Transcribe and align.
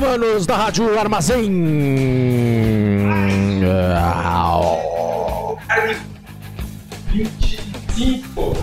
Humanos 0.00 0.46
da 0.46 0.56
Rádio 0.56 0.98
Armazém! 0.98 1.52
Carne 5.68 5.96
25. 7.12 8.56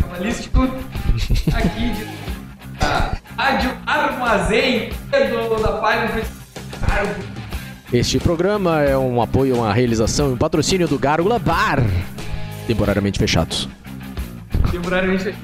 Cabalístico 0.00 0.62
aqui 0.62 1.90
de 1.90 2.06
Rádio 3.36 3.76
Armazém 3.84 4.90
da 5.10 5.18
Este 7.92 8.18
programa 8.18 8.80
é 8.80 8.96
um 8.96 9.20
apoio, 9.20 9.56
uma 9.56 9.74
realização 9.74 10.30
e 10.30 10.32
um 10.32 10.38
patrocínio 10.38 10.88
do 10.88 10.98
Gárgula 10.98 11.38
Bar, 11.38 11.80
temporariamente 12.66 13.18
fechados. 13.18 13.68
Temporariamente 14.70 15.34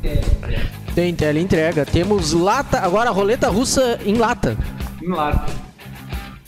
tele. 0.00 0.79
Tem 0.94 1.14
teleentrega, 1.14 1.86
temos 1.86 2.32
lata, 2.32 2.80
agora 2.80 3.10
roleta 3.10 3.48
russa 3.48 3.98
em 4.04 4.14
lata. 4.14 4.56
Em 5.02 5.08
lata. 5.08 5.52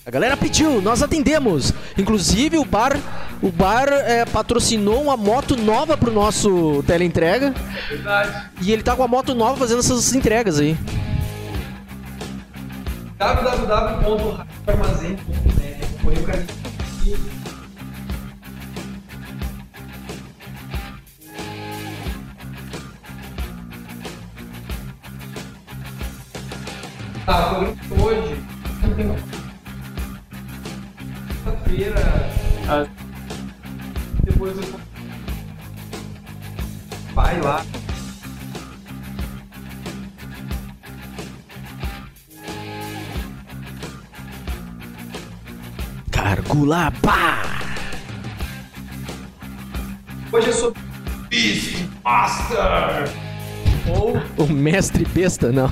A 0.04 0.10
galera 0.10 0.36
pediu, 0.36 0.82
nós 0.82 1.00
atendemos. 1.00 1.72
Inclusive 1.96 2.58
o 2.58 2.64
bar, 2.64 2.96
o 3.40 3.50
bar 3.50 3.86
é, 3.88 4.24
patrocinou 4.24 5.00
uma 5.00 5.16
moto 5.16 5.56
nova 5.56 5.96
pro 5.96 6.12
nosso 6.12 6.82
teleentrega 6.86 7.54
Verdade. 7.88 8.50
e 8.60 8.72
ele 8.72 8.82
tá 8.82 8.96
com 8.96 9.04
a 9.04 9.08
moto 9.08 9.32
nova 9.34 9.56
fazendo 9.56 9.78
essas 9.78 10.12
entregas 10.14 10.58
aí. 10.58 10.76
www.armazém.net 13.18 15.82
Tá, 27.24 27.52
o 27.52 27.54
programa 27.54 27.74
de 27.76 28.02
hoje 28.02 28.42
não 28.82 28.94
tem 28.94 29.14
Quinta-feira, 31.44 32.00
às- 32.68 32.88
depois 34.24 34.56
eu 34.56 34.80
vai 37.14 37.40
lá. 37.40 37.64
Gárgula 46.10 46.92
Bar! 47.02 47.62
Hoje 50.32 50.50
é 50.50 50.52
sobre 50.52 50.80
Beastmaster! 51.28 53.08
Ou 53.88 54.16
O 54.44 54.48
mestre 54.52 55.04
besta, 55.04 55.50
não. 55.52 55.68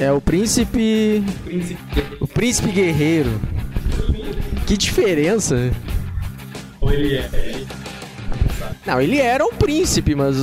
É 0.00 0.10
o 0.10 0.20
príncipe. 0.20 1.22
O 2.20 2.26
príncipe 2.26 2.70
guerreiro. 2.70 3.40
Que 4.66 4.76
diferença. 4.76 5.70
Ou 6.80 6.92
ele 6.92 7.16
é? 7.16 7.30
Ele 7.32 7.66
Não, 8.86 9.00
ele 9.00 9.18
era 9.18 9.44
um 9.44 9.52
príncipe, 9.52 10.14
mas. 10.14 10.36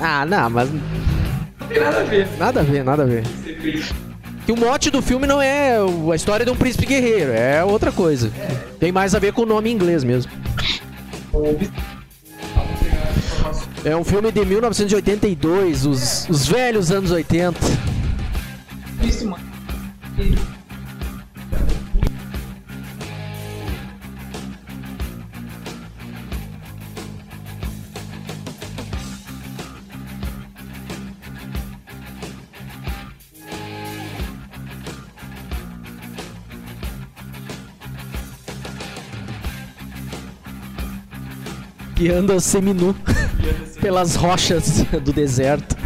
Ah, 0.00 0.24
não, 0.24 0.50
mas. 0.50 0.70
não 0.70 1.66
tem 1.68 1.80
nada 1.80 2.00
a 2.00 2.04
ver. 2.04 2.28
Nada 2.38 2.60
a 2.60 2.62
ver, 2.62 2.84
nada 2.84 3.02
a 3.02 3.06
ver. 3.06 3.24
Que 4.46 4.52
o 4.52 4.56
mote 4.56 4.90
do 4.90 5.02
filme 5.02 5.26
não 5.26 5.42
é 5.42 5.76
a 5.76 6.16
história 6.16 6.46
de 6.46 6.50
um 6.50 6.56
príncipe 6.56 6.86
guerreiro, 6.86 7.32
é 7.32 7.62
outra 7.62 7.92
coisa. 7.92 8.30
Tem 8.80 8.90
mais 8.90 9.14
a 9.14 9.18
ver 9.18 9.32
com 9.32 9.42
o 9.42 9.46
nome 9.46 9.70
em 9.70 9.74
inglês 9.74 10.04
mesmo. 10.04 10.32
É 13.84 13.96
um 13.96 14.04
filme 14.04 14.30
de 14.32 14.44
1982, 14.44 15.86
os, 15.86 16.28
os 16.28 16.46
velhos 16.46 16.90
anos 16.90 17.10
80. 17.10 17.58
Beastmaster. 19.00 19.46
Ele- 20.18 20.38
Que 41.94 42.10
anda 42.10 42.38
seminu 42.38 42.94
pelas 43.80 44.14
rochas 44.14 44.82
do 45.02 45.12
deserto. 45.12 45.76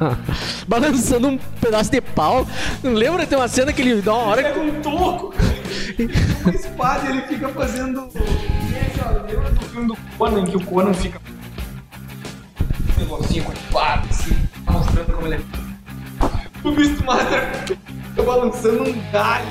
Balançando 0.66 1.28
um 1.28 1.38
pedaço 1.60 1.90
de 1.90 2.00
pau. 2.00 2.46
Não 2.82 2.92
lembra? 2.92 3.26
Tem 3.26 3.38
uma 3.38 3.48
cena 3.48 3.72
que 3.72 3.82
ele 3.82 4.02
dá 4.02 4.14
uma 4.14 4.24
hora 4.24 4.42
Pega 4.42 4.60
um 4.60 4.82
toco, 4.82 5.30
cara. 5.30 5.54
Ele 5.98 6.08
pega 6.08 6.40
uma 6.42 6.54
espada 6.54 7.10
ele 7.10 7.22
fica 7.22 7.48
fazendo. 7.48 8.08
Lembra 9.28 9.50
do 9.50 9.64
filme 9.66 9.88
do 9.88 9.96
Conan 10.18 10.44
que 10.44 10.56
o 10.56 10.64
Conan 10.64 10.94
fica. 10.94 11.20
Um 12.96 13.00
negocinho 13.00 13.44
com 13.44 13.50
a 13.50 13.54
espada, 13.54 14.06
assim, 14.08 14.36
mostrando 14.70 15.12
como 15.12 15.26
ele 15.26 15.34
é. 15.36 16.68
O 16.68 16.72
Beastmaster 16.72 17.78
fica 18.14 18.22
balançando 18.22 18.82
um 18.88 19.10
galho. 19.10 19.46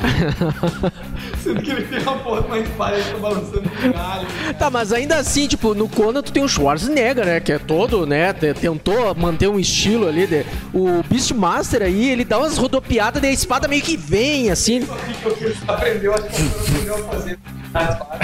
Sendo 1.44 1.62
que 1.62 1.72
ele 1.72 1.86
tem 1.88 2.00
uma 2.02 2.18
porra 2.20 2.58
espada 2.60 2.94
e 2.96 3.00
ele 3.00 3.04
fica 3.04 3.18
balançando 3.20 3.60
um 3.62 3.92
galho. 3.92 4.28
Tá, 4.58 4.70
mas 4.70 4.94
ainda 4.94 5.18
assim, 5.18 5.48
tipo, 5.48 5.74
no 5.76 5.90
Conan 5.90 6.22
tu 6.22 6.32
tem 6.32 6.42
o 6.44 6.48
Schwarzenegger, 6.48 7.26
né? 7.26 7.40
Que 7.42 7.52
é 7.54 7.60
todo, 7.60 8.06
né? 8.06 8.32
te- 8.32 8.54
Tentou 8.54 9.14
manter 9.16 9.48
um 9.50 9.60
estilo 9.60 10.08
ali. 10.08 10.26
De... 10.26 10.46
O 10.74 11.04
Beastmaster 11.10 11.82
aí, 11.82 12.10
ele 12.10 12.24
dá 12.24 12.38
umas 12.38 12.58
rodopiadas 12.58 13.22
e 13.22 13.26
a 13.28 13.32
espada 13.32 13.68
meio 13.68 13.82
que 13.82 13.98
vem, 13.98 14.50
assim. 14.50 14.88
Aprendeu, 15.68 16.14
acho 16.14 16.24
que 16.24 16.70
aprendeu 16.72 16.96
a 16.96 17.10
fazer 17.10 17.40
a 17.74 17.84
espada. 17.84 18.20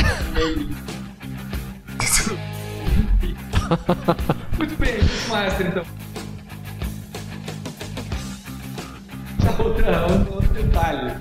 Muito 4.58 4.76
bem, 4.80 4.94
Beastmaster, 4.96 5.68
então. 5.68 5.84
Outra, 9.60 10.08
outro, 10.08 10.34
outro 10.36 10.54
detalhe. 10.54 11.14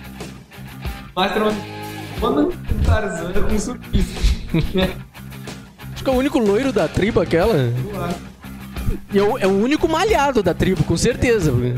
Master 1.15 1.43
é 1.43 1.45
uma 1.45 1.79
Manda 2.21 2.41
um 2.43 2.51
Tarzan 2.85 3.33
com 3.33 3.59
surfista. 3.59 4.21
Acho 5.93 6.03
que 6.05 6.11
é 6.11 6.13
o 6.13 6.17
único 6.17 6.39
loiro 6.39 6.73
da 6.73 6.89
tribo 6.89 7.21
aquela. 7.21 7.73
E 9.13 9.19
é 9.19 9.23
o, 9.23 9.39
é 9.39 9.47
o 9.47 9.63
único 9.63 9.87
malhado 9.89 10.43
da 10.43 10.53
tribo, 10.53 10.83
com 10.83 10.97
certeza. 10.97 11.53
Uma 11.53 11.75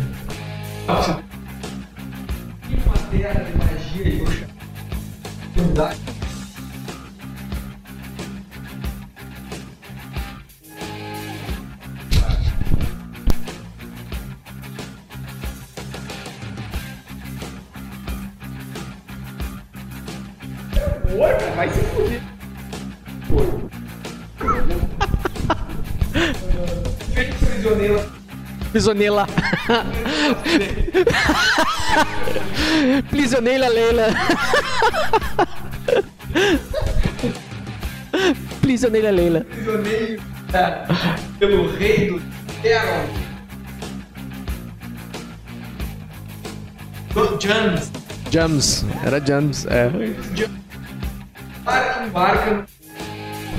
terra 3.10 3.44
de 3.44 3.58
magia 3.58 4.08
e 4.08 4.24
cara, 21.18 21.50
vai 21.56 21.68
se 21.70 21.80
fuder. 21.80 22.20
Feito 27.14 27.46
prisioneiro. 27.46 28.00
Prisionela. 28.70 29.26
Prisionela 33.10 33.68
Leila. 33.68 34.06
Prisionela 38.60 39.10
Leila. 39.10 39.40
prisioneiro 39.44 40.20
pelo 41.38 41.70
rei 41.76 42.10
do 42.10 42.20
Teron. 42.62 43.06
Do 47.14 47.38
James. 47.40 47.90
Jams. 48.30 48.84
Era 49.04 49.20
Jams, 49.20 49.66
é. 49.66 49.90
Para 51.64 52.06
embarca 52.06 52.50
no- 52.50 52.66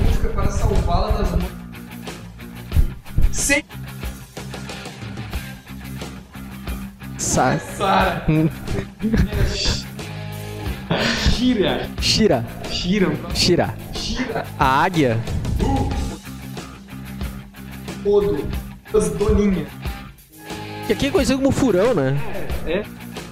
busca 0.05 0.29
para 0.29 0.51
salvá-la 0.51 1.11
das 1.17 1.31
mãos. 1.31 1.51
Sem 3.31 3.63
Sa 7.17 7.57
Sara. 7.59 8.25
Shira. 11.31 11.87
Shira. 12.01 12.45
Shira. 12.69 13.11
Shira. 13.33 13.75
Shira. 13.93 14.45
A 14.59 14.83
águia. 14.83 15.19
Odo. 18.05 18.45
As 18.93 19.09
doninhas. 19.11 19.67
Que 20.87 20.93
aqui 20.93 21.07
é 21.07 21.11
conhecido 21.11 21.37
como 21.39 21.51
furão, 21.51 21.93
né? 21.93 22.17
É? 22.67 22.83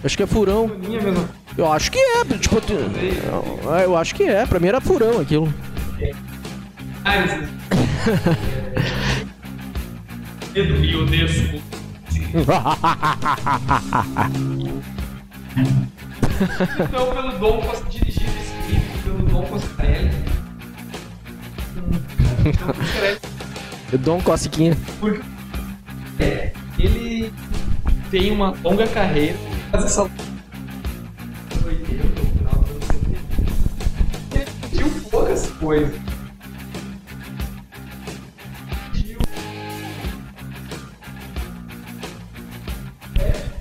Acho 0.04 0.16
que 0.16 0.24
é 0.24 0.27
furão. 0.27 0.68
Doninha 0.68 1.01
mesmo. 1.01 1.27
Eu 1.60 1.70
acho 1.70 1.92
que 1.92 2.00
é. 2.00 2.24
Tipo, 2.38 2.62
eu, 3.84 3.98
acho 3.98 4.16
que 4.16 4.24
é. 4.24 4.46
Pra 4.46 4.62
mim 4.62 4.68
era 4.68 4.80
furão 4.80 5.20
aquilo. 5.20 5.54
Pedro 10.54 10.78
e. 10.86 11.62
Então, 16.80 17.14
pelo 17.14 17.32
Dom 17.40 17.62
Costa, 17.62 17.90
dirigido 17.90 18.32
e 18.32 18.72
escrito 18.72 19.04
pelo 19.04 19.24
Dom 19.24 19.44
Coscarelli. 19.44 20.12
Dom 23.92 23.98
Dom 23.98 24.22
Cosquinha. 24.22 24.78
porque 25.02 25.22
é, 26.20 26.54
ele 26.80 27.34
tem 28.10 28.32
uma 28.32 28.56
longa 28.64 28.88
carreira, 28.88 29.36
faz 29.72 29.84
essa 29.84 30.10
Pediu 38.94 39.20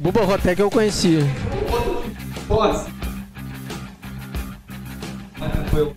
Buba 0.01 0.25
Rotec 0.25 0.61
eu 0.61 0.71
conheci. 0.71 1.19
outro 1.73 2.11
de 2.11 2.41
posse. 2.47 2.91
Mas 5.39 5.55
não 5.57 5.65
foi 5.67 5.95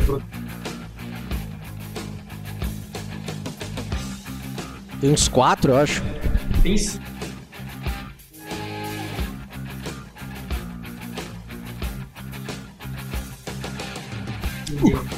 falou, 0.00 0.22
Tem 5.00 5.10
uns 5.10 5.28
quatro, 5.28 5.72
eu 5.72 5.76
acho. 5.76 6.02
Tem 6.62 6.76
sim. 6.76 7.03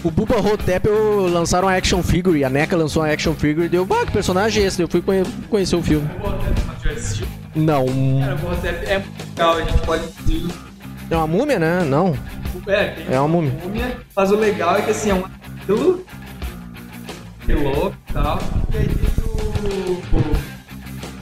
O 0.06 0.10
Buba 0.10 0.36
Hotep 0.38 0.86
eu 0.86 1.26
lançaram 1.28 1.66
uma 1.66 1.74
action 1.76 2.00
figure, 2.02 2.44
a 2.44 2.48
NECA 2.48 2.76
lançou 2.76 3.02
uma 3.02 3.12
action 3.12 3.34
figure 3.34 3.66
e 3.66 3.68
deu, 3.68 3.84
ah, 3.90 4.06
que 4.06 4.12
personagem 4.12 4.62
é 4.62 4.66
esse? 4.66 4.80
Eu 4.80 4.86
fui 4.88 5.02
conhe- 5.02 5.24
conhecer 5.50 5.74
o 5.74 5.82
filme. 5.82 6.08
O? 6.22 7.58
Não. 7.58 7.86
Cara, 8.20 8.34
o 8.34 8.38
Botep 8.38 8.86
é 8.86 8.98
muito 8.98 9.28
legal, 9.30 9.54
a 9.56 9.62
gente 9.62 9.82
pode. 9.82 10.04
É 11.10 11.16
uma 11.16 11.26
múmia, 11.26 11.58
né? 11.58 11.82
Não. 11.84 12.16
É, 12.68 12.94
É 13.10 13.18
uma 13.18 13.26
múmia. 13.28 13.52
múmia, 13.64 13.96
mas 14.14 14.30
o 14.30 14.36
legal 14.36 14.76
é 14.76 14.82
que 14.82 14.90
assim, 14.90 15.10
é 15.10 15.14
um 15.14 15.24
estilo 15.58 16.04
que 17.44 17.52
louco 17.54 17.96
e 18.08 18.12
tal. 18.12 18.38
E 18.72 18.76
aí 18.76 18.86
tem 18.88 19.24
o. 19.24 20.02
o 20.12 20.36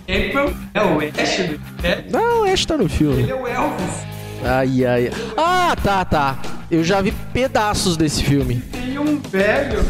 Campbell, 0.07 0.55
é 0.75 0.83
o 0.83 0.99
Ash 1.23 1.37
do 1.49 1.87
é, 1.87 2.05
Não, 2.11 2.45
Ash 2.45 2.67
tá 2.67 2.77
no 2.77 2.83
ele 2.83 2.89
filme. 2.91 3.31
é 3.31 3.35
o 3.35 3.47
Elvis. 3.47 4.05
Ai, 4.45 4.85
ai. 4.85 5.11
Ah, 5.39 5.75
tá, 5.83 6.05
tá. 6.05 6.37
Eu 6.71 6.83
já 6.83 7.01
vi 7.01 7.13
pedaços 7.33 7.97
desse 7.97 8.23
filme. 8.25 8.57
Tem 8.73 8.99
um 8.99 9.21
velho. 9.21 9.85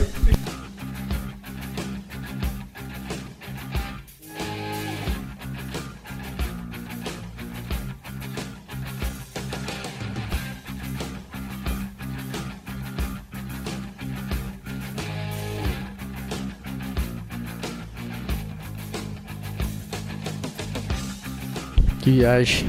Que 22.01 22.11
viagem. 22.11 22.67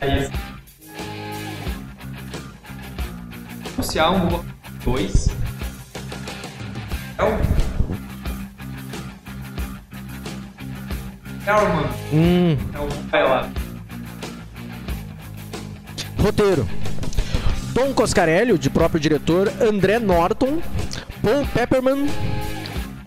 Aí. 0.00 0.43
Social 3.94 4.16
um 4.16 4.44
2. 4.84 5.28
É 7.16 7.22
o. 7.22 7.28
Elman. 11.46 11.86
Hum. 12.12 12.56
É 12.74 12.78
o. 12.80 12.88
Vai 13.08 13.22
lá. 13.22 13.48
Roteiro. 16.18 16.68
Tom 17.72 17.94
Coscarelli, 17.94 18.58
de 18.58 18.68
próprio 18.68 18.98
diretor, 18.98 19.52
André 19.60 20.00
Norton, 20.00 20.60
Paul 21.22 21.46
Pepperman, 21.54 22.08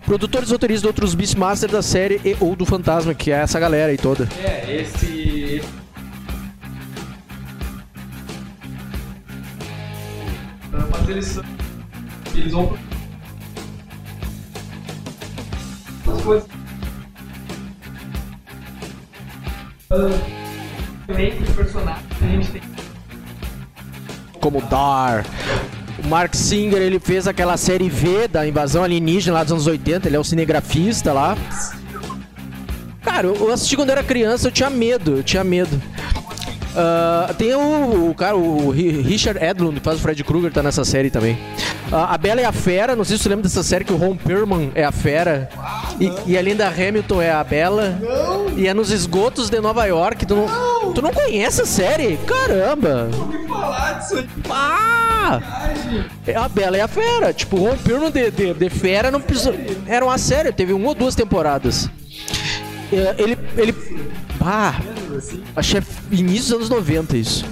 produtores 0.06 0.48
e 0.48 0.52
roteiristas 0.52 0.80
de 0.80 0.86
outros 0.86 1.14
Beastmasters 1.14 1.70
da 1.70 1.82
série 1.82 2.18
e 2.24 2.34
ou 2.40 2.56
do 2.56 2.64
Fantasma, 2.64 3.12
que 3.12 3.30
é 3.30 3.34
essa 3.34 3.60
galera 3.60 3.92
aí 3.92 3.98
toda. 3.98 4.26
É, 4.42 4.80
esse. 4.80 5.07
Eles 11.08 11.26
são. 11.26 11.44
Eles 12.34 12.52
vão. 12.52 12.78
As 16.06 16.22
coisas. 16.22 16.48
Também 21.06 21.30
que 21.30 21.42
a 21.44 22.26
gente 22.26 22.50
tem. 22.50 22.62
Como 24.40 24.60
Dar. 24.62 25.24
O 25.98 26.06
Mark 26.06 26.34
Singer, 26.34 26.80
ele 26.80 27.00
fez 27.00 27.26
aquela 27.26 27.56
série 27.56 27.88
V 27.88 28.28
da 28.28 28.46
invasão 28.46 28.84
alienígena 28.84 29.38
lá 29.38 29.42
dos 29.42 29.52
anos 29.52 29.66
80, 29.66 30.08
ele 30.08 30.16
é 30.16 30.18
o 30.18 30.24
cinegrafista 30.24 31.12
lá. 31.12 31.36
Cara, 33.02 33.26
eu 33.26 33.34
eu 33.34 33.52
assisti 33.52 33.74
quando 33.74 33.90
era 33.90 34.04
criança, 34.04 34.48
eu 34.48 34.52
tinha 34.52 34.70
medo, 34.70 35.16
eu 35.16 35.22
tinha 35.22 35.42
medo. 35.42 35.80
Ah, 36.76 37.34
tem 37.36 37.54
o, 37.54 38.10
o 38.10 38.14
cara, 38.14 38.36
o 38.36 38.70
Ri- 38.70 39.00
Richard 39.02 39.42
Edlund, 39.42 39.80
que 39.80 39.84
faz 39.84 39.98
o 39.98 40.02
Fred 40.02 40.22
Krueger, 40.22 40.52
tá 40.52 40.62
nessa 40.62 40.84
série 40.84 41.10
também. 41.10 41.38
Ah, 41.90 42.14
a 42.14 42.18
Bela 42.18 42.40
é 42.40 42.44
a 42.44 42.52
Fera, 42.52 42.94
não 42.94 43.04
sei 43.04 43.16
se 43.16 43.22
você 43.24 43.28
lembra 43.30 43.42
dessa 43.44 43.62
série 43.62 43.84
que 43.84 43.92
o 43.92 43.96
Ron 43.96 44.16
Perlman 44.16 44.70
é 44.74 44.84
a 44.84 44.92
Fera. 44.92 45.48
E, 45.98 46.12
e 46.32 46.38
a 46.38 46.42
Linda 46.42 46.68
Hamilton 46.68 47.20
é 47.22 47.30
a 47.32 47.42
Bela. 47.42 47.98
E 48.56 48.66
é 48.68 48.74
nos 48.74 48.90
esgotos 48.90 49.48
de 49.50 49.60
Nova 49.60 49.84
York. 49.86 50.24
Tu 50.26 50.34
não, 50.36 50.92
tu 50.92 51.02
não 51.02 51.10
conhece 51.12 51.62
a 51.62 51.66
série? 51.66 52.16
Caramba! 52.26 53.08
ouvi 53.18 53.46
falar 53.48 53.92
disso. 53.94 54.24
Ah! 54.50 55.40
É 56.26 56.36
a 56.36 56.48
Bela 56.48 56.76
e 56.76 56.80
a 56.80 56.88
Fera. 56.88 57.32
Tipo, 57.32 57.56
o 57.56 57.68
Ron 57.70 57.76
Perlman 57.78 58.10
de, 58.10 58.30
de, 58.30 58.54
de 58.54 58.70
Fera 58.70 59.10
não 59.10 59.20
precisou. 59.20 59.54
Era 59.86 60.04
uma 60.04 60.18
série, 60.18 60.52
teve 60.52 60.72
uma 60.72 60.88
ou 60.88 60.94
duas 60.94 61.14
temporadas. 61.14 61.90
É, 62.92 63.14
Ele. 63.18 63.38
ele 63.56 63.74
ah, 64.40 64.74
acho 65.56 65.72
que 65.72 65.78
é 65.78 65.82
início 66.10 66.58
dos 66.58 66.68
anos 66.68 66.70
90 66.70 67.16
isso. 67.16 67.44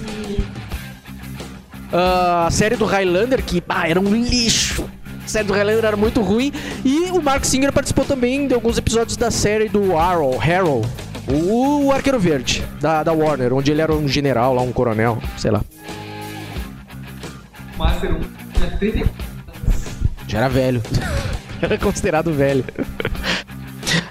Ah, 1.91 2.45
a 2.47 2.51
série 2.51 2.75
do 2.75 2.85
Highlander, 2.85 3.43
que 3.43 3.63
ah, 3.67 3.87
era 3.87 3.99
um 3.99 4.13
lixo. 4.13 4.89
A 5.23 5.27
série 5.27 5.45
do 5.45 5.53
Highlander 5.53 5.85
era 5.85 5.97
muito 5.97 6.21
ruim. 6.21 6.51
E 6.83 7.11
o 7.11 7.21
Mark 7.21 7.43
Singer 7.45 7.71
participou 7.71 8.05
também 8.05 8.47
de 8.47 8.53
alguns 8.53 8.77
episódios 8.77 9.17
da 9.17 9.31
série 9.31 9.69
do 9.69 9.97
Arrow, 9.97 10.37
Harrow. 10.37 10.85
O 11.27 11.91
Arqueiro 11.91 12.19
Verde, 12.19 12.63
da, 12.79 13.03
da 13.03 13.11
Warner, 13.11 13.53
onde 13.53 13.69
ele 13.69 13.81
era 13.81 13.93
um 13.93 14.07
general 14.07 14.53
lá, 14.53 14.61
um 14.61 14.71
coronel, 14.71 15.21
sei 15.37 15.51
lá. 15.51 15.61
Master 17.77 18.15
1 18.15 18.19
tinha 18.53 18.77
34 18.77 19.27
Já 20.27 20.37
era 20.39 20.49
velho. 20.49 20.81
era 21.61 21.77
considerado 21.77 22.33
velho. 22.33 22.63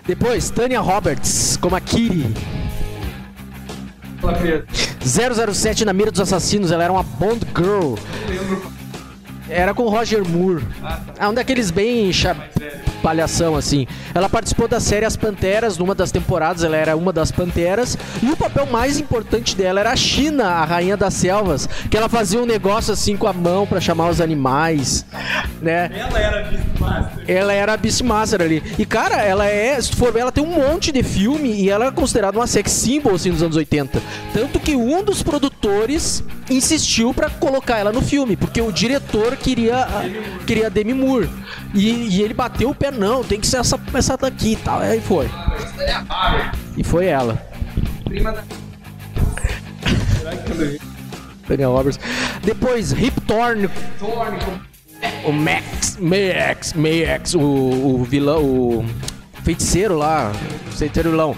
Depois, 0.06 0.50
Tanya 0.50 0.80
Roberts, 0.80 1.56
como 1.56 1.74
a 1.74 1.80
Kiri. 1.80 2.34
Ela 4.28 4.34
fez. 4.38 5.54
007 5.56 5.84
na 5.84 5.92
mira 5.92 6.10
dos 6.10 6.20
assassinos, 6.20 6.70
ela 6.70 6.82
era 6.84 6.92
uma 6.92 7.02
Bond 7.02 7.40
Girl. 7.56 7.94
Era 9.48 9.72
com 9.72 9.88
Roger 9.88 10.26
Moore. 10.28 10.64
Ah, 10.82 10.98
tá. 11.06 11.24
É 11.24 11.28
um 11.28 11.34
daqueles 11.34 11.70
bem 11.70 12.12
cha- 12.12 12.34
Mais 12.34 12.50
velho. 12.58 12.72
Palhação, 13.06 13.54
assim. 13.54 13.86
Ela 14.12 14.28
participou 14.28 14.66
da 14.66 14.80
série 14.80 15.06
As 15.06 15.16
Panteras, 15.16 15.78
numa 15.78 15.94
das 15.94 16.10
temporadas, 16.10 16.64
ela 16.64 16.76
era 16.76 16.96
uma 16.96 17.12
das 17.12 17.30
Panteras. 17.30 17.96
E 18.20 18.28
o 18.28 18.36
papel 18.36 18.66
mais 18.66 18.98
importante 18.98 19.54
dela 19.54 19.78
era 19.78 19.92
a 19.92 19.96
China, 19.96 20.44
a 20.46 20.64
rainha 20.64 20.96
das 20.96 21.14
selvas, 21.14 21.68
que 21.88 21.96
ela 21.96 22.08
fazia 22.08 22.42
um 22.42 22.46
negócio 22.46 22.92
assim 22.92 23.16
com 23.16 23.28
a 23.28 23.32
mão 23.32 23.64
pra 23.64 23.80
chamar 23.80 24.08
os 24.08 24.20
animais, 24.20 25.06
né? 25.62 25.88
Ela 25.94 26.18
era 26.18 26.42
Beastmaster. 26.42 27.24
Ela 27.28 27.52
era 27.52 27.72
a 27.74 27.76
Beastmaster 27.76 28.42
ali. 28.42 28.62
E, 28.76 28.84
cara, 28.84 29.22
ela 29.22 29.46
é. 29.46 29.80
Se 29.80 29.94
for 29.94 30.12
ver, 30.12 30.20
ela 30.20 30.32
tem 30.32 30.42
um 30.42 30.54
monte 30.54 30.90
de 30.90 31.04
filme 31.04 31.52
e 31.52 31.70
ela 31.70 31.86
é 31.86 31.90
considerada 31.92 32.36
uma 32.36 32.48
sex 32.48 32.72
symbol 32.72 33.14
assim, 33.14 33.30
nos 33.30 33.40
anos 33.40 33.54
80. 33.54 34.02
Tanto 34.34 34.58
que 34.58 34.74
um 34.74 35.04
dos 35.04 35.22
produtores 35.22 36.24
insistiu 36.50 37.14
pra 37.14 37.30
colocar 37.30 37.78
ela 37.78 37.92
no 37.92 38.02
filme, 38.02 38.36
porque 38.36 38.60
o 38.60 38.72
diretor 38.72 39.36
queria 39.36 39.76
a, 39.76 40.44
queria 40.44 40.66
a 40.66 40.70
Demi 40.70 40.92
Moore. 40.92 41.28
E, 41.74 42.16
e 42.16 42.22
ele 42.22 42.34
bateu 42.34 42.70
o 42.70 42.74
pé, 42.74 42.90
não, 42.96 43.22
tem 43.22 43.40
que 43.40 43.46
ser 43.46 43.58
essa, 43.58 43.78
essa 43.94 44.16
daqui 44.16 44.52
e 44.52 44.56
tal. 44.56 44.80
Aí 44.80 45.00
foi. 45.00 45.28
E 46.76 46.82
foi 46.84 47.06
ela. 47.06 47.40
Daniel 51.48 51.72
Roberts. 51.72 51.98
Depois, 52.42 52.92
Rip 52.92 53.20
Torn, 53.22 53.68
o 55.24 55.32
Max, 55.32 55.96
Max, 56.00 56.72
Max, 56.74 57.34
o, 57.34 57.40
o 57.40 58.04
vilão, 58.04 58.42
o 58.44 58.84
feiticeiro 59.44 59.96
lá, 59.96 60.32
feiticeiro 60.76 61.10
vilão. 61.10 61.36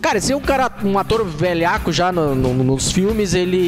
Cara, 0.00 0.18
esse 0.18 0.32
é 0.32 0.36
um 0.36 0.40
cara, 0.40 0.70
um 0.84 0.96
ator 0.98 1.24
velhaco 1.24 1.92
já 1.92 2.12
no- 2.12 2.34
no- 2.34 2.54
nos 2.62 2.92
filmes, 2.92 3.34
ele, 3.34 3.58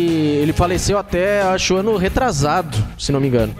ele 0.40 0.52
faleceu 0.52 0.96
até, 0.96 1.42
acho, 1.42 1.74
ano 1.76 1.96
retrasado, 1.96 2.76
se 2.96 3.10
não 3.10 3.18
me 3.20 3.26
engano. 3.26 3.54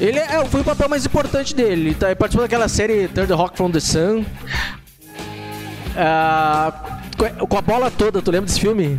Ele 0.00 0.18
é, 0.18 0.44
foi 0.46 0.62
o 0.62 0.64
papel 0.64 0.88
mais 0.88 1.04
importante 1.04 1.54
dele. 1.54 1.88
Ele 1.88 1.94
tá, 1.94 2.06
participou 2.16 2.44
daquela 2.44 2.68
série 2.68 3.06
Third 3.08 3.32
Rock 3.32 3.56
from 3.56 3.70
the 3.70 3.80
Sun. 3.80 4.24
Ah, 5.96 7.00
com 7.48 7.58
a 7.58 7.60
bola 7.60 7.90
toda, 7.90 8.22
tu 8.22 8.30
lembra 8.30 8.46
desse 8.46 8.60
filme? 8.60 8.98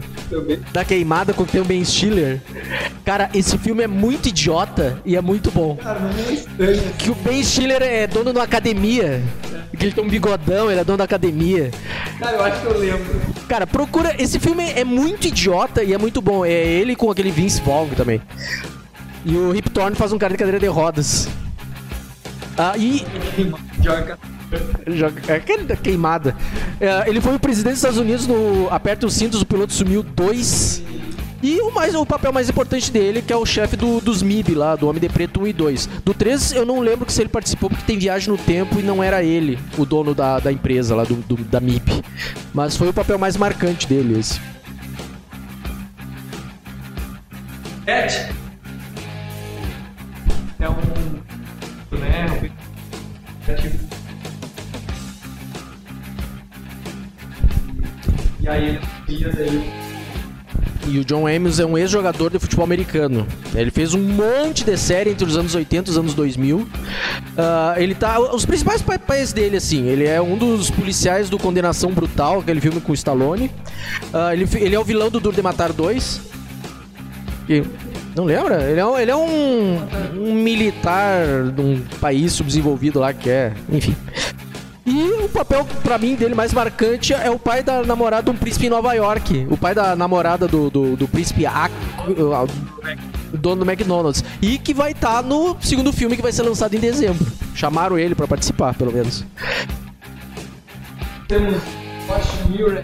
Da 0.72 0.86
queimada 0.86 1.34
com 1.34 1.44
o 1.44 1.66
Ben 1.66 1.84
Stiller. 1.84 2.40
Cara, 3.04 3.30
esse 3.34 3.58
filme 3.58 3.84
é 3.84 3.88
muito 3.88 4.30
idiota 4.30 5.02
e 5.04 5.16
é 5.16 5.22
muito 5.22 5.50
bom. 5.50 5.76
Cara, 5.78 6.00
não 6.00 6.10
é 6.10 6.34
estranho. 6.34 6.94
Que 7.00 7.10
o 7.10 7.16
Ben 7.16 7.44
Stiller 7.44 7.82
é 7.82 8.06
dono 8.06 8.32
de 8.32 8.38
uma 8.38 8.46
academia. 8.46 9.22
Que 9.78 9.86
ele 9.86 9.94
tem 9.94 10.04
um 10.04 10.10
bigodão, 10.10 10.70
ele 10.70 10.80
é 10.80 10.84
dono 10.84 11.00
da 11.00 11.06
academia. 11.06 11.72
Cara, 12.20 12.38
eu 12.38 12.44
acho 12.44 12.62
que 12.62 12.68
eu 12.68 12.78
lembro. 12.78 13.22
Cara, 13.48 13.66
procura. 13.66 14.16
Esse 14.22 14.40
filme 14.40 14.70
é 14.70 14.84
muito 14.84 15.28
idiota 15.28 15.84
e 15.84 15.94
é 15.94 15.98
muito 15.98 16.22
bom. 16.22 16.46
É 16.46 16.52
ele 16.52 16.96
com 16.96 17.10
aquele 17.10 17.32
Vince 17.32 17.62
Vaughn 17.62 17.90
também. 17.90 18.22
E 19.26 19.36
o 19.36 19.52
Rip 19.52 19.70
Torn 19.70 19.96
faz 19.96 20.12
um 20.12 20.18
cara 20.18 20.34
de 20.34 20.38
cadeira 20.38 20.60
de 20.60 20.68
rodas. 20.68 21.28
Ah, 22.58 22.78
e. 22.78 23.06
Joga. 23.82 24.18
Joga, 24.88 25.22
é 25.28 25.76
queimada. 25.76 26.36
É, 26.80 27.08
ele 27.10 27.22
foi 27.22 27.36
o 27.36 27.40
presidente 27.40 27.74
dos 27.74 27.80
Estados 27.80 27.98
Unidos 27.98 28.28
no 28.28 28.68
Aperta 28.70 29.06
os 29.06 29.14
Cintos, 29.14 29.42
o 29.42 29.46
Piloto 29.46 29.72
Sumiu 29.72 30.04
2. 30.04 30.84
E 31.44 31.60
o, 31.60 31.72
mais, 31.72 31.96
o 31.96 32.06
papel 32.06 32.32
mais 32.32 32.50
importante 32.50 32.92
dele, 32.92 33.22
que 33.22 33.34
é 33.34 33.36
o 33.36 33.46
chefe 33.46 33.76
do, 33.76 34.00
dos 34.00 34.22
MIB 34.22 34.54
lá, 34.54 34.76
do 34.76 34.88
Homem 34.88 35.02
de 35.02 35.10
Preto 35.10 35.42
1 35.42 35.48
e 35.48 35.54
2. 35.54 35.90
Do 36.06 36.14
3, 36.14 36.52
eu 36.52 36.66
não 36.66 36.80
lembro 36.82 37.06
que 37.06 37.12
se 37.12 37.22
ele 37.22 37.30
participou, 37.30 37.70
porque 37.70 37.84
tem 37.84 37.98
viagem 37.98 38.30
no 38.30 38.38
tempo 38.38 38.80
e 38.80 38.84
não 38.84 39.02
era 39.02 39.24
ele, 39.24 39.58
o 39.76 39.84
dono 39.84 40.14
da, 40.14 40.40
da 40.40 40.52
empresa 40.52 40.96
lá, 40.96 41.04
do, 41.04 41.16
do 41.16 41.38
da 41.38 41.60
MIB. 41.60 42.04
Mas 42.54 42.78
foi 42.78 42.90
o 42.90 42.94
papel 42.94 43.18
mais 43.18 43.36
marcante 43.38 43.88
dele, 43.88 44.20
esse. 44.20 44.40
Ed. 47.88 48.41
É 50.62 50.70
um. 50.70 51.98
Né? 51.98 52.52
É 53.48 53.54
tipo. 53.56 53.78
E 58.40 58.48
aí 58.48 58.80
ele 59.10 59.30
daí. 59.32 59.82
E 60.88 61.00
o 61.00 61.06
John 61.06 61.28
Amos 61.28 61.60
é 61.60 61.66
um 61.66 61.78
ex-jogador 61.78 62.32
de 62.32 62.40
futebol 62.40 62.66
americano. 62.66 63.28
Ele 63.54 63.72
fez 63.72 63.94
um 63.94 64.02
monte 64.02 64.64
de 64.64 64.76
série 64.78 65.12
entre 65.12 65.26
os 65.26 65.38
anos 65.38 65.54
80 65.56 65.90
e 65.90 65.92
os 65.92 65.98
anos 65.98 66.14
2000. 66.14 66.58
Uh, 66.58 66.68
ele 67.78 67.96
tá. 67.96 68.20
Os 68.20 68.46
principais 68.46 68.82
papéis 68.82 69.34
dele, 69.34 69.58
assim, 69.58 69.88
ele 69.88 70.06
é 70.06 70.22
um 70.22 70.38
dos 70.38 70.70
policiais 70.70 71.30
do 71.30 71.40
Condenação 71.40 71.92
Brutal, 71.92 72.40
aquele 72.40 72.62
filme 72.62 72.82
com 72.82 72.92
o 72.92 72.96
Stallone. 72.96 73.52
Uh, 74.14 74.34
ele, 74.34 74.48
ele 74.56 74.76
é 74.76 74.80
o 74.80 74.84
vilão 74.84 75.10
do 75.10 75.20
Duro 75.20 75.36
de 75.36 75.42
Matar 75.42 75.74
2. 75.74 76.22
E, 77.50 77.64
não 78.16 78.26
lembra? 78.26 78.64
Ele 78.70 78.80
é, 78.80 79.02
ele 79.02 79.12
é 79.12 79.16
um, 79.16 79.80
um 80.16 80.34
militar 80.36 81.52
de 81.56 81.62
um 81.62 81.82
país 82.00 82.34
subdesenvolvido 82.34 83.00
lá 83.00 83.14
que 83.14 83.30
é. 83.30 83.54
Enfim. 83.72 83.96
E 84.86 85.04
o 85.24 85.30
papel, 85.30 85.66
para 85.84 85.98
mim, 85.98 86.16
dele 86.16 86.34
mais 86.34 86.54
marcante 86.54 87.14
é 87.14 87.30
o 87.30 87.38
pai 87.38 87.64
da 87.64 87.84
namorada 87.84 88.24
de 88.24 88.32
um 88.32 88.36
príncipe 88.36 88.66
em 88.66 88.70
Nova 88.70 88.94
York. 88.94 89.48
O 89.50 89.56
pai 89.56 89.76
da 89.76 89.96
namorada 89.96 90.48
do, 90.48 90.70
do, 90.70 90.96
do 90.98 91.08
príncipe 91.08 91.46
A, 91.46 91.70
dono 93.32 93.64
do 93.64 93.72
McDonald's. 93.72 94.24
E 94.42 94.58
que 94.58 94.74
vai 94.74 94.92
estar 94.92 95.18
tá 95.18 95.22
no 95.22 95.56
segundo 95.62 95.94
filme 95.94 96.16
que 96.16 96.22
vai 96.22 96.32
ser 96.32 96.44
lançado 96.44 96.74
em 96.76 96.80
dezembro. 96.80 97.26
Chamaram 97.56 97.98
ele 97.98 98.16
para 98.16 98.28
participar, 98.28 98.74
pelo 98.74 98.92
menos. 98.92 99.24
Temos 101.28 101.62
Washington 102.10 102.84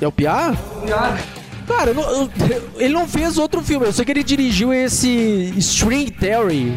É 0.00 0.06
o 0.06 0.12
Piá? 0.12 0.52
Piá. 0.84 1.16
Cara, 1.66 1.90
eu 1.90 2.00
eu, 2.00 2.30
ele 2.78 2.94
não 2.94 3.08
fez 3.08 3.38
outro 3.38 3.62
filme. 3.62 3.86
Eu 3.86 3.92
sei 3.92 4.04
que 4.04 4.12
ele 4.12 4.22
dirigiu 4.22 4.72
esse 4.72 5.52
String 5.56 6.10
Theory. 6.10 6.76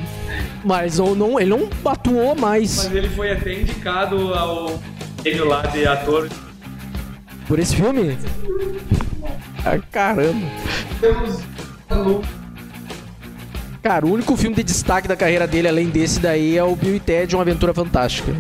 Mas 0.64 0.98
não, 0.98 1.40
ele 1.40 1.50
não 1.50 1.70
atuou 1.86 2.36
mais. 2.36 2.86
Mas 2.86 2.96
ele 2.96 3.10
foi 3.10 3.32
até 3.32 3.54
indicado 3.54 4.34
ao 4.34 4.80
prêmio 5.22 5.48
lá 5.48 5.62
de 5.62 5.88
ator. 5.88 6.30
Por 7.48 7.60
esse 7.60 7.76
filme? 7.76 8.18
Ah, 9.66 9.80
caramba. 9.92 10.48
Temos 11.00 11.40
Cara, 13.82 14.06
o 14.06 14.12
único 14.12 14.36
filme 14.36 14.56
de 14.56 14.64
destaque 14.64 15.08
da 15.08 15.16
carreira 15.16 15.48
dele, 15.48 15.68
além 15.68 15.90
desse 15.90 16.20
daí, 16.20 16.58
é 16.58 16.64
o 16.64 16.76
Bill 16.76 16.96
e 16.96 17.00
Ted, 17.00 17.36
Uma 17.36 17.42
Aventura 17.42 17.74
Fantástica. 17.74 18.32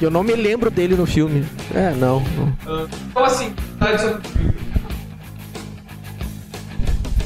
Eu 0.00 0.10
não 0.10 0.22
me 0.22 0.34
lembro 0.34 0.70
dele 0.70 0.94
no 0.94 1.06
filme. 1.06 1.44
É, 1.74 1.92
não. 1.92 2.22
não. 2.36 2.88
Então 3.10 3.24
assim, 3.24 3.54
tá 3.78 3.92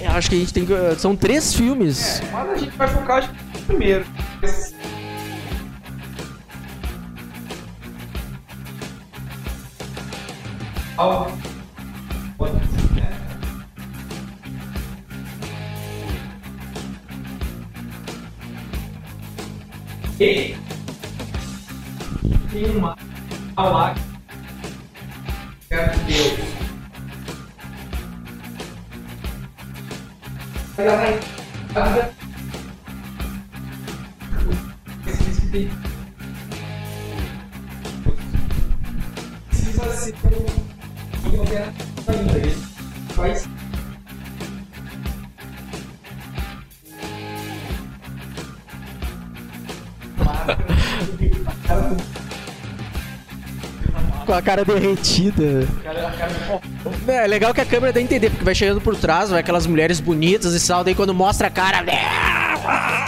eu 0.00 0.10
acho 0.12 0.30
que 0.30 0.36
a 0.36 0.38
gente 0.38 0.52
tem 0.52 0.64
que. 0.66 0.72
São 0.98 1.14
três 1.14 1.54
filmes. 1.54 2.20
É, 2.20 2.30
mas 2.32 2.50
a 2.50 2.56
gente 2.56 2.76
vai 2.76 2.88
focar 2.88 3.18
acho, 3.18 3.30
primeiro. 3.66 4.04
Algo. 10.96 11.50
E 20.20 20.54
tem 22.50 22.70
uma 22.76 22.94
lá 23.56 23.94
que 25.66 26.69
Deus. 35.50 35.70
Precisa 39.48 39.92
ser 39.92 40.14
ainda. 42.08 42.52
Faz. 43.14 43.48
Com 54.26 54.32
a 54.32 54.42
cara 54.42 54.64
derretida. 54.64 55.66
É, 57.06 57.26
legal 57.26 57.52
que 57.52 57.60
a 57.60 57.66
câmera 57.66 57.92
dá 57.92 58.00
a 58.00 58.02
entender, 58.02 58.30
porque 58.30 58.44
vai 58.44 58.54
chegando 58.54 58.80
por 58.80 58.96
trás, 58.96 59.30
vai 59.30 59.40
aquelas 59.40 59.66
mulheres 59.66 60.00
bonitas 60.00 60.54
e 60.54 60.66
tal, 60.66 60.82
daí 60.82 60.94
quando 60.94 61.14
mostra 61.14 61.48
a 61.48 61.50
cara. 61.50 61.84
Cara, 61.84 62.99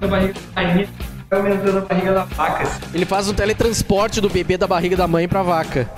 Na 0.00 0.06
barriga 0.06 0.34
da 0.34 0.62
rainha, 0.62 0.88
vai 1.28 1.40
aumentando 1.40 1.78
a 1.78 1.80
barriga 1.80 2.14
da 2.14 2.24
vaca. 2.24 2.62
assim. 2.62 2.80
Ele 2.94 3.04
faz 3.04 3.28
um 3.28 3.34
teletransporte 3.34 4.20
do 4.20 4.28
bebê 4.30 4.56
da 4.56 4.66
barriga 4.66 4.96
da 4.96 5.08
mãe 5.08 5.26
pra 5.26 5.42
vaca. 5.42 5.90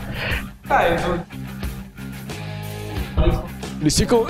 Ah, 0.68 0.88
eu 0.88 0.96
tô... 0.96 1.18
Eles 3.80 3.96
ficam. 3.96 4.26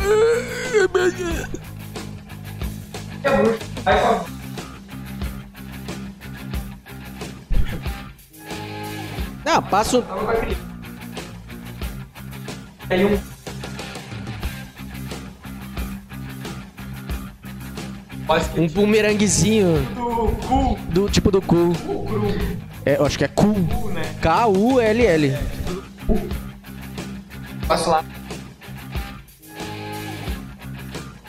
É 3.25 3.29
faz... 3.29 4.25
Ah, 9.47 9.63
passo. 9.63 10.05
Aí 12.89 13.05
um 13.05 13.19
Um 18.57 18.69
bumeranguezinho 18.69 19.83
do 19.93 20.37
cu, 20.47 20.79
do 20.91 21.09
tipo 21.11 21.33
do 21.33 21.43
cu. 21.43 21.73
É, 22.87 22.97
eu 22.97 23.05
acho 23.05 23.19
que 23.19 23.25
é 23.25 23.29
cu. 23.29 23.49
né? 23.93 24.03
K-U-L-L. 24.23 25.37
Passo 27.67 27.91
lá. 27.91 28.05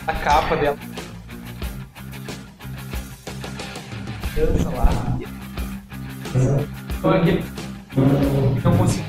A 0.06 0.14
capa 0.14 0.56
dela. 0.56 0.78
Dança 4.36 4.70
lá. 4.70 5.18
Então 7.00 7.12
aquele. 7.12 7.44
Não 8.64 8.78
consigo. 8.78 9.06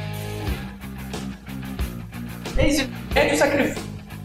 É 2.57 2.69
isso, 2.69 2.89
é 3.15 3.29
de 3.29 3.37
sacrifício. 3.37 3.83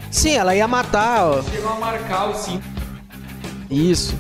Sim, 0.10 0.36
ela 0.38 0.56
ia 0.56 0.68
matar, 0.70 1.26
ó. 1.26 1.44
Chegam 1.44 1.74
a 1.74 1.80
marcar 1.80 2.30
o 2.30 2.34
cinto 2.34 2.76
Isso. 3.70 4.16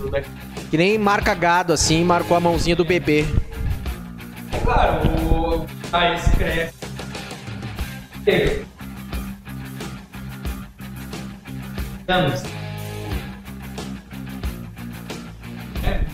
Que 0.69 0.77
nem 0.77 0.97
marca 0.97 1.33
gado, 1.33 1.73
assim, 1.73 2.03
marcou 2.03 2.35
a 2.35 2.39
mãozinha 2.39 2.75
do 2.75 2.83
bebê. 2.85 3.25
É 4.51 4.57
claro, 4.59 5.07
o. 5.09 5.65
Aí 5.93 6.19
se 6.19 6.29
cresce. 6.31 6.73
Anos. 12.07 12.43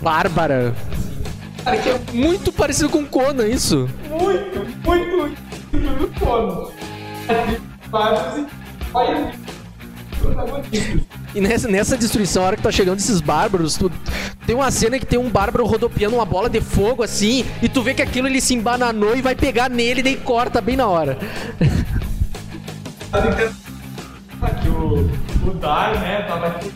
Bárbara. 0.01 0.75
Cara, 1.63 1.77
que 1.77 1.89
é 1.89 1.99
Muito 2.11 2.51
parecido 2.51 2.89
com 2.89 3.05
Conan, 3.05 3.47
isso. 3.47 3.89
muito, 4.09 4.59
muito, 4.85 5.17
muito 5.71 6.07
do 6.07 6.19
sono. 6.19 6.71
Vários 7.89 8.37
e 8.37 8.47
olha 8.93 9.31
protagonistas. 10.19 11.02
E 11.35 11.41
nessa, 11.41 11.67
nessa 11.67 11.97
destruição, 11.97 12.43
a 12.43 12.47
hora 12.47 12.55
que 12.55 12.61
tá 12.61 12.71
chegando 12.71 12.99
esses 12.99 13.19
bárbaros, 13.19 13.75
tu, 13.75 13.91
tem 14.45 14.55
uma 14.55 14.69
cena 14.69 14.99
que 14.99 15.05
tem 15.05 15.17
um 15.17 15.29
bárbaro 15.29 15.65
rodopiando 15.65 16.15
uma 16.15 16.25
bola 16.25 16.49
de 16.49 16.61
fogo 16.61 17.01
assim, 17.01 17.43
e 17.61 17.67
tu 17.67 17.81
vê 17.81 17.93
que 17.93 18.01
aquilo 18.01 18.27
ele 18.27 18.39
se 18.39 18.53
embananou 18.53 19.15
e 19.15 19.21
vai 19.21 19.35
pegar 19.35 19.69
nele, 19.69 20.03
daí 20.03 20.15
corta 20.17 20.61
bem 20.61 20.75
na 20.75 20.87
hora. 20.87 21.17
Aqui 24.41 24.69
o. 24.69 25.09
O 25.47 25.53
Dar, 25.55 25.99
né? 25.99 26.21
Tava 26.23 26.47
aqui. 26.47 26.71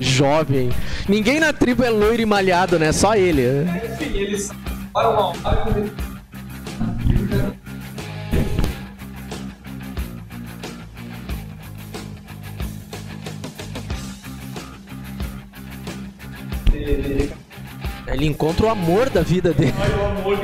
Jovem. 0.00 0.70
Ninguém 1.08 1.40
na 1.40 1.52
tribo 1.52 1.84
é 1.84 1.90
loiro 1.90 2.20
e 2.22 2.26
malhado, 2.26 2.78
né? 2.78 2.92
Só 2.92 3.14
ele. 3.14 3.42
Enfim, 3.84 4.16
eles 4.16 4.50
param 4.92 5.12
uma 5.12 5.48
hora 5.48 5.64
ele. 16.82 17.32
Encontra 18.26 18.66
o 18.66 18.68
amor 18.68 19.08
da 19.10 19.22
vida 19.22 19.52
dele. 19.52 19.74
Olha 19.80 19.96
o 19.96 20.06
amor 20.18 20.38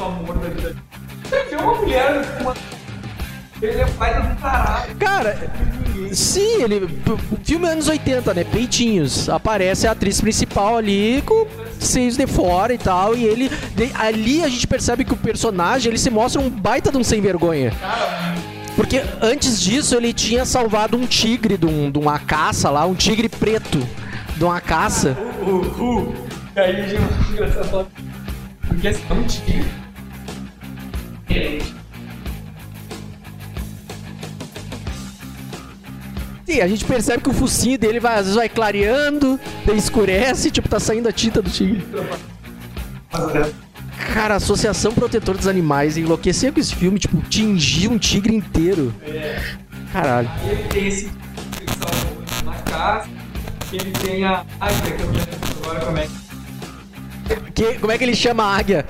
o 0.00 0.04
amor 0.04 0.38
da 0.38 0.48
vida. 0.48 0.76
Você 1.28 1.44
vê 1.44 1.56
uma 1.56 1.74
mulher 1.74 2.38
uma. 2.40 2.54
Ele 3.62 3.78
é 3.80 3.86
pai 3.86 4.14
do 4.22 4.40
caralho. 4.40 4.94
Cara, 4.96 5.50
sim, 6.12 6.62
ele. 6.62 6.88
Filme 7.44 7.68
anos 7.68 7.88
80, 7.88 8.32
né? 8.32 8.42
Peitinhos. 8.44 9.28
Aparece 9.28 9.86
a 9.86 9.90
atriz 9.92 10.18
principal 10.20 10.78
ali 10.78 11.22
com 11.26 11.46
seios 11.78 12.16
de 12.16 12.26
fora 12.26 12.72
e 12.72 12.78
tal. 12.78 13.14
E 13.14 13.24
ele. 13.24 13.50
ali 13.94 14.42
a 14.42 14.48
gente 14.48 14.66
percebe 14.66 15.04
que 15.04 15.12
o 15.12 15.16
personagem 15.16 15.90
ele 15.90 15.98
se 15.98 16.08
mostra 16.10 16.40
um 16.40 16.48
baita 16.48 16.90
de 16.90 16.96
um 16.96 17.04
sem 17.04 17.20
vergonha. 17.20 17.72
Porque 18.74 19.02
antes 19.20 19.60
disso 19.60 19.94
ele 19.94 20.12
tinha 20.14 20.46
salvado 20.46 20.96
um 20.96 21.06
tigre 21.06 21.58
de, 21.58 21.66
um- 21.66 21.90
de 21.90 21.98
uma 21.98 22.18
caça 22.18 22.70
lá, 22.70 22.86
um 22.86 22.94
tigre 22.94 23.28
preto 23.28 23.86
de 24.36 24.44
uma 24.44 24.60
caça. 24.60 25.16
O. 25.42 26.14
E 26.56 26.60
aí, 26.60 26.88
gente, 26.88 27.32
engraçado 27.32 27.68
falar. 27.68 27.86
Porque 28.66 28.88
assim, 28.88 29.02
é 29.08 29.12
um 29.12 29.22
tigre. 29.24 29.64
Diferente. 31.26 31.74
Sim, 36.46 36.60
a 36.60 36.66
gente 36.66 36.84
percebe 36.84 37.22
que 37.22 37.30
o 37.30 37.32
focinho 37.32 37.78
dele 37.78 38.00
vai, 38.00 38.14
às 38.14 38.22
vezes 38.22 38.34
vai 38.34 38.48
clareando, 38.48 39.38
escurece, 39.76 40.50
tipo, 40.50 40.68
tá 40.68 40.80
saindo 40.80 41.08
a 41.08 41.12
tinta 41.12 41.40
do 41.40 41.48
tigre. 41.48 41.86
Cara, 44.12 44.34
a 44.34 44.36
Associação 44.38 44.92
Protetor 44.92 45.36
dos 45.36 45.46
Animais 45.46 45.96
enlouquecia 45.96 46.50
com 46.50 46.58
esse 46.58 46.74
filme, 46.74 46.98
tipo, 46.98 47.20
tingir 47.28 47.88
um 47.88 47.98
tigre 47.98 48.34
inteiro. 48.34 48.92
Caralho. 49.92 50.28
ele 50.44 50.64
tem 50.64 50.88
esse 50.88 51.10
na 52.44 52.54
casa. 52.62 53.19
Ele 53.72 53.90
tem 53.92 54.24
a. 54.24 54.44
Ai, 54.60 54.72
que 54.82 54.90
eu 54.90 54.98
não 55.06 55.12
lembro 55.12 55.38
agora 55.62 55.80
como 55.86 55.98
é 55.98 56.06
que. 56.06 57.50
Que, 57.52 57.78
como 57.78 57.92
é 57.92 57.98
que 57.98 58.04
ele 58.04 58.16
chama 58.16 58.42
a 58.44 58.56
águia? 58.56 58.84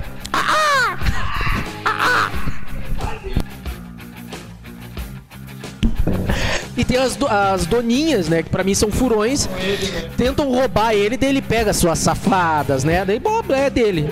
E 6.77 6.85
tem 6.85 6.97
as, 6.97 7.15
do- 7.15 7.27
as 7.27 7.65
doninhas, 7.65 8.29
né? 8.29 8.41
Que 8.41 8.49
pra 8.49 8.63
mim 8.63 8.73
são 8.73 8.91
furões. 8.91 9.47
Ele, 9.59 9.91
né? 9.91 10.09
Tentam 10.17 10.49
roubar 10.51 10.93
ele, 10.93 11.17
daí 11.17 11.29
ele 11.29 11.41
pega 11.41 11.73
suas 11.73 11.99
safadas, 11.99 12.83
né? 12.83 13.03
Daí, 13.05 13.19
bom, 13.19 13.41
é 13.49 13.69
dele. 13.69 14.09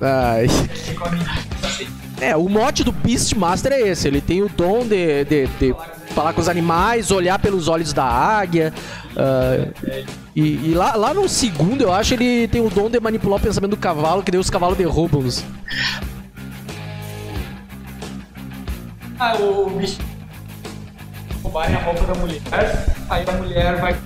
Ai. 0.00 0.46
A 1.04 1.10
menina, 1.10 1.34
assim. 1.62 1.86
É, 2.20 2.36
o 2.36 2.48
mote 2.48 2.82
do 2.84 2.92
Beastmaster 2.92 3.72
é 3.72 3.80
esse. 3.88 4.06
Ele 4.08 4.20
tem 4.20 4.42
o 4.42 4.48
dom 4.48 4.86
de, 4.86 5.24
de, 5.24 5.46
de 5.58 5.74
falar 6.16 6.32
com 6.32 6.40
os 6.40 6.48
animais, 6.48 7.10
olhar 7.10 7.38
pelos 7.38 7.68
olhos 7.68 7.92
da 7.92 8.04
águia. 8.04 8.72
ah, 9.18 9.68
e 10.34 10.70
e 10.70 10.74
lá, 10.74 10.96
lá 10.96 11.12
no 11.12 11.28
segundo, 11.28 11.82
eu 11.82 11.92
acho, 11.92 12.14
ele 12.14 12.48
tem 12.48 12.62
o 12.62 12.70
dom 12.70 12.88
de 12.88 12.98
manipular 12.98 13.38
o 13.38 13.42
pensamento 13.42 13.72
do 13.72 13.76
cavalo, 13.76 14.22
que 14.22 14.30
daí 14.30 14.40
os 14.40 14.48
cavalos 14.48 14.78
derrubam-nos. 14.78 15.44
Ah, 19.18 19.34
o 19.36 19.70
bicho. 19.70 19.98
Roubarem 21.42 21.76
a 21.76 21.80
roupa 21.80 22.04
da 22.04 22.14
mulher. 22.14 22.40
Aí 23.10 23.24
a 23.28 23.32
mulher 23.32 23.80
vai. 23.80 23.96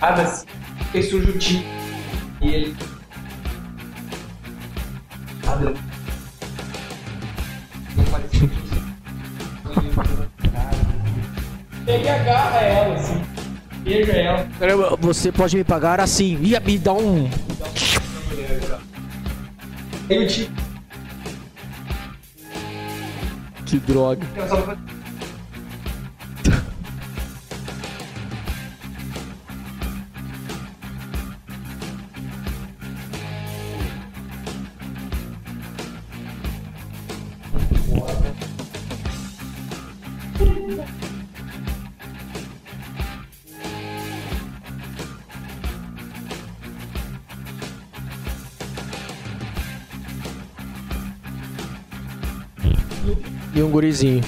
Assim. 0.00 0.46
E 0.94 1.02
surge 1.02 1.30
o 1.30 1.38
tio. 1.38 1.62
E 2.40 2.48
ele. 2.48 2.76
Nada. 5.44 5.91
Que- 11.92 12.00
Ele 12.00 12.08
agarra 12.08 12.60
ela 12.60 12.94
assim. 12.94 13.22
Beija 13.82 14.12
ela. 14.12 14.46
Caramba, 14.58 14.96
Você 15.00 15.30
pode 15.32 15.56
me 15.56 15.64
pagar 15.64 16.00
assim. 16.00 16.38
Ia 16.42 16.60
me 16.60 16.78
dar 16.78 16.92
um. 16.94 17.28
Aí 20.10 20.24
o 20.24 20.26
tio. 20.28 20.48
Que 23.66 23.78
droga. 23.78 24.26
Gurizinho. 53.72 54.22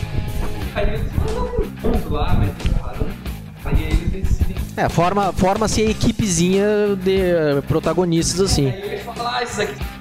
É, 4.77 4.89
forma- 4.89 5.33
forma-se 5.33 5.83
a 5.83 5.91
equipezinha 5.91 6.67
de 7.01 7.21
eh, 7.21 7.63
protagonistas 7.69 8.41
assim. 8.41 8.69
Aí 8.71 9.01
ah, 9.25 9.43
esses 9.43 9.61
aqui. 9.61 9.94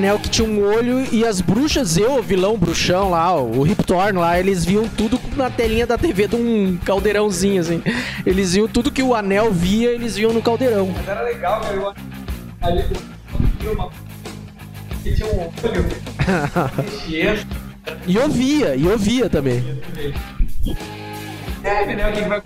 Anel 0.00 0.18
que 0.18 0.30
tinha 0.30 0.48
um 0.48 0.64
olho 0.64 1.06
e 1.12 1.26
as 1.26 1.42
bruxas, 1.42 1.98
eu, 1.98 2.18
o 2.18 2.22
vilão 2.22 2.56
bruxão 2.56 3.10
lá, 3.10 3.36
o 3.36 3.62
Rip 3.62 3.84
Torn 3.84 4.18
lá, 4.18 4.40
eles 4.40 4.64
viam 4.64 4.88
tudo 4.88 5.20
na 5.36 5.50
telinha 5.50 5.86
da 5.86 5.98
TV 5.98 6.26
de 6.26 6.36
um 6.36 6.78
caldeirãozinho, 6.78 7.60
assim. 7.60 7.82
Eles 8.24 8.54
viam 8.54 8.66
tudo 8.66 8.90
que 8.90 9.02
o 9.02 9.14
anel 9.14 9.52
via, 9.52 9.90
eles 9.90 10.16
viam 10.16 10.32
no 10.32 10.40
caldeirão. 10.40 10.90
Mas 10.96 11.06
era 11.06 11.20
legal, 11.20 11.60
cara. 11.60 11.74
Eu, 11.74 11.94
ali 12.62 12.82
tinha 15.14 15.26
um 15.26 15.40
olho. 15.40 15.50
E 18.06 18.16
eu 18.16 18.28
via, 18.28 18.76
e 18.76 18.86
eu 18.86 18.98
via 18.98 19.28
também. 19.28 19.62
Deve, 21.62 21.94
né? 21.94 22.08
O 22.08 22.12
que 22.12 22.22
que 22.22 22.28
vai. 22.28 22.42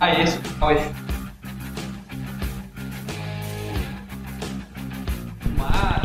Ah, 0.00 0.20
esse 0.20 0.38
pode. 0.58 1.09
Ah, 5.72 6.00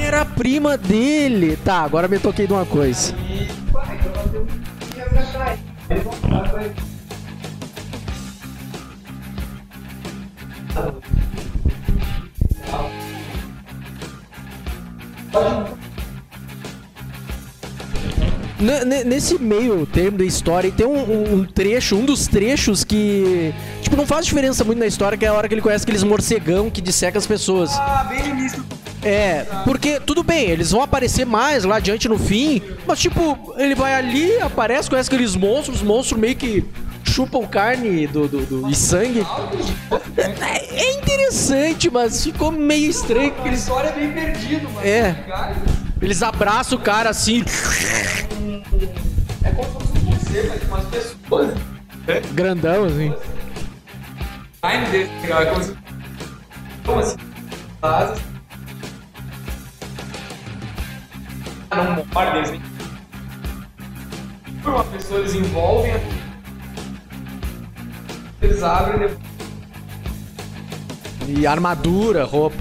era 0.00 0.24
prima 0.24 0.76
dele. 0.76 1.56
Tá, 1.56 1.82
agora 1.82 2.08
me 2.08 2.18
toquei 2.18 2.46
de 2.46 2.52
uma 2.52 2.64
coisa. 2.64 3.14
N- 18.60 19.04
Nesse 19.04 19.38
meio 19.38 19.86
termo 19.86 20.18
da 20.18 20.24
história, 20.24 20.70
tem 20.70 20.84
um, 20.86 21.34
um- 21.40 21.44
trecho, 21.44 21.96
um 21.96 22.04
dos 22.04 22.26
trechos 22.26 22.82
que. 22.82 23.54
Tipo, 23.82 23.96
não 23.96 24.06
faz 24.06 24.26
diferença 24.26 24.64
muito 24.64 24.78
na 24.80 24.86
história, 24.86 25.16
que 25.16 25.24
é 25.24 25.28
a 25.28 25.32
hora 25.34 25.46
que 25.48 25.54
ele 25.54 25.62
conhece 25.62 25.84
aqueles 25.84 26.02
morcegão 26.02 26.68
que 26.68 26.80
disseca 26.80 27.16
as 27.18 27.26
pessoas. 27.26 27.70
Ah, 27.74 28.04
bem 28.08 28.22
no 28.22 28.40
início. 28.40 28.64
É, 29.04 29.46
porque 29.64 30.00
tudo 30.00 30.24
bem, 30.24 30.50
eles 30.50 30.72
vão 30.72 30.82
aparecer 30.82 31.24
mais 31.24 31.62
lá 31.62 31.76
adiante 31.76 32.08
no 32.08 32.18
fim, 32.18 32.60
mas 32.84 32.98
tipo, 32.98 33.54
ele 33.56 33.76
vai 33.76 33.94
ali, 33.94 34.40
aparece, 34.40 34.90
conhece 34.90 35.08
aqueles 35.08 35.36
monstros, 35.36 35.76
os 35.76 35.82
monstros 35.82 36.18
meio 36.20 36.34
que 36.34 36.64
chupam 37.18 37.44
carne 37.48 38.06
do, 38.06 38.28
do- 38.28 38.46
do- 38.46 38.70
e 38.70 38.74
sangue. 38.76 39.26
É, 40.16 40.76
é 40.76 40.94
interessante, 41.00 41.90
mas 41.90 42.22
ficou 42.22 42.52
meio 42.52 42.88
estranho. 42.88 43.32
que 43.32 43.40
A 43.40 43.46
Eles, 43.48 43.58
história 43.60 43.88
é 43.88 43.92
bem 43.92 44.12
perdido, 44.12 44.70
mano. 44.70 44.86
É. 44.86 45.14
Cara, 45.26 45.56
eles 46.00 46.22
abraçam 46.22 46.78
o 46.78 46.80
cara 46.80 47.10
assim, 47.10 47.44
é 49.42 49.50
como 49.50 49.64
se 49.66 49.72
fosse 49.72 49.98
um 49.98 50.02
morcego, 50.04 50.48
mas 50.48 50.60
com 50.62 50.66
umas 50.68 50.84
pessoas. 50.86 51.54
grandão 52.34 52.84
assim. 52.84 53.12
Ai, 54.62 54.80
meu 54.82 54.90
Deus, 54.92 55.10
legal. 55.22 55.42
É 55.42 55.46
como 55.46 55.64
se. 55.64 55.76
Como 56.86 57.00
assim? 57.00 57.16
Asas. 57.82 58.18
Não 61.74 62.06
mordem, 62.14 62.42
assim. 62.42 62.60
Por 64.62 64.72
uma 64.74 64.84
pessoa, 64.84 65.18
eles 65.20 65.34
envolvem. 65.34 65.92
a- 65.94 66.17
Eles 68.40 68.62
abrem 68.62 68.96
e 68.96 69.08
depois. 69.08 69.28
E 71.28 71.46
armadura, 71.46 72.24
roupa. 72.24 72.56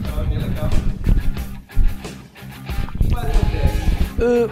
É? 4.19 4.23
Ah, 4.23 4.49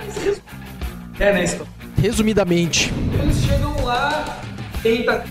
É, 1.19 1.33
né, 1.33 1.45
resumidamente, 1.97 2.93
Eles 3.21 3.37
chegam 3.37 3.83
lá, 3.83 4.37
tenta. 4.83 5.23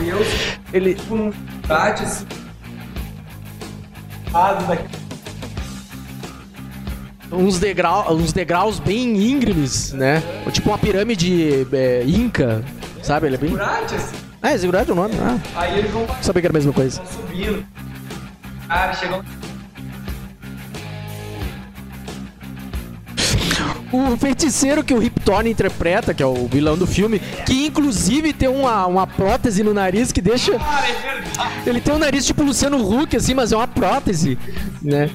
Meu 0.00 0.16
Deus, 0.16 0.28
ele. 0.72 0.94
tipo 0.94 1.14
assim. 2.04 2.26
Lado 4.32 4.66
daqui. 4.66 4.99
Uns, 7.32 7.58
degrau, 7.58 8.12
uns 8.14 8.32
degraus 8.32 8.78
bem 8.80 9.16
íngremes, 9.16 9.92
né? 9.92 10.22
Tipo 10.52 10.70
uma 10.70 10.78
pirâmide 10.78 11.66
é, 11.72 12.02
inca, 12.06 12.64
sabe? 13.02 13.26
Ele 13.26 13.36
é 13.36 13.38
bem. 13.38 13.56
Ah, 14.42 14.50
é 14.52 14.56
Ziggurat 14.58 14.88
é 14.88 14.92
o 14.92 14.94
nome? 14.96 15.14
Ah, 15.20 15.38
Aí 15.54 15.78
eles 15.78 15.90
vão 15.90 16.06
sabia 16.20 16.40
que 16.42 16.46
era 16.46 16.52
a 16.52 16.58
mesma 16.58 16.72
coisa. 16.72 17.00
subindo. 17.06 17.64
Cara, 18.66 18.92
chegam. 18.94 19.22
O 23.92 24.16
feiticeiro 24.16 24.84
que 24.84 24.94
o 24.94 24.98
Rip 24.98 25.18
Torn 25.20 25.50
interpreta, 25.50 26.14
que 26.14 26.22
é 26.22 26.26
o 26.26 26.46
vilão 26.46 26.78
do 26.78 26.86
filme, 26.86 27.18
que 27.44 27.66
inclusive 27.66 28.32
tem 28.32 28.48
uma, 28.48 28.86
uma 28.86 29.04
prótese 29.06 29.64
no 29.64 29.74
nariz 29.74 30.12
que 30.12 30.20
deixa. 30.20 30.56
Cara, 30.56 30.88
é 30.88 30.92
verdade. 30.92 31.68
Ele 31.68 31.80
tem 31.80 31.92
um 31.94 31.98
nariz 31.98 32.24
tipo 32.24 32.42
Luciano 32.44 32.76
Huck, 32.78 33.16
assim, 33.16 33.34
mas 33.34 33.50
é 33.50 33.56
uma 33.56 33.66
prótese, 33.66 34.38
né? 34.80 35.10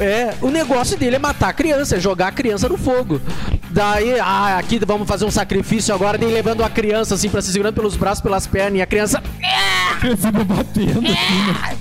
É, 0.00 0.34
o 0.40 0.50
negócio 0.50 0.96
dele 0.96 1.16
é 1.16 1.18
matar 1.18 1.50
a 1.50 1.52
criança, 1.52 1.96
é 1.96 2.00
jogar 2.00 2.28
a 2.28 2.32
criança 2.32 2.68
no 2.68 2.78
fogo. 2.78 3.20
Daí, 3.70 4.18
ah, 4.18 4.56
aqui 4.58 4.80
vamos 4.84 5.06
fazer 5.06 5.26
um 5.26 5.30
sacrifício 5.30 5.94
agora, 5.94 6.16
nem 6.16 6.30
levando 6.30 6.64
a 6.64 6.70
criança 6.70 7.14
assim 7.14 7.28
pra 7.28 7.42
se 7.42 7.52
segurando 7.52 7.74
pelos 7.74 7.96
braços, 7.96 8.22
pelas 8.22 8.46
pernas, 8.46 8.78
e 8.78 8.82
a 8.82 8.86
criança. 8.86 9.22
Crescendo 10.00 10.44
batendo 10.44 11.00
assim, 11.00 11.06
né? 11.06 11.78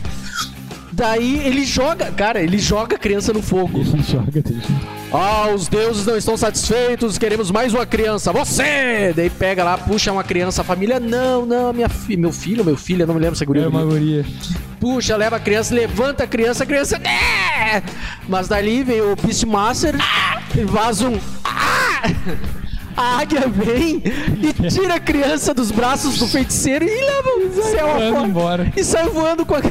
Daí 0.92 1.40
ele 1.48 1.64
joga, 1.64 2.12
cara, 2.12 2.42
ele 2.42 2.60
joga 2.60 2.98
a 2.98 3.00
criança 3.00 3.32
no 3.32 3.42
fogo. 3.42 3.80
Ele 3.80 4.04
joga, 4.04 4.42
deixa. 4.42 4.68
Ah, 5.14 5.48
os 5.56 5.70
deuses 5.70 6.06
não 6.06 6.18
estão 6.18 6.36
satisfeitos, 6.36 7.18
queremos 7.18 7.50
mais 7.50 7.74
uma 7.74 7.86
criança. 7.86 8.34
Você! 8.34 9.14
Daí 9.16 9.30
pega 9.30 9.64
lá, 9.64 9.78
puxa 9.78 10.12
uma 10.12 10.26
criança, 10.26 10.62
a 10.62 10.66
família, 10.66 11.00
não, 11.00 11.46
não, 11.46 11.72
minha 11.72 11.88
fi 11.88 12.18
meu 12.18 12.34
filho, 12.34 12.66
meu 12.66 12.76
filho, 12.76 13.04
eu 13.04 13.08
não 13.08 13.14
me 13.16 13.22
lembro 13.22 13.38
se 13.38 13.44
é 13.44 13.48
guria 13.48 13.64
É 13.64 13.68
uma 13.70 13.86
guria. 13.86 14.26
Puxa, 14.80 15.18
leva 15.18 15.36
a 15.36 15.40
criança, 15.40 15.74
levanta 15.76 16.24
a 16.24 16.28
criança, 16.28 16.64
a 16.64 16.68
criança. 16.68 16.98
"Né!" 16.98 17.84
Mas 18.28 18.48
dali 18.48 18.84
vem 18.84 19.02
o 19.02 19.16
Beastmaster 19.16 19.96
e 20.56 20.64
vaza 20.64 21.08
um. 21.08 21.20
"Ah!" 21.44 22.02
A 22.96 23.20
águia 23.20 23.48
vem 23.48 24.04
e 24.42 24.70
tira 24.70 24.96
a 24.96 25.00
criança 25.00 25.54
dos 25.54 25.72
braços 25.72 26.18
do 26.18 26.28
feiticeiro 26.28 26.84
e 26.86 26.90
leva 26.90 27.30
o 27.30 27.64
céu 27.64 27.90
afora. 27.92 28.28
embora. 28.28 28.74
E 28.76 28.84
sai 28.84 29.08
voando 29.08 29.46
com 29.46 29.56
a 29.56 29.62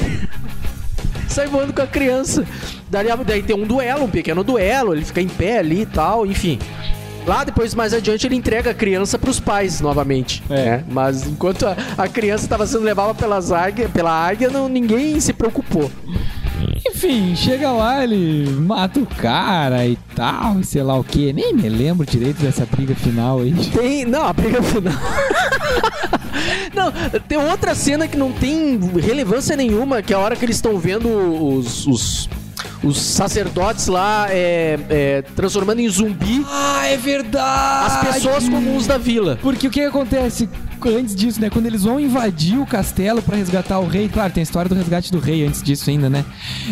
Sai 1.28 1.46
voando 1.46 1.74
com 1.74 1.82
a 1.82 1.86
criança. 1.86 2.46
Daí, 2.88 3.06
daí 3.26 3.42
tem 3.42 3.54
um 3.54 3.66
duelo, 3.66 4.04
um 4.04 4.10
pequeno 4.10 4.42
duelo, 4.42 4.94
ele 4.94 5.04
fica 5.04 5.20
em 5.20 5.28
pé 5.28 5.58
ali 5.58 5.82
e 5.82 5.86
tal, 5.86 6.24
enfim. 6.24 6.58
Lá 7.26 7.44
depois, 7.44 7.74
mais 7.74 7.92
adiante, 7.92 8.26
ele 8.26 8.36
entrega 8.36 8.70
a 8.70 8.74
criança 8.74 9.18
pros 9.18 9.38
pais 9.38 9.80
novamente. 9.80 10.42
É. 10.48 10.64
né? 10.64 10.84
Mas 10.90 11.26
enquanto 11.26 11.66
a, 11.66 11.76
a 11.96 12.08
criança 12.08 12.44
estava 12.44 12.66
sendo 12.66 12.84
levada 12.84 13.14
pelas 13.14 13.52
águia, 13.52 13.88
pela 13.88 14.10
águia, 14.10 14.48
não, 14.48 14.68
ninguém 14.68 15.20
se 15.20 15.32
preocupou. 15.32 15.90
Enfim, 16.88 17.36
chega 17.36 17.70
lá, 17.70 18.02
ele 18.02 18.50
mata 18.50 18.98
o 18.98 19.06
cara 19.06 19.86
e 19.86 19.96
tal, 20.14 20.60
e 20.60 20.64
sei 20.64 20.82
lá 20.82 20.98
o 20.98 21.04
que. 21.04 21.32
Nem 21.32 21.54
me 21.54 21.68
lembro 21.68 22.06
direito 22.06 22.42
dessa 22.42 22.66
briga 22.66 22.94
final 22.94 23.40
aí. 23.40 23.52
Tem. 23.72 24.04
Não, 24.04 24.24
a 24.24 24.32
briga 24.32 24.62
final. 24.62 24.94
não, 26.74 26.90
tem 27.20 27.38
outra 27.38 27.74
cena 27.74 28.08
que 28.08 28.16
não 28.16 28.32
tem 28.32 28.78
relevância 29.00 29.56
nenhuma, 29.56 30.02
que 30.02 30.12
é 30.12 30.16
a 30.16 30.18
hora 30.18 30.34
que 30.36 30.44
eles 30.44 30.56
estão 30.56 30.78
vendo 30.78 31.08
os. 31.08 31.86
os 31.86 32.28
os 32.82 32.98
sacerdotes 33.00 33.86
lá 33.88 34.26
é, 34.30 34.78
é, 34.88 35.22
transformando 35.34 35.80
em 35.80 35.88
zumbi 35.88 36.44
Ah, 36.48 36.86
é 36.86 36.96
verdade! 36.96 37.86
as 37.86 38.14
pessoas 38.14 38.48
comuns 38.48 38.86
da 38.86 38.98
vila. 38.98 39.38
Porque 39.42 39.66
o 39.66 39.70
que, 39.70 39.80
que 39.80 39.86
acontece 39.86 40.48
antes 40.86 41.14
disso, 41.14 41.40
né? 41.40 41.48
Quando 41.50 41.66
eles 41.66 41.82
vão 41.84 41.98
invadir 41.98 42.58
o 42.58 42.66
castelo 42.66 43.22
pra 43.22 43.36
resgatar 43.36 43.78
o 43.78 43.86
rei, 43.86 44.08
claro, 44.08 44.32
tem 44.32 44.40
a 44.40 44.44
história 44.44 44.68
do 44.68 44.74
resgate 44.74 45.10
do 45.10 45.18
rei 45.18 45.46
antes 45.46 45.62
disso 45.62 45.88
ainda, 45.90 46.08
né? 46.10 46.24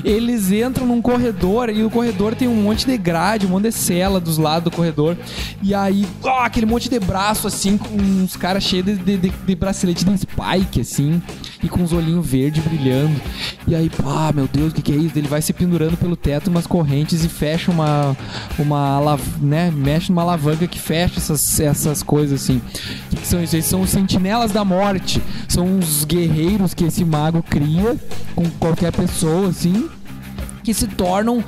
Eles 0.05 0.51
entram 0.53 0.87
num 0.87 1.01
corredor 1.03 1.71
e 1.71 1.83
o 1.83 1.91
corredor 1.91 2.35
tem 2.35 2.47
um 2.49 2.55
monte 2.63 2.87
de 2.87 2.97
grade, 2.99 3.47
um 3.47 3.51
monte 3.51 3.65
de 3.65 3.73
cela 3.73 4.21
dos 4.21 4.39
lados 4.39 4.65
do 4.65 4.71
corredor. 4.77 5.17
E 5.63 5.75
aí, 5.75 6.07
ó, 6.23 6.41
aquele 6.45 6.67
monte 6.67 6.89
de 6.89 6.99
braço 7.01 7.47
assim, 7.47 7.77
com 7.79 7.97
uns 7.97 8.37
caras 8.37 8.63
cheios 8.63 8.85
de, 8.87 8.95
de, 8.97 9.17
de- 9.17 9.33
de 9.47 9.55
bracelete 9.55 10.05
spike, 10.05 10.81
assim, 10.81 11.21
e 11.63 11.69
com 11.69 11.83
os 11.83 11.93
olhinhos 11.93 12.25
verdes 12.27 12.63
brilhando. 12.63 13.21
E 13.67 13.75
aí, 13.75 13.89
pá, 13.91 14.31
meu 14.35 14.47
Deus, 14.47 14.73
o 14.73 14.75
que, 14.75 14.83
que 14.83 14.93
é 14.93 14.97
isso? 14.97 15.19
Ele 15.19 15.29
vai 15.29 15.41
se 15.43 15.53
pendurando 15.53 15.97
pelo 15.97 16.15
teto 16.17 16.49
umas 16.49 16.67
correntes 16.67 17.25
e 17.25 17.29
fecha 17.29 17.71
uma. 17.71 18.17
uma 18.59 19.19
né? 19.41 19.71
Mexe 19.75 20.11
numa 20.11 20.23
alavanca 20.23 20.67
que 20.67 20.79
fecha 20.79 21.15
essas, 21.19 21.59
essas 21.61 22.03
coisas 22.03 22.43
assim. 22.43 22.59
O 22.59 23.11
que, 23.11 23.17
que 23.17 23.27
são 23.27 23.43
isso? 23.43 23.57
Eles 23.57 23.67
são 23.67 23.81
os 23.81 23.91
sentinelas 23.97 24.53
da 24.53 24.63
morte. 24.63 25.23
São 25.49 25.79
os 25.79 26.05
guerreiros 26.05 26.75
que 26.75 26.85
esse 26.85 27.03
mago 27.03 27.43
cria 27.43 27.97
com 28.35 28.45
qualquer 28.61 28.93
pessoa, 28.93 29.49
assim. 29.49 29.89
Que 30.67 30.75
se 30.75 30.89
tornam 30.89 31.45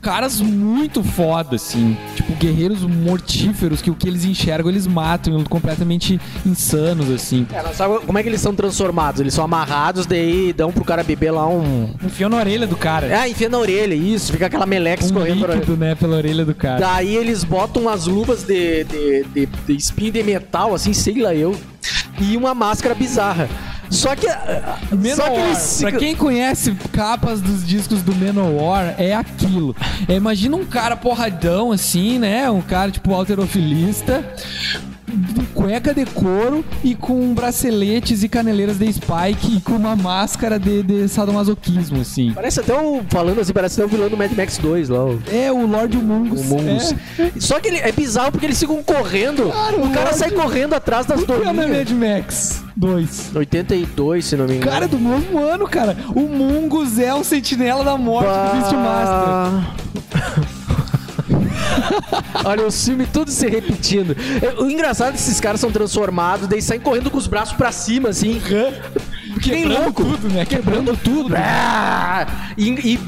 caras 0.00 0.40
muito 0.40 1.04
foda, 1.04 1.56
assim. 1.56 1.94
Tipo, 2.16 2.32
guerreiros 2.36 2.80
mortíferos 2.80 3.82
que 3.82 3.90
o 3.90 3.94
que 3.94 4.08
eles 4.08 4.24
enxergam 4.24 4.70
eles 4.70 4.86
matam, 4.86 5.44
completamente 5.44 6.18
insanos, 6.46 7.10
assim. 7.10 7.46
É, 7.52 7.62
não 7.62 7.74
sabe 7.74 7.98
como 8.06 8.16
é 8.16 8.22
que 8.22 8.30
eles 8.30 8.40
são 8.40 8.54
transformados? 8.54 9.20
Eles 9.20 9.34
são 9.34 9.44
amarrados, 9.44 10.06
daí 10.06 10.54
dão 10.54 10.72
pro 10.72 10.86
cara 10.86 11.04
beber 11.04 11.32
lá 11.32 11.46
um. 11.46 11.94
Enfia 12.02 12.30
na 12.30 12.38
orelha 12.38 12.66
do 12.66 12.74
cara. 12.74 13.20
Ah, 13.20 13.28
enfia 13.28 13.50
na 13.50 13.58
orelha, 13.58 13.94
isso, 13.94 14.32
fica 14.32 14.46
aquela 14.46 14.64
meleca 14.64 15.02
um 15.02 15.06
escorrendo 15.06 15.46
líquido, 15.46 15.76
né, 15.76 15.94
pela 15.94 16.16
orelha 16.16 16.46
do 16.46 16.54
cara. 16.54 16.80
Daí 16.80 17.14
eles 17.14 17.44
botam 17.44 17.82
umas 17.82 18.06
luvas 18.06 18.42
de, 18.42 18.84
de, 18.84 19.24
de, 19.34 19.46
de 19.66 19.76
espinho 19.76 20.12
de 20.12 20.22
metal, 20.22 20.74
assim, 20.74 20.94
sei 20.94 21.20
lá 21.20 21.34
eu, 21.34 21.54
e 22.18 22.38
uma 22.38 22.54
máscara 22.54 22.94
bizarra. 22.94 23.50
Só 23.92 24.16
que. 24.16 24.26
ah, 24.28 24.78
Só 24.80 24.86
que 24.88 24.96
Menor, 24.96 25.38
eles. 25.46 25.78
pra 25.80 25.92
quem 25.92 26.16
conhece 26.16 26.74
capas 26.92 27.40
dos 27.40 27.66
discos 27.66 28.02
do 28.02 28.14
Menor, 28.14 28.94
é 28.98 29.14
aquilo. 29.14 29.76
É, 30.08 30.14
imagina 30.14 30.56
um 30.56 30.64
cara 30.64 30.96
porradão 30.96 31.70
assim, 31.72 32.18
né? 32.18 32.50
Um 32.50 32.62
cara 32.62 32.90
tipo 32.90 33.12
alterofilista, 33.14 34.24
de 35.12 35.42
cueca 35.46 35.92
de 35.94 36.04
couro 36.06 36.64
e 36.82 36.94
com 36.94 37.34
braceletes 37.34 38.22
e 38.22 38.28
caneleiras 38.28 38.78
de 38.78 38.92
Spike 38.92 39.56
e 39.56 39.60
com 39.60 39.72
uma 39.72 39.94
máscara 39.94 40.58
de, 40.58 40.82
de 40.82 41.08
sadomasoquismo, 41.08 42.00
assim. 42.00 42.32
Parece 42.34 42.60
até 42.60 42.76
um. 42.78 43.02
Falando 43.08 43.40
assim, 43.40 43.52
parece 43.52 43.80
até 43.80 43.86
o 43.86 43.88
vilão 43.88 44.08
do 44.08 44.16
Mad 44.16 44.32
Max 44.32 44.58
2 44.58 44.88
lá. 44.88 45.04
O... 45.04 45.22
É 45.30 45.52
o 45.52 45.66
Lord 45.66 45.96
Mungus. 45.98 46.40
O 46.40 46.44
Mungus. 46.44 46.94
É. 47.18 47.32
Só 47.40 47.60
que 47.60 47.68
ele, 47.68 47.78
é 47.78 47.92
bizarro 47.92 48.32
porque 48.32 48.46
eles 48.46 48.58
ficam 48.58 48.82
correndo. 48.82 49.50
Cara, 49.50 49.76
o 49.76 49.86
o 49.86 49.90
cara 49.90 50.04
Lorde- 50.04 50.18
sai 50.18 50.30
correndo 50.30 50.74
atrás 50.74 51.06
das 51.06 51.22
que 51.22 51.30
não 51.32 51.62
é. 51.62 51.66
Mad 51.66 51.90
Max? 51.90 52.62
2. 52.76 53.32
82, 53.36 54.24
se 54.24 54.36
não 54.36 54.46
me 54.46 54.56
engano. 54.56 54.70
Cara, 54.72 54.84
é 54.86 54.88
do 54.88 54.98
mesmo 54.98 55.38
ano, 55.38 55.68
cara. 55.68 55.96
O 56.14 56.20
Mungus 56.22 56.98
é 56.98 57.14
um 57.14 57.22
sentinela 57.22 57.84
da 57.84 57.96
morte 57.98 58.28
do 58.28 58.52
Beastmaster. 58.56 60.48
Olha, 62.44 62.66
o 62.66 62.70
filme 62.72 63.06
tudo 63.06 63.30
se 63.30 63.46
repetindo. 63.48 64.16
É, 64.42 64.60
O 64.60 64.70
engraçado 64.70 65.08
é 65.10 65.12
que 65.12 65.18
esses 65.18 65.40
caras 65.40 65.60
são 65.60 65.70
transformados, 65.70 66.48
daí 66.48 66.60
saem 66.62 66.80
correndo 66.80 67.10
com 67.10 67.18
os 67.18 67.26
braços 67.26 67.56
pra 67.56 67.72
cima, 67.72 68.08
assim. 68.10 68.40
Que 69.40 69.50
nem 69.50 69.64
louco. 69.64 70.04
tudo, 70.04 70.28
né? 70.28 70.44
Quebrando 70.44 70.96
tudo. 70.96 71.34
Ah! 71.36 72.26
E, 72.56 72.68
e 72.94 73.00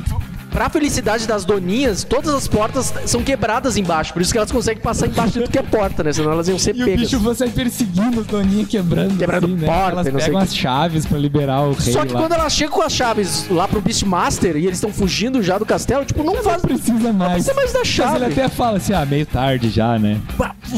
pra 0.54 0.68
felicidade 0.70 1.26
das 1.26 1.44
doninhas, 1.44 2.04
todas 2.04 2.32
as 2.32 2.46
portas 2.46 2.94
são 3.06 3.22
quebradas 3.22 3.76
embaixo. 3.76 4.12
Por 4.12 4.22
isso 4.22 4.30
que 4.32 4.38
elas 4.38 4.52
conseguem 4.52 4.80
passar 4.80 5.08
embaixo 5.08 5.32
de 5.32 5.40
tudo 5.40 5.50
que 5.50 5.58
é 5.58 5.62
porta, 5.62 6.04
né? 6.04 6.12
Senão 6.12 6.30
elas 6.32 6.48
iam 6.48 6.58
ser 6.58 6.74
E 6.76 6.82
o 6.82 6.84
pegas. 6.86 7.00
bicho 7.02 7.18
você 7.18 7.48
perseguindo 7.48 8.20
as 8.20 8.26
doninhas 8.26 8.68
quebrando. 8.68 9.18
Quebrando 9.18 9.46
assim, 9.46 9.54
né? 9.56 9.66
porta 9.66 9.90
Elas 9.90 10.06
e 10.06 10.12
não 10.12 10.18
sei 10.20 10.26
pegam 10.28 10.40
o 10.40 10.44
as 10.44 10.54
chaves 10.56 11.04
pra 11.06 11.18
liberar 11.18 11.60
o 11.62 11.72
rei 11.72 11.92
Só 11.92 12.06
que 12.06 12.12
lá. 12.12 12.20
quando 12.20 12.32
elas 12.34 12.52
chegam 12.52 12.72
com 12.74 12.82
as 12.82 12.92
chaves 12.92 13.46
lá 13.50 13.66
pro 13.66 13.80
Beastmaster 13.80 14.56
e 14.56 14.66
eles 14.66 14.76
estão 14.76 14.92
fugindo 14.92 15.42
já 15.42 15.58
do 15.58 15.66
castelo, 15.66 16.04
tipo, 16.04 16.22
não 16.22 16.34
Não 16.34 16.42
faz. 16.42 16.62
precisa 16.62 17.12
mais. 17.12 17.32
precisa 17.32 17.54
mais 17.54 17.72
da 17.72 17.78
Mas 17.80 17.88
chave. 17.88 18.16
ele 18.16 18.24
até 18.26 18.48
fala 18.48 18.76
assim, 18.76 18.92
ah, 18.94 19.04
meio 19.04 19.26
tarde 19.26 19.68
já, 19.70 19.98
né? 19.98 20.20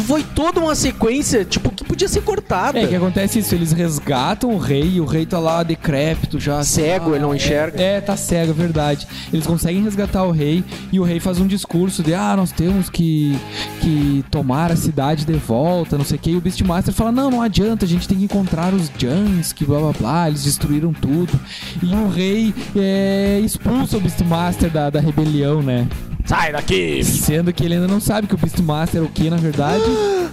Foi 0.06 0.22
toda 0.34 0.58
uma 0.60 0.74
sequência, 0.74 1.44
tipo, 1.44 1.70
que 1.70 1.84
podia 1.84 2.08
ser 2.08 2.22
cortada. 2.22 2.78
É, 2.78 2.86
que 2.86 2.94
acontece 2.96 3.38
isso, 3.40 3.54
eles 3.54 3.72
resgatam 3.72 4.50
o 4.52 4.58
rei 4.58 4.94
e 4.94 5.00
o 5.00 5.04
rei 5.04 5.26
tá 5.26 5.38
lá 5.38 5.62
decrépito 5.62 6.40
já. 6.40 6.62
Cego, 6.62 7.10
ele 7.10 7.20
não 7.20 7.34
enxerga. 7.34 7.80
É, 7.80 8.00
tá 8.00 8.16
cego, 8.16 8.50
é 8.52 8.54
verdade. 8.54 9.06
Eles 9.32 9.46
conseguem 9.46 9.65
resgatar 9.74 10.24
o 10.24 10.30
rei 10.30 10.64
e 10.92 11.00
o 11.00 11.04
rei 11.04 11.20
faz 11.20 11.40
um 11.40 11.46
discurso 11.46 12.02
de 12.02 12.14
ah, 12.14 12.34
nós 12.36 12.52
temos 12.52 12.88
que, 12.88 13.36
que 13.80 14.24
tomar 14.30 14.70
a 14.70 14.76
cidade 14.76 15.24
de 15.24 15.34
volta, 15.34 15.98
não 15.98 16.04
sei 16.04 16.16
o 16.16 16.20
que. 16.20 16.30
E 16.30 16.36
o 16.36 16.40
Beastmaster 16.40 16.94
fala, 16.94 17.12
não, 17.12 17.30
não 17.30 17.42
adianta, 17.42 17.84
a 17.84 17.88
gente 17.88 18.08
tem 18.08 18.18
que 18.18 18.24
encontrar 18.24 18.72
os 18.72 18.90
Jans, 18.98 19.52
que 19.52 19.64
blá 19.64 19.78
blá 19.78 19.92
blá, 19.92 20.28
eles 20.28 20.44
destruíram 20.44 20.92
tudo. 20.92 21.38
E 21.82 21.94
o 21.94 22.08
rei 22.08 22.54
é, 22.74 23.40
expulsa 23.44 23.96
o 23.96 24.00
Beastmaster 24.00 24.70
da, 24.70 24.90
da 24.90 25.00
rebelião, 25.00 25.62
né? 25.62 25.86
Sai 26.26 26.50
daqui! 26.50 27.04
Sendo 27.04 27.52
que 27.52 27.64
ele 27.64 27.74
ainda 27.74 27.86
não 27.86 28.00
sabe 28.00 28.26
que 28.26 28.34
o 28.34 28.38
Beastmaster 28.38 29.00
é 29.00 29.04
o 29.04 29.08
que, 29.08 29.30
na 29.30 29.36
verdade? 29.36 29.84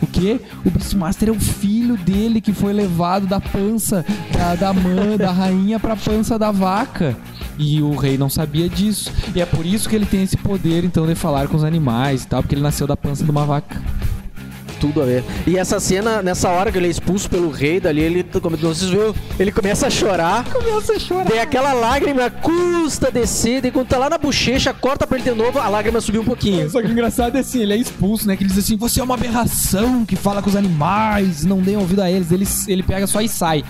O 0.01 0.07
que? 0.07 0.41
O 0.65 0.71
Beastmaster 0.71 1.29
é 1.29 1.31
o 1.31 1.39
filho 1.39 1.95
dele 1.97 2.41
que 2.41 2.51
foi 2.51 2.73
levado 2.73 3.27
da 3.27 3.39
pança 3.39 4.03
da, 4.31 4.55
da 4.55 4.73
mãe, 4.73 5.17
da 5.17 5.31
rainha 5.31 5.79
pra 5.79 5.95
pança 5.95 6.37
da 6.39 6.51
vaca. 6.51 7.15
E 7.57 7.81
o 7.81 7.95
rei 7.95 8.17
não 8.17 8.29
sabia 8.29 8.67
disso. 8.67 9.11
E 9.35 9.41
é 9.41 9.45
por 9.45 9.65
isso 9.65 9.87
que 9.87 9.95
ele 9.95 10.05
tem 10.05 10.23
esse 10.23 10.37
poder, 10.37 10.83
então, 10.83 11.05
de 11.05 11.15
falar 11.15 11.47
com 11.47 11.57
os 11.57 11.63
animais 11.63 12.23
e 12.23 12.27
tal, 12.27 12.41
porque 12.41 12.55
ele 12.55 12.61
nasceu 12.61 12.87
da 12.87 12.97
pança 12.97 13.23
de 13.23 13.31
uma 13.31 13.45
vaca. 13.45 13.81
Tudo 14.83 15.01
a 15.01 15.05
ver. 15.05 15.23
E 15.47 15.57
essa 15.57 15.79
cena, 15.79 16.21
nessa 16.21 16.49
hora 16.49 16.69
que 16.69 16.77
ele 16.77 16.87
é 16.87 16.89
expulso 16.89 17.29
pelo 17.29 17.49
rei 17.49 17.79
dali, 17.79 18.01
ele, 18.01 18.21
como 18.41 18.57
vocês 18.57 18.91
viram, 18.91 19.15
ele 19.39 19.49
começa 19.49 19.87
a 19.87 19.89
chorar. 19.89 20.43
Começa 20.43 20.91
a 20.91 20.99
chorar. 20.99 21.25
Tem 21.25 21.39
aquela 21.39 21.71
lágrima 21.71 22.29
custa 22.29 23.09
descer, 23.09 23.63
e 23.63 23.71
quando 23.71 23.87
tá 23.87 23.97
lá 23.97 24.09
na 24.09 24.17
bochecha, 24.17 24.73
corta 24.73 25.07
pra 25.07 25.17
ele 25.17 25.31
de 25.31 25.33
novo, 25.33 25.57
a 25.57 25.69
lágrima 25.69 26.01
subiu 26.01 26.19
um 26.19 26.25
pouquinho. 26.25 26.69
Só 26.69 26.81
que 26.81 26.89
o 26.89 26.91
engraçado 26.91 27.37
é 27.37 27.39
assim, 27.39 27.61
ele 27.61 27.71
é 27.71 27.77
expulso, 27.77 28.27
né? 28.27 28.35
Que 28.35 28.43
ele 28.43 28.49
diz 28.49 28.59
assim, 28.59 28.75
você 28.75 28.99
é 28.99 29.03
uma 29.05 29.13
aberração 29.13 30.03
que 30.03 30.17
fala 30.17 30.41
com 30.41 30.49
os 30.49 30.55
animais, 30.57 31.45
não 31.45 31.61
dê 31.61 31.77
ouvido 31.77 32.01
a 32.01 32.11
eles. 32.11 32.29
Ele, 32.29 32.45
ele 32.67 32.83
pega 32.83 33.07
só 33.07 33.21
e 33.21 33.29
sai. 33.29 33.63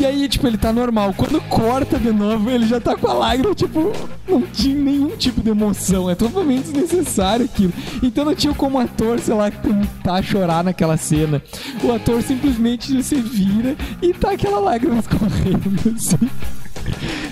E 0.00 0.04
aí, 0.04 0.28
tipo, 0.28 0.44
ele 0.48 0.58
tá 0.58 0.72
normal. 0.72 1.14
Quando 1.16 1.40
corta 1.42 1.98
de 1.98 2.10
novo, 2.10 2.50
ele 2.50 2.66
já 2.66 2.80
tá 2.80 2.96
com 2.96 3.08
a 3.08 3.12
lágrima, 3.12 3.54
tipo, 3.54 3.92
não 4.28 4.42
tinha 4.42 4.74
nenhum 4.74 5.16
tipo 5.16 5.40
de 5.40 5.50
emoção. 5.50 6.10
É 6.10 6.16
totalmente 6.16 6.72
desnecessário 6.72 7.44
aquilo. 7.44 7.72
Então 8.02 8.24
não 8.24 8.34
tinha 8.34 8.52
como 8.52 8.78
ator, 8.80 9.20
sei 9.20 9.34
lá, 9.34 9.50
tentar 9.52 10.22
chorar 10.24 10.64
naquela 10.64 10.96
cena. 10.96 11.42
O 11.82 11.92
ator 11.92 12.22
simplesmente 12.22 13.02
se 13.02 13.16
vira 13.16 13.76
e 14.02 14.12
tá 14.12 14.32
aquela 14.32 14.58
lágrima 14.58 14.98
escorrendo, 14.98 15.70
assim. 15.94 16.30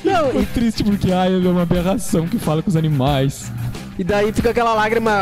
Não, 0.04 0.26
Ficou 0.26 0.46
triste 0.54 0.82
porque, 0.84 1.12
ai, 1.12 1.34
é 1.34 1.48
uma 1.48 1.62
aberração 1.62 2.26
que 2.26 2.38
fala 2.38 2.62
com 2.62 2.70
os 2.70 2.76
animais. 2.76 3.50
E 3.98 4.02
daí 4.02 4.32
fica 4.32 4.50
aquela 4.50 4.72
lágrima 4.72 5.12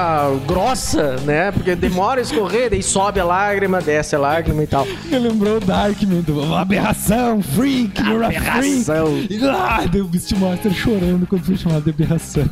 grossa, 0.47 1.17
né? 1.27 1.51
Porque 1.51 1.75
demora 1.75 2.21
a 2.21 2.23
escorrer, 2.23 2.71
daí 2.71 2.83
sobe 2.83 3.19
a 3.19 3.25
lágrima, 3.25 3.81
desce 3.81 4.15
a 4.15 4.19
lágrima 4.19 4.63
e 4.63 4.67
tal. 4.67 4.87
Me 5.07 5.19
lembrou 5.19 5.57
o 5.57 5.61
Darkman, 5.61 6.21
do 6.23 6.55
aberração, 6.55 7.43
freak, 7.43 8.01
you're 8.01 8.23
a 8.23 8.29
Aberração. 8.29 9.07
freak. 9.27 9.45
Ah, 9.49 9.85
deu 9.91 10.05
o 10.05 10.09
Beastmaster 10.09 10.73
chorando 10.73 11.27
quando 11.27 11.45
foi 11.45 11.57
chamado 11.57 11.83
de 11.83 11.91
aberração. 11.91 12.49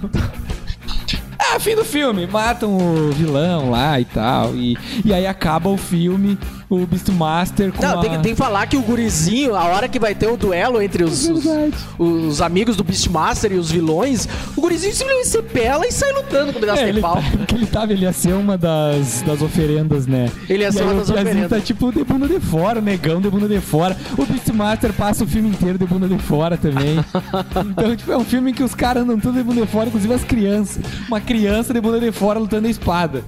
Ah, 1.54 1.58
fim 1.60 1.74
do 1.74 1.84
filme. 1.84 2.26
Matam 2.26 2.76
o 2.76 3.10
vilão 3.12 3.70
lá 3.70 3.98
e 4.00 4.04
tal. 4.04 4.54
E, 4.54 4.76
e 5.04 5.12
aí 5.12 5.26
acaba 5.26 5.68
o 5.70 5.76
filme, 5.76 6.38
o 6.68 6.86
Beastmaster 6.86 7.72
com 7.72 7.82
Não, 7.82 7.98
a... 7.98 8.02
tem, 8.02 8.10
que- 8.10 8.18
tem 8.18 8.32
que 8.32 8.38
falar 8.38 8.66
que 8.66 8.76
o 8.76 8.82
gurizinho, 8.82 9.54
a 9.56 9.64
hora 9.64 9.88
que 9.88 9.98
vai 9.98 10.14
ter 10.14 10.26
o 10.28 10.36
duelo 10.36 10.80
entre 10.82 11.04
os, 11.04 11.26
os, 11.28 11.44
Verdade. 11.44 11.72
os 11.98 12.42
amigos 12.42 12.76
do 12.76 12.84
Beastmaster 12.84 13.52
e 13.52 13.56
os 13.56 13.70
vilões, 13.70 14.28
o 14.56 14.60
gurizinho 14.60 14.94
simplesmente 14.94 15.28
se 15.28 15.42
pela 15.42 15.86
e 15.86 15.92
sai 15.92 16.12
lutando 16.12 16.52
com 16.52 16.58
um 16.58 16.60
pedaço 16.60 16.82
É, 16.82 16.92
de 16.92 17.00
pau. 17.00 17.14
tá, 17.16 17.22
porque 17.38 17.54
ele 17.54 17.66
tava, 17.66 17.92
ele 17.92 18.02
ia 18.02 18.12
ser 18.12 18.34
uma 18.34 18.58
das, 18.58 19.22
das 19.22 19.40
oferendas, 19.40 20.06
né? 20.06 20.30
Ele 20.48 20.62
ia 20.64 20.70
ser 20.72 20.82
uma 20.82 20.92
o 20.92 20.96
das 20.98 21.08
oferendas. 21.10 21.48
tá 21.48 21.60
tipo 21.60 21.90
de 21.92 22.04
bunda 22.04 22.28
de 22.28 22.38
fora, 22.40 22.80
negão 22.80 23.20
de 23.20 23.30
bunda 23.30 23.48
de 23.48 23.60
fora. 23.60 23.96
O 24.18 24.26
Beastmaster 24.26 24.92
passa 24.92 25.24
o 25.24 25.26
filme 25.26 25.48
inteiro 25.48 25.78
de 25.78 25.86
bunda 25.86 26.06
de 26.06 26.18
fora 26.18 26.56
também. 26.58 26.98
então, 27.70 27.96
tipo, 27.96 28.12
é 28.12 28.16
um 28.16 28.24
filme 28.24 28.52
que 28.52 28.62
os 28.62 28.74
caras 28.74 29.02
andam 29.02 29.18
tudo 29.18 29.38
de 29.38 29.42
bunda 29.42 29.62
de 29.62 29.66
fora, 29.66 29.86
inclusive 29.88 30.12
as 30.12 30.24
crianças. 30.24 30.78
Uma 31.08 31.20
criança 31.20 31.37
de 31.38 31.80
bunda 31.80 32.00
de 32.00 32.10
fora 32.12 32.38
lutando 32.38 32.66
a 32.66 32.70
espada. 32.70 33.24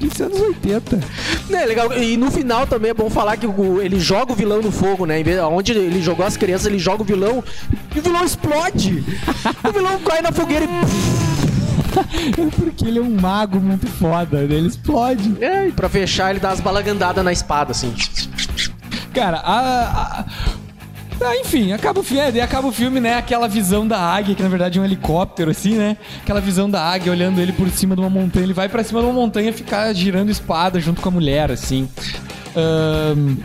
Isso 0.00 0.22
é 0.22 0.26
anos 0.26 0.40
80. 0.40 1.00
É 1.50 1.66
legal. 1.66 1.92
E 1.98 2.16
no 2.16 2.30
final 2.30 2.66
também 2.66 2.90
é 2.92 2.94
bom 2.94 3.10
falar 3.10 3.36
que 3.36 3.46
o- 3.46 3.82
ele 3.82 3.98
joga 3.98 4.32
o 4.32 4.36
vilão 4.36 4.62
no 4.62 4.70
fogo, 4.70 5.04
né? 5.04 5.16
Onde 5.50 5.72
ele 5.72 6.00
jogou 6.00 6.24
as 6.24 6.36
crianças, 6.36 6.66
ele 6.68 6.78
joga 6.78 7.02
o 7.02 7.04
vilão 7.04 7.42
e 7.94 7.98
o 7.98 8.02
vilão 8.02 8.24
explode. 8.24 9.04
o 9.68 9.72
vilão 9.72 9.98
cai 10.06 10.22
na 10.22 10.30
fogueira 10.30 10.64
e. 10.64 10.68
É 12.40 12.46
porque 12.54 12.84
ele 12.86 13.00
é 13.00 13.02
um 13.02 13.10
mago 13.20 13.58
muito 13.58 13.86
foda, 13.88 14.38
né? 14.42 14.54
ele 14.54 14.68
explode. 14.68 15.36
É, 15.40 15.66
e 15.66 15.72
pra 15.72 15.88
fechar, 15.88 16.30
ele 16.30 16.38
dá 16.38 16.50
as 16.50 16.60
balagandadas 16.60 17.24
na 17.24 17.32
espada, 17.32 17.72
assim. 17.72 17.92
Cara, 19.12 19.38
a. 19.38 20.20
a- 20.20 20.24
ah, 21.20 21.36
enfim, 21.36 21.72
acaba 21.72 22.00
o 22.00 22.02
filme, 22.02 22.22
é, 22.22 22.32
daí 22.32 22.40
acaba 22.40 22.68
o 22.68 22.72
filme, 22.72 23.00
né? 23.00 23.16
Aquela 23.16 23.48
visão 23.48 23.86
da 23.86 23.98
águia, 23.98 24.34
que 24.34 24.42
na 24.42 24.48
verdade 24.48 24.78
é 24.78 24.82
um 24.82 24.84
helicóptero, 24.84 25.50
assim, 25.50 25.74
né? 25.74 25.96
Aquela 26.22 26.40
visão 26.40 26.70
da 26.70 26.82
águia 26.82 27.12
olhando 27.12 27.40
ele 27.40 27.52
por 27.52 27.68
cima 27.70 27.94
de 27.94 28.00
uma 28.00 28.10
montanha. 28.10 28.44
Ele 28.44 28.52
vai 28.52 28.68
pra 28.68 28.84
cima 28.84 29.00
de 29.00 29.06
uma 29.06 29.14
montanha 29.14 29.52
ficar 29.52 29.92
girando 29.92 30.30
espada 30.30 30.78
junto 30.80 31.00
com 31.00 31.08
a 31.08 31.12
mulher, 31.12 31.50
assim. 31.50 31.88
Ahn, 32.56 33.36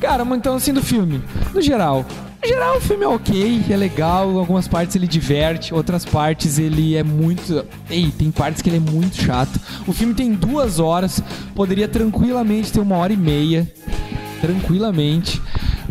Cara, 0.00 0.24
então 0.34 0.54
assim 0.54 0.72
do 0.72 0.82
filme. 0.82 1.22
No 1.52 1.60
geral. 1.60 2.06
No 2.42 2.48
geral, 2.48 2.78
o 2.78 2.80
filme 2.80 3.04
é 3.04 3.08
ok, 3.08 3.64
é 3.68 3.76
legal. 3.76 4.38
Algumas 4.38 4.66
partes 4.66 4.96
ele 4.96 5.06
diverte, 5.06 5.74
outras 5.74 6.06
partes 6.06 6.58
ele 6.58 6.96
é 6.96 7.02
muito. 7.02 7.66
Ei, 7.90 8.10
tem 8.10 8.30
partes 8.30 8.62
que 8.62 8.70
ele 8.70 8.78
é 8.78 8.80
muito 8.80 9.22
chato. 9.22 9.60
O 9.86 9.92
filme 9.92 10.14
tem 10.14 10.32
duas 10.32 10.78
horas, 10.78 11.22
poderia 11.54 11.86
tranquilamente 11.86 12.72
ter 12.72 12.80
uma 12.80 12.96
hora 12.96 13.12
e 13.12 13.16
meia. 13.16 13.70
Tranquilamente. 14.40 15.40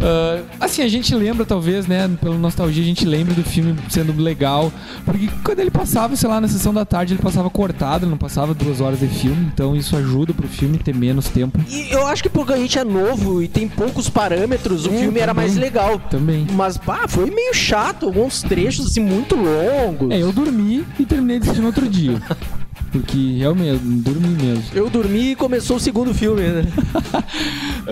Ah, 0.01 0.41
assim, 0.61 0.81
a 0.81 0.87
gente 0.87 1.13
lembra, 1.13 1.45
talvez, 1.45 1.87
né? 1.87 2.09
Pela 2.21 2.37
nostalgia, 2.37 2.81
a 2.81 2.85
gente 2.85 3.05
lembra 3.05 3.33
do 3.33 3.43
filme 3.43 3.75
sendo 3.89 4.13
legal. 4.21 4.71
Porque 5.05 5.29
quando 5.43 5.59
ele 5.59 5.71
passava, 5.71 6.15
sei 6.15 6.29
lá, 6.29 6.39
na 6.39 6.47
sessão 6.47 6.73
da 6.73 6.85
tarde, 6.85 7.13
ele 7.13 7.21
passava 7.21 7.49
cortado, 7.49 8.07
não 8.07 8.17
passava 8.17 8.53
duas 8.53 8.79
horas 8.81 8.99
de 8.99 9.07
filme. 9.07 9.49
Então 9.53 9.75
isso 9.75 9.95
ajuda 9.97 10.33
pro 10.33 10.47
filme 10.47 10.77
ter 10.77 10.95
menos 10.95 11.27
tempo. 11.29 11.59
E 11.69 11.91
eu 11.91 12.07
acho 12.07 12.23
que 12.23 12.29
porque 12.29 12.53
a 12.53 12.57
gente 12.57 12.77
é 12.79 12.83
novo 12.83 13.41
e 13.41 13.47
tem 13.47 13.67
poucos 13.67 14.09
parâmetros, 14.09 14.85
o 14.85 14.89
É, 14.93 14.97
filme 14.99 15.19
era 15.19 15.33
também. 15.33 15.47
mais 15.47 15.57
legal. 15.57 15.99
Também. 16.09 16.47
Mas, 16.53 16.77
pá, 16.77 17.07
foi 17.07 17.29
meio 17.29 17.53
chato. 17.53 18.05
Alguns 18.05 18.41
trechos, 18.41 18.87
assim, 18.87 18.99
muito 19.01 19.35
longos. 19.35 20.11
É, 20.11 20.21
eu 20.21 20.31
dormi 20.31 20.85
e 20.99 21.05
terminei 21.05 21.37
de 21.39 21.43
assistir 21.45 21.61
no 21.61 21.67
outro 21.67 21.87
dia. 21.87 22.21
Porque 22.91 23.35
realmente, 23.37 23.77
dormi 23.83 24.29
mesmo. 24.29 24.63
Eu 24.73 24.89
dormi 24.89 25.31
e 25.31 25.35
começou 25.35 25.77
o 25.77 25.79
segundo 25.79 26.11
filme, 26.13 26.41
né? 26.41 26.65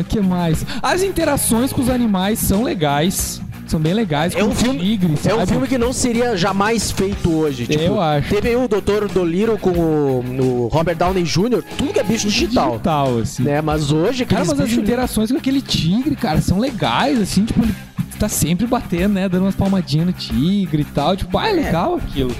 Ah, 0.00 0.04
que 0.04 0.20
mais? 0.20 0.64
As 0.82 1.02
interações 1.02 1.72
com 1.72 1.80
os 1.82 1.88
animais 1.88 2.38
são 2.38 2.62
legais. 2.62 3.40
São 3.66 3.78
bem 3.78 3.94
legais. 3.94 4.34
É 4.34 4.42
um 4.42 4.48
o 4.48 4.54
filme, 4.54 4.80
tigre, 4.80 5.14
é 5.24 5.32
um 5.32 5.46
filme 5.46 5.68
que 5.68 5.78
não 5.78 5.92
seria 5.92 6.36
jamais 6.36 6.90
feito 6.90 7.30
hoje. 7.32 7.68
Tipo, 7.68 7.84
Eu 7.84 8.00
acho. 8.00 8.28
Teve 8.28 8.56
o 8.56 8.66
Dr. 8.66 9.06
Dolittle 9.12 9.56
com 9.58 9.70
o, 9.70 10.64
o 10.64 10.66
Robert 10.66 10.96
Downey 10.96 11.22
Jr., 11.22 11.62
tudo 11.78 11.92
que 11.92 12.00
é 12.00 12.02
bicho 12.02 12.28
digital. 12.28 12.70
Digital, 12.72 13.18
assim. 13.18 13.44
Né? 13.44 13.60
Mas 13.60 13.92
hoje, 13.92 14.24
Cara, 14.24 14.44
mas 14.44 14.58
as 14.58 14.72
interações 14.72 15.30
com 15.30 15.38
aquele 15.38 15.62
tigre, 15.62 16.16
cara, 16.16 16.40
são 16.40 16.58
legais, 16.58 17.20
assim, 17.20 17.44
tipo, 17.44 17.62
ele 17.62 17.72
tá 18.18 18.28
sempre 18.28 18.66
batendo, 18.66 19.14
né? 19.14 19.28
Dando 19.28 19.42
umas 19.42 19.54
palmadinhas 19.54 20.06
no 20.06 20.12
tigre 20.12 20.82
e 20.82 20.84
tal. 20.86 21.16
Tipo, 21.16 21.38
ah, 21.38 21.48
é 21.48 21.52
legal 21.52 21.94
aquilo. 21.94 22.34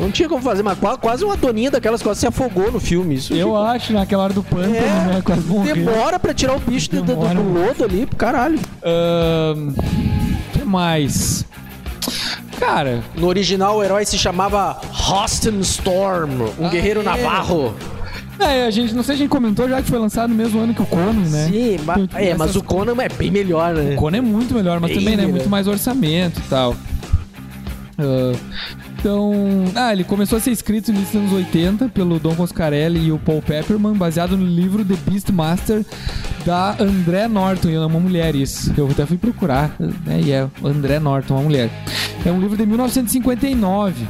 Não 0.00 0.10
tinha 0.10 0.28
como 0.28 0.42
fazer, 0.42 0.62
mas 0.62 0.78
qua- 0.78 0.96
quase 0.98 1.24
uma 1.24 1.36
doninha 1.36 1.70
daquelas 1.70 2.02
quase 2.02 2.20
se 2.20 2.26
afogou 2.26 2.70
no 2.70 2.78
filme. 2.80 3.14
Isso 3.14 3.32
Eu 3.34 3.56
acho, 3.56 3.92
naquela 3.92 4.24
hora 4.24 4.32
do 4.32 4.42
pântano, 4.42 4.74
É, 4.76 4.80
né? 4.80 5.22
Quase 5.24 5.40
morreu. 5.42 5.74
demora 5.74 6.18
pra 6.18 6.32
tirar 6.34 6.54
o 6.56 6.60
bicho 6.60 6.90
do, 6.90 7.02
do, 7.02 7.14
do 7.16 7.42
lodo 7.52 7.84
ali, 7.84 8.06
caralho. 8.16 8.58
Ahn, 8.84 9.72
que 10.52 10.64
mais? 10.64 11.44
Cara, 12.58 13.02
No 13.16 13.26
original, 13.26 13.76
o 13.76 13.84
herói 13.84 14.04
se 14.06 14.16
chamava 14.18 14.80
Austin 15.08 15.58
Storm, 15.60 16.30
um 16.58 16.66
Ah, 16.66 16.68
guerreiro 16.70 17.00
é. 17.00 17.02
navarro. 17.04 17.74
É, 18.38 18.66
a 18.66 18.70
gente, 18.70 18.94
não 18.94 19.02
sei 19.02 19.14
se 19.16 19.22
a 19.22 19.24
gente 19.24 19.30
comentou 19.30 19.66
já 19.68 19.80
que 19.82 19.88
foi 19.88 19.98
lançado 19.98 20.28
no 20.30 20.34
mesmo 20.36 20.60
ano 20.60 20.74
que 20.74 20.82
o 20.82 20.86
Conan, 20.86 21.12
né? 21.12 21.48
Sim, 21.50 21.78
ma- 21.84 21.94
Então, 21.94 22.06
tipo, 22.06 22.18
é, 22.18 22.34
mas 22.34 22.50
essas 22.50 22.56
o 22.56 22.62
Conan 22.62 22.94
é 23.02 23.08
bem 23.08 23.30
melhor, 23.30 23.72
né? 23.74 23.94
O 23.94 23.96
Conan 23.96 24.18
é 24.18 24.20
muito 24.20 24.54
melhor, 24.54 24.78
mas 24.80 24.90
Bem 24.90 24.98
também, 25.00 25.16
né? 25.16 25.22
melhor. 25.22 25.36
Muito 25.36 25.48
mais 25.48 25.66
orçamento 25.66 26.38
e 26.38 26.42
tal. 26.48 26.76
Ah, 27.98 28.32
então, 28.98 29.32
ah, 29.74 29.92
ele 29.92 30.04
começou 30.04 30.38
a 30.38 30.40
ser 30.40 30.50
escrito 30.50 30.92
nos 30.92 31.14
anos 31.14 31.32
80 31.32 31.88
pelo 31.90 32.18
Don 32.18 32.34
Coscarelli 32.34 33.06
e 33.06 33.12
o 33.12 33.18
Paul 33.18 33.42
Pepperman, 33.42 33.94
baseado 33.94 34.36
no 34.36 34.44
livro 34.46 34.84
The 34.84 34.96
Beastmaster 35.08 35.84
da 36.44 36.76
André 36.80 37.28
Norton, 37.28 37.68
e 37.68 37.74
é 37.74 37.80
uma 37.80 38.00
mulher 38.00 38.34
isso. 38.34 38.72
Eu 38.76 38.88
até 38.90 39.04
fui 39.06 39.16
procurar, 39.18 39.74
né? 39.78 40.20
E 40.24 40.32
é 40.32 40.48
André 40.64 40.98
Norton, 40.98 41.34
uma 41.34 41.42
mulher. 41.42 41.70
É 42.24 42.30
um 42.32 42.40
livro 42.40 42.56
de 42.56 42.64
1959. 42.66 44.06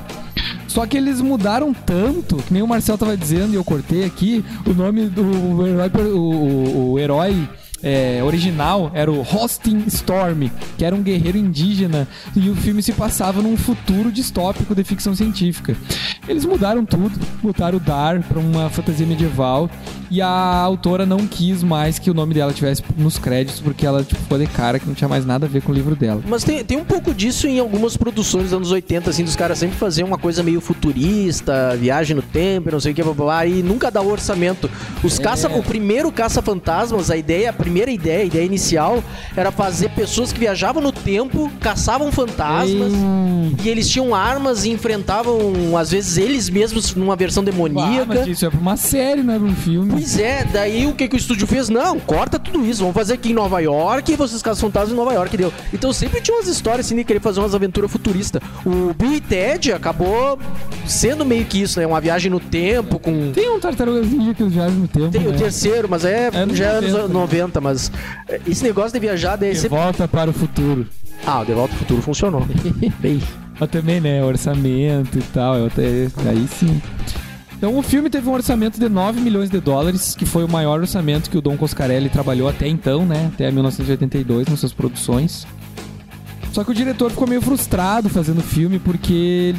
Só 0.68 0.86
que 0.86 0.96
eles 0.96 1.20
mudaram 1.22 1.72
tanto, 1.72 2.36
que 2.36 2.52
nem 2.52 2.62
o 2.62 2.66
Marcel 2.68 2.98
tava 2.98 3.16
dizendo 3.16 3.52
e 3.52 3.56
eu 3.56 3.64
cortei 3.64 4.04
aqui, 4.04 4.44
o 4.66 4.74
nome 4.74 5.06
do 5.06 5.22
o 5.22 5.66
herói, 5.66 5.90
o, 6.12 6.18
o- 6.20 6.92
o 6.92 6.98
herói 6.98 7.48
é, 7.86 8.20
original 8.24 8.90
era 8.92 9.12
o 9.12 9.20
Hosting 9.20 9.84
Storm, 9.86 10.50
que 10.76 10.84
era 10.84 10.94
um 10.94 11.02
guerreiro 11.02 11.38
indígena, 11.38 12.08
e 12.34 12.50
o 12.50 12.56
filme 12.56 12.82
se 12.82 12.92
passava 12.92 13.40
num 13.40 13.56
futuro 13.56 14.10
distópico 14.10 14.74
de 14.74 14.82
ficção 14.82 15.14
científica. 15.14 15.76
Eles 16.28 16.44
mudaram 16.44 16.84
tudo, 16.84 17.12
botaram 17.40 17.76
o 17.76 17.80
Dar 17.80 18.20
pra 18.24 18.40
uma 18.40 18.68
fantasia 18.68 19.06
medieval, 19.06 19.70
e 20.10 20.20
a 20.20 20.28
autora 20.28 21.06
não 21.06 21.26
quis 21.26 21.62
mais 21.62 21.98
que 21.98 22.10
o 22.10 22.14
nome 22.14 22.34
dela 22.34 22.52
tivesse 22.52 22.82
nos 22.96 23.18
créditos, 23.18 23.60
porque 23.60 23.86
ela 23.86 24.02
tipo, 24.02 24.20
ficou 24.20 24.38
de 24.38 24.46
cara 24.46 24.80
que 24.80 24.86
não 24.86 24.94
tinha 24.94 25.08
mais 25.08 25.24
nada 25.24 25.46
a 25.46 25.48
ver 25.48 25.62
com 25.62 25.70
o 25.70 25.74
livro 25.74 25.94
dela. 25.94 26.20
Mas 26.26 26.42
tem, 26.42 26.64
tem 26.64 26.76
um 26.76 26.84
pouco 26.84 27.14
disso 27.14 27.46
em 27.46 27.60
algumas 27.60 27.96
produções 27.96 28.44
dos 28.44 28.52
anos 28.52 28.72
80, 28.72 29.10
assim, 29.10 29.22
dos 29.22 29.36
caras 29.36 29.58
sempre 29.58 29.76
faziam 29.76 30.08
uma 30.08 30.18
coisa 30.18 30.42
meio 30.42 30.60
futurista, 30.60 31.76
viagem 31.76 32.16
no 32.16 32.22
tempo, 32.22 32.70
não 32.70 32.80
sei 32.80 32.90
o 32.90 32.94
que, 32.94 33.02
blá, 33.02 33.12
blá, 33.12 33.24
blá, 33.24 33.46
e 33.46 33.62
nunca 33.62 33.92
dá 33.92 34.00
o 34.00 34.10
orçamento. 34.10 34.68
Os 35.04 35.20
caça, 35.20 35.48
o 35.48 35.62
primeiro 35.62 36.10
caça-fantasmas, 36.10 37.10
a 37.10 37.16
ideia, 37.16 37.50
a 37.50 37.52
primeira 37.52 37.75
ideia, 37.90 38.22
a 38.22 38.24
ideia 38.24 38.44
inicial, 38.44 39.02
era 39.36 39.50
fazer 39.52 39.90
pessoas 39.90 40.32
que 40.32 40.38
viajavam 40.38 40.82
no 40.82 40.92
tempo, 40.92 41.50
caçavam 41.60 42.10
fantasmas, 42.10 42.92
Hum. 42.92 43.52
e 43.62 43.68
eles 43.68 43.88
tinham 43.88 44.14
armas 44.14 44.64
e 44.64 44.70
enfrentavam, 44.70 45.76
às 45.78 45.90
vezes, 45.90 46.16
eles 46.16 46.48
mesmos 46.50 46.94
numa 46.94 47.14
versão 47.16 47.42
Ah, 47.42 47.46
demoníaca. 47.46 48.06
mas 48.06 48.26
isso 48.26 48.46
é 48.46 48.50
pra 48.50 48.58
uma 48.60 48.76
série, 48.76 49.22
não 49.22 49.34
é 49.34 49.38
pra 49.38 49.48
um 49.48 49.54
filme. 49.54 49.90
Pois 49.92 50.18
é, 50.18 50.44
daí 50.44 50.86
o 50.86 50.92
que, 50.92 51.08
que 51.08 51.14
o 51.16 51.18
estúdio 51.18 51.46
fez? 51.46 51.68
Não, 51.68 51.98
corta 52.00 52.38
tudo 52.38 52.64
isso, 52.64 52.80
vamos 52.80 52.94
fazer 52.94 53.14
aqui 53.14 53.30
em 53.30 53.34
Nova 53.34 53.60
York 53.60 54.12
e 54.12 54.16
vocês 54.16 54.42
caçam 54.42 54.68
fantasmas 54.68 54.92
em 54.92 54.96
Nova 54.96 55.12
York, 55.12 55.36
deu. 55.36 55.52
Então 55.72 55.92
sempre 55.92 56.20
tinha 56.20 56.36
umas 56.36 56.48
histórias 56.48 56.86
assim 56.86 56.96
de 56.96 57.04
querer 57.04 57.20
fazer 57.20 57.40
umas 57.40 57.54
aventuras 57.54 57.90
futuristas. 57.90 58.40
O 58.64 58.94
Bill 58.94 59.14
e 59.14 59.20
Ted 59.20 59.72
acabou 59.72 60.38
sendo 60.86 61.24
meio 61.24 61.44
que 61.44 61.60
isso, 61.62 61.78
né? 61.80 61.86
Uma 61.86 62.00
viagem 62.00 62.30
no 62.30 62.40
tempo 62.40 62.98
com. 62.98 63.32
Tem 63.32 63.48
um 63.50 63.58
tartarugas 63.60 64.06
ninja 64.10 64.34
que 64.34 64.42
eles 64.42 64.52
viajam 64.54 64.76
no 64.78 64.88
tempo. 64.88 65.08
Tem 65.10 65.26
o 65.26 65.32
né? 65.32 65.38
terceiro, 65.38 65.88
mas 65.90 66.04
é, 66.04 66.28
É 66.32 66.54
já 66.54 66.66
é 66.66 66.80
90, 67.08 67.55
anos 67.55 67.55
90, 67.60 67.60
mas 67.60 67.90
é, 68.28 68.40
esse 68.46 68.62
negócio 68.62 68.92
de 68.92 68.98
viajar 69.00 69.36
daí 69.36 69.50
De 69.52 69.58
sempre. 69.58 69.76
volta 69.78 70.06
para 70.08 70.30
o 70.30 70.32
futuro. 70.32 70.86
Ah, 71.26 71.40
o 71.40 71.44
De 71.44 71.52
Volta 71.52 71.72
ao 71.74 71.78
Futuro 71.78 72.02
funcionou. 72.02 72.46
Bem. 73.00 73.20
Mas 73.58 73.70
também, 73.70 74.00
né? 74.00 74.22
Orçamento 74.22 75.18
e 75.18 75.22
tal. 75.22 75.56
eu 75.56 75.66
até- 75.66 76.08
Aí 76.28 76.46
sim. 76.48 76.80
Então 77.56 77.76
o 77.78 77.82
filme 77.82 78.10
teve 78.10 78.28
um 78.28 78.32
orçamento 78.34 78.78
de 78.78 78.86
9 78.86 79.18
milhões 79.18 79.48
de 79.48 79.58
dólares, 79.58 80.14
que 80.14 80.26
foi 80.26 80.44
o 80.44 80.48
maior 80.48 80.78
orçamento 80.78 81.30
que 81.30 81.38
o 81.38 81.40
Don 81.40 81.56
Coscarelli 81.56 82.10
trabalhou 82.10 82.48
até 82.48 82.68
então, 82.68 83.06
né? 83.06 83.30
Até 83.32 83.50
1982 83.50 84.46
nas 84.48 84.60
suas 84.60 84.74
produções. 84.74 85.46
Só 86.52 86.62
que 86.64 86.70
o 86.70 86.74
diretor 86.74 87.10
ficou 87.10 87.26
meio 87.26 87.40
frustrado 87.40 88.10
fazendo 88.10 88.38
o 88.38 88.42
filme 88.42 88.78
porque 88.78 89.54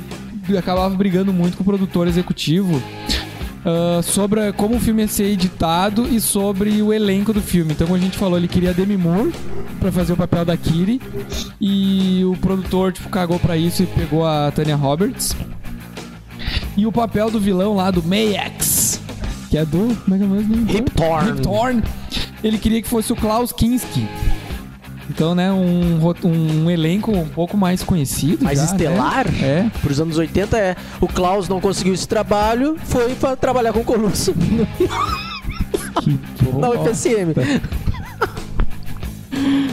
ele 0.47 0.57
acabava 0.57 0.93
brigando 0.95 1.33
muito 1.33 1.57
com 1.57 1.63
o 1.63 1.65
produtor 1.65 2.07
executivo 2.07 2.81
ah, 3.67 4.01
sobre 4.01 4.53
como 4.53 4.77
o 4.77 4.79
filme 4.79 5.01
ia 5.01 5.09
ser 5.09 5.25
editado 5.25 6.07
e 6.07 6.21
sobre 6.21 6.81
o 6.81 6.93
elenco 6.93 7.33
do 7.33 7.41
filme. 7.41 7.73
Então, 7.73 7.85
como 7.85 7.99
a 7.99 8.01
gente 8.01 8.17
falou, 8.17 8.37
ele 8.37 8.47
queria 8.47 8.73
Demi 8.73 8.95
Moore 8.95 9.33
pra 9.77 9.91
fazer 9.91 10.13
o 10.13 10.17
papel 10.17 10.45
da 10.45 10.55
Kiri 10.55 11.01
e 11.59 12.23
o 12.23 12.37
produtor 12.37 12.93
tipo 12.93 13.09
cagou 13.09 13.37
pra 13.37 13.57
isso 13.57 13.83
e 13.83 13.85
pegou 13.85 14.25
a 14.25 14.49
Tanya 14.51 14.77
Roberts. 14.77 15.35
E 16.77 16.85
o 16.85 16.93
papel 16.93 17.29
do 17.29 17.41
vilão 17.41 17.75
lá 17.75 17.91
do 17.91 18.01
Mayax, 18.01 19.01
que 19.49 19.57
é 19.57 19.65
do 19.65 19.93
como 20.05 20.15
é 20.15 20.17
que 20.17 20.23
é 20.23 20.27
mesmo? 20.27 20.65
Rip 21.25 21.41
Torn. 21.41 21.83
Ele 22.41 22.57
queria 22.57 22.81
que 22.81 22.87
fosse 22.87 23.11
o 23.11 23.17
Klaus 23.17 23.51
Kinski. 23.51 24.07
Então, 25.09 25.33
né, 25.33 25.51
um, 25.51 25.99
um 26.23 26.69
elenco 26.69 27.11
um 27.11 27.27
pouco 27.27 27.57
mais 27.57 27.83
conhecido. 27.83 28.43
Mais 28.43 28.59
já, 28.59 28.65
estelar? 28.65 29.31
Né? 29.31 29.39
É. 29.41 29.71
Pros 29.81 29.99
anos 29.99 30.17
80 30.17 30.57
é. 30.57 30.75
O 30.99 31.07
Klaus 31.07 31.47
não 31.47 31.61
conseguiu 31.61 31.93
esse 31.93 32.07
trabalho, 32.07 32.75
foi 32.85 33.15
pra 33.15 33.35
trabalhar 33.35 33.73
com 33.73 33.79
o 33.79 33.85
Colusso 33.85 34.33
Que 34.33 34.87
na. 36.57 36.69
UFSM. 36.69 37.33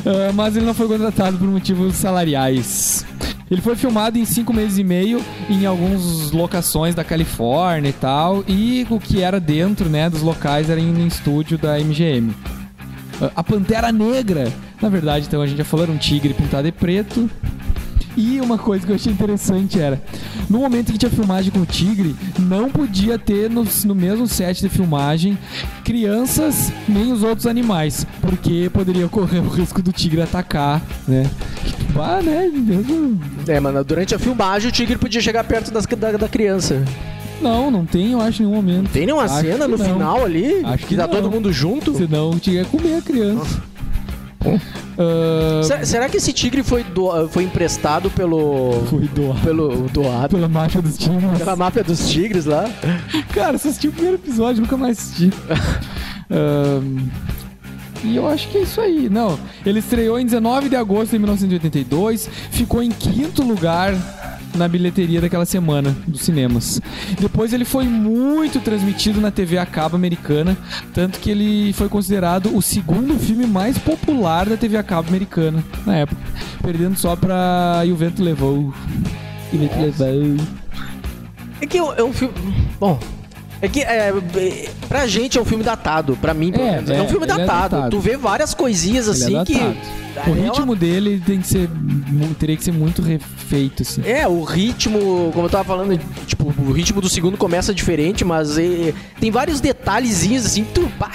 Ah, 0.07 0.33
mas 0.35 0.55
ele 0.55 0.67
não 0.67 0.75
foi 0.75 0.87
contratado 0.87 1.39
por 1.39 1.49
motivos 1.49 1.95
salariais. 1.95 3.07
Ele 3.51 3.61
foi 3.61 3.77
filmado 3.77 4.19
em 4.19 4.25
cinco 4.25 4.53
meses 4.53 4.79
e 4.79 4.85
meio 4.85 5.23
em 5.49 5.65
algumas 5.65 6.31
locações 6.31 6.95
da 6.95 7.03
Califórnia 7.03 7.89
e 7.89 7.93
tal. 7.93 8.45
E 8.47 8.87
o 8.91 8.99
que 8.99 9.23
era 9.23 9.41
dentro 9.41 9.89
né, 9.89 10.11
dos 10.11 10.23
locais 10.23 10.69
era 10.69 10.81
em 10.81 10.95
um 10.95 11.07
estúdio 11.07 11.57
da 11.57 11.79
MGM. 11.79 12.35
A 13.35 13.43
Pantera 13.43 13.93
Negra, 13.93 14.53
na 14.81 14.89
verdade, 14.89 15.27
então 15.27 15.41
a 15.41 15.47
gente 15.47 15.59
já 15.59 15.65
falou, 15.65 15.85
era 15.85 15.93
um 15.93 15.99
tigre 15.99 16.35
pintado 16.35 16.65
de 16.65 16.73
preto. 16.73 17.31
E 18.17 18.41
uma 18.41 18.57
coisa 18.57 18.87
que 18.87 18.93
eu 18.93 18.97
achei 18.97 19.13
interessante 19.13 19.81
era, 19.81 20.01
no 20.49 20.61
momento 20.61 20.93
que 20.93 20.99
tinha 20.99 21.11
filmagem 21.11 21.51
com 21.51 21.61
o 21.61 21.67
tigre, 21.67 22.15
não 22.39 22.71
podia 22.71 23.19
ter 23.19 23.51
no, 23.51 23.67
no 23.85 23.95
mesmo 23.95 24.29
set 24.29 24.61
de 24.61 24.69
filmagem 24.69 25.37
crianças 25.85 26.73
nem 26.89 27.13
os 27.13 27.25
outros 27.25 27.47
animais, 27.47 28.07
porque 28.21 28.71
poderia 28.73 29.07
ocorrer 29.07 29.43
o 29.43 29.49
risco 29.49 29.83
do 29.83 29.91
tigre 29.91 30.23
atacar, 30.23 30.81
né? 31.09 31.29
Ah, 31.97 32.23
né? 32.23 32.49
Mesmo... 32.53 33.21
É, 33.49 33.59
mano, 33.59 33.83
durante 33.83 34.15
a 34.15 34.19
filmagem 34.19 34.69
o 34.69 34.73
tigre 34.73 34.97
podia 34.97 35.21
chegar 35.21 35.43
perto 35.43 35.73
das, 35.73 35.85
da, 35.85 36.13
da 36.13 36.29
criança. 36.29 36.85
Não, 37.45 37.71
não 37.71 37.85
tem, 37.87 38.13
eu 38.13 38.21
acho, 38.21 38.43
em 38.43 38.47
nenhum 38.47 38.57
momento. 38.57 38.91
Tem 38.91 39.07
nenhuma 39.07 39.25
Acho 39.25 39.41
cena 39.41 39.65
que 39.67 39.71
no 39.71 39.77
não. 39.79 39.85
final 39.85 40.25
ali? 40.25 40.61
Acho 40.65 40.87
que 40.87 40.97
tá 40.97 41.07
não. 41.07 41.15
todo 41.15 41.31
mundo 41.31 41.53
junto? 41.53 41.95
Senão 41.97 42.31
o 42.31 42.39
tigre 42.41 42.61
ia 42.61 42.65
comer 42.65 42.97
a 42.97 43.03
criança. 43.03 43.63
Ah, 44.99 45.63
Se- 45.63 45.87
Será 45.87 46.09
que 46.09 46.19
esse 46.19 46.33
tigre 46.33 46.63
foi, 46.63 46.83
do- 46.85 47.29
foi 47.29 47.45
emprestado 47.45 48.11
pelo. 48.11 48.83
foi 48.91 49.09
doado 49.09 49.41
pelo 49.41 49.89
doado? 49.89 50.29
pela 50.37 50.49
máfia 50.49 50.83
dos 50.83 50.99
tigres. 50.99 51.39
Pela 51.39 51.57
máfia 51.57 51.83
dos 51.85 52.09
tigres 52.11 52.45
lá? 52.45 52.69
Cara, 53.33 53.57
você 53.59 53.69
assistiu 53.69 53.91
o 53.91 53.93
primeiro 53.95 54.17
episódio, 54.19 54.61
nunca 54.63 54.77
mais 54.77 54.99
assisti. 54.99 55.31
E 58.03 58.17
eu 58.17 58.29
acho 58.29 58.49
que 58.49 58.59
é 58.59 58.63
isso 58.63 58.81
aí. 58.83 59.09
Não, 59.09 59.39
ele 59.65 59.79
estreou 59.79 60.19
em 60.19 60.27
19 60.27 60.69
de 60.69 60.77
agosto 60.77 61.13
de 61.13 61.19
1982, 61.19 62.29
ficou 62.51 62.83
em 62.83 62.91
quinto 62.91 63.43
lugar 63.43 63.95
na 64.55 64.69
bilheteria 64.69 65.21
daquela 65.21 65.45
semana 65.45 65.97
dos 66.07 66.23
cinemas. 66.23 66.81
Depois 67.19 67.53
ele 67.53 67.65
foi 67.65 67.85
muito 67.85 68.61
transmitido 68.61 69.21
na 69.21 69.31
TV 69.31 69.59
a 69.59 69.67
cabo 69.67 69.97
americana, 69.97 70.57
tanto 70.93 71.19
que 71.19 71.31
ele 71.31 71.73
foi 71.73 71.89
considerado 71.89 72.57
o 72.57 72.63
segundo 72.63 73.19
filme 73.19 73.47
mais 73.47 73.79
popular 73.79 74.49
da 74.49 74.57
TV 74.57 74.77
a 74.77 74.83
cabo 74.83 75.09
americana 75.09 75.63
na 75.87 75.97
época, 75.97 76.21
perdendo 76.63 76.97
só 76.97 77.17
pra 77.17 77.83
E 77.85 77.93
o 77.93 77.97
Vento 77.97 78.23
Levou. 78.23 78.73
E 79.53 79.57
o 79.57 79.59
Vento 79.61 79.79
Levou. 79.79 80.47
É 81.61 81.67
que 81.67 81.79
é 81.79 82.05
um 82.05 82.13
filme. 82.13 82.35
Bom. 82.79 82.99
É 83.65 83.69
que 83.69 83.81
é, 83.81 84.13
é, 84.37 84.69
pra 84.89 85.07
gente 85.07 85.39
é 85.39 85.41
um 85.41 85.45
filme 85.45 85.65
datado, 85.65 86.17
pra 86.21 86.35
mim, 86.35 86.53
É, 86.55 86.59
menos. 86.59 86.91
É, 86.91 87.01
um 87.01 87.05
é, 87.05 87.09
filme 87.09 87.25
é 87.25 87.29
datado. 87.29 87.47
datado. 87.77 87.91
Tu 87.91 88.01
vê 88.01 88.17
várias 88.17 88.53
coisinhas 88.55 89.09
é 89.09 89.11
assim 89.13 89.45
que. 89.45 89.55
O 89.57 90.21
É 90.21 90.23
uma- 90.31 90.37
ritmo 90.37 90.77
dele 90.77 91.21
tem 91.27 91.41
que 91.41 91.49
ser. 91.49 91.69
Teria 92.39 92.57
que 92.57 92.63
ser 92.63 92.73
muito 92.73 93.03
refeito, 93.03 93.83
assim. 93.83 94.03
É, 94.07 94.29
o 94.29 94.45
ritmo, 94.45 95.31
como 95.33 95.47
eu 95.47 95.51
tava 95.51 95.65
falando, 95.65 95.99
tipo, 96.27 96.55
o 96.57 96.71
ritmo 96.73 97.01
do 97.01 97.09
segundo 97.09 97.37
começa 97.37 97.75
diferente, 97.75 98.25
mas 98.25 98.57
é, 98.57 98.93
tem 99.19 99.31
vários 99.33 99.61
detalhezinhos 99.61 100.47
assim, 100.47 100.65
tu, 100.73 100.89
pá, 100.99 101.14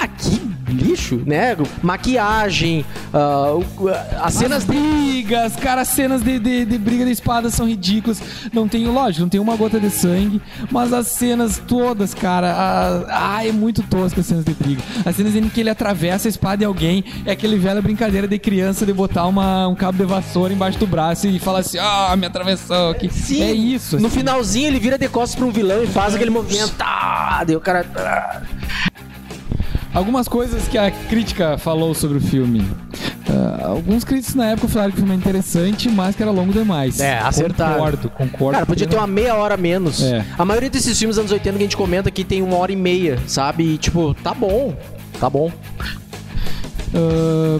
lixo, 0.89 1.21
né? 1.25 1.55
Maquiagem, 1.81 2.85
ah, 3.13 3.53
o- 3.53 3.89
as 4.21 4.33
cenas 4.33 4.59
As 4.59 4.65
brigas, 4.65 5.55
cara, 5.55 5.81
as 5.81 5.87
cenas 5.87 6.21
de, 6.21 6.37
de, 6.39 6.65
de 6.65 6.77
briga 6.77 7.05
de 7.05 7.11
espada 7.11 7.49
são 7.49 7.67
ridículas. 7.67 8.21
Não 8.51 8.67
tem, 8.67 8.85
lógico, 8.87 9.21
não 9.21 9.29
tem 9.29 9.39
uma 9.39 9.55
gota 9.55 9.79
de 9.79 9.89
sangue, 9.89 10.41
mas 10.71 10.91
as 10.91 11.07
cenas 11.07 11.61
todas, 11.65 12.13
cara, 12.13 12.51
ah, 12.53 13.35
ah, 13.37 13.47
é 13.47 13.51
muito 13.51 13.81
tosca 13.83 14.19
as 14.19 14.25
cenas 14.25 14.43
de 14.43 14.53
briga. 14.53 14.81
As 15.05 15.15
cenas 15.15 15.35
em 15.35 15.47
que 15.47 15.61
ele 15.61 15.69
atravessa 15.69 16.27
a 16.27 16.29
espada 16.29 16.57
de 16.57 16.65
alguém, 16.65 17.03
é 17.25 17.31
aquele 17.31 17.57
velha 17.57 17.81
brincadeira 17.81 18.27
de 18.27 18.37
criança 18.37 18.85
de 18.85 18.91
botar 18.91 19.25
uma, 19.27 19.67
um 19.67 19.75
cabo 19.75 19.97
de 19.97 20.03
vassoura 20.05 20.51
embaixo 20.53 20.77
do 20.79 20.87
braço 20.87 21.27
e 21.27 21.39
falar 21.39 21.59
assim, 21.59 21.77
ah, 21.79 22.13
me 22.17 22.25
atravessou 22.25 22.89
aqui. 22.91 23.09
Sim, 23.09 23.41
é 23.43 23.51
isso. 23.53 23.97
No 23.99 24.07
assim. 24.07 24.17
finalzinho 24.17 24.67
ele 24.67 24.79
vira 24.79 24.97
de 24.97 25.07
costas 25.07 25.35
pra 25.35 25.45
um 25.45 25.51
vilão 25.51 25.83
e 25.83 25.87
faz 25.87 26.15
aquele 26.15 26.31
movimento. 26.31 26.73
Tá, 26.75 27.43
daí 27.45 27.55
o 27.55 27.61
cara. 27.61 27.85
Algumas 29.93 30.27
coisas 30.27 30.67
que 30.67 30.77
a 30.77 30.91
crítica 30.91 31.57
falou 31.57 31.93
sobre 31.93 32.17
o 32.17 32.21
filme. 32.21 32.65
Ah, 33.27 33.67
alguns 33.67 34.03
críticos 34.03 34.35
na 34.35 34.51
época 34.51 34.67
falaram 34.67 34.91
que 34.91 34.97
o 34.97 34.99
filme 34.99 35.13
é 35.13 35.17
interessante, 35.17 35.89
mas 35.89 36.15
que 36.15 36.21
era 36.21 36.31
longo 36.31 36.53
demais. 36.53 36.99
É, 36.99 37.17
acertaram. 37.19 37.73
Concordo, 37.73 38.09
concordo. 38.09 38.53
Cara, 38.53 38.65
podia 38.65 38.87
ter 38.87 38.95
uma 38.95 39.07
meia 39.07 39.35
hora 39.35 39.55
a 39.55 39.57
menos. 39.57 40.01
É. 40.01 40.23
A 40.37 40.45
maioria 40.45 40.69
desses 40.69 40.97
filmes 40.97 41.15
dos 41.15 41.21
anos 41.21 41.31
80 41.31 41.51
que 41.51 41.63
a 41.63 41.65
gente 41.65 41.77
comenta 41.77 42.09
aqui 42.09 42.23
tem 42.23 42.41
uma 42.41 42.57
hora 42.57 42.71
e 42.71 42.75
meia, 42.75 43.19
sabe? 43.27 43.63
E, 43.63 43.77
tipo, 43.77 44.13
tá 44.15 44.33
bom. 44.33 44.75
Tá 45.19 45.29
bom. 45.29 45.51
Ah, 46.93 47.59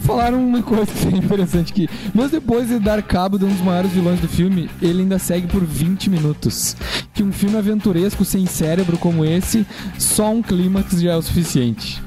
falaram 0.00 0.38
uma 0.44 0.62
coisa 0.62 0.86
que 0.86 1.08
é 1.14 1.16
interessante 1.18 1.72
aqui. 1.72 1.88
Mas 2.14 2.30
depois 2.30 2.68
de 2.68 2.78
dar 2.78 3.02
cabo 3.02 3.38
de 3.38 3.44
um 3.44 3.48
dos 3.48 3.60
maiores 3.60 3.90
vilões 3.92 4.20
do 4.20 4.28
filme, 4.28 4.68
ele 4.80 5.02
ainda 5.02 5.18
segue 5.18 5.46
por 5.46 5.64
20 5.64 6.10
minutos. 6.10 6.76
Que 7.14 7.22
um 7.22 7.32
filme 7.32 7.56
aventuresco 7.56 8.24
sem 8.24 8.46
cérebro 8.46 8.96
como 8.98 9.24
esse, 9.24 9.66
só 9.98 10.30
um 10.32 10.42
clímax 10.42 11.00
já 11.00 11.12
é 11.12 11.16
o 11.16 11.22
suficiente. 11.22 12.02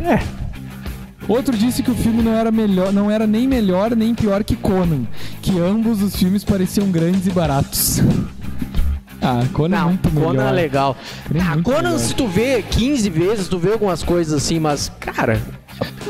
É. 0.00 0.18
Outro 1.26 1.56
disse 1.56 1.82
que 1.82 1.90
o 1.90 1.94
filme 1.94 2.22
não 2.22 2.32
era 2.34 2.50
melhor, 2.50 2.92
não 2.92 3.10
era 3.10 3.26
nem 3.26 3.48
melhor 3.48 3.96
nem 3.96 4.14
pior 4.14 4.44
que 4.44 4.54
Conan, 4.56 5.04
que 5.40 5.58
ambos 5.58 6.02
os 6.02 6.14
filmes 6.14 6.44
pareciam 6.44 6.90
grandes 6.90 7.26
e 7.26 7.30
baratos. 7.30 8.02
ah, 9.22 9.42
Conan 9.54 9.76
é 9.76 9.80
Não, 9.80 9.88
muito 9.88 10.10
melhor. 10.12 10.26
Conan 10.28 10.48
é 10.48 10.52
legal. 10.52 10.96
Conan 11.26 11.40
é 11.40 11.46
Ah, 11.48 11.62
Conan, 11.62 11.82
melhor. 11.82 11.98
se 11.98 12.14
tu 12.14 12.28
vê 12.28 12.62
15 12.62 13.08
vezes, 13.08 13.48
tu 13.48 13.58
vê 13.58 13.72
algumas 13.72 14.02
coisas 14.02 14.34
assim, 14.34 14.58
mas, 14.60 14.92
cara, 15.00 15.40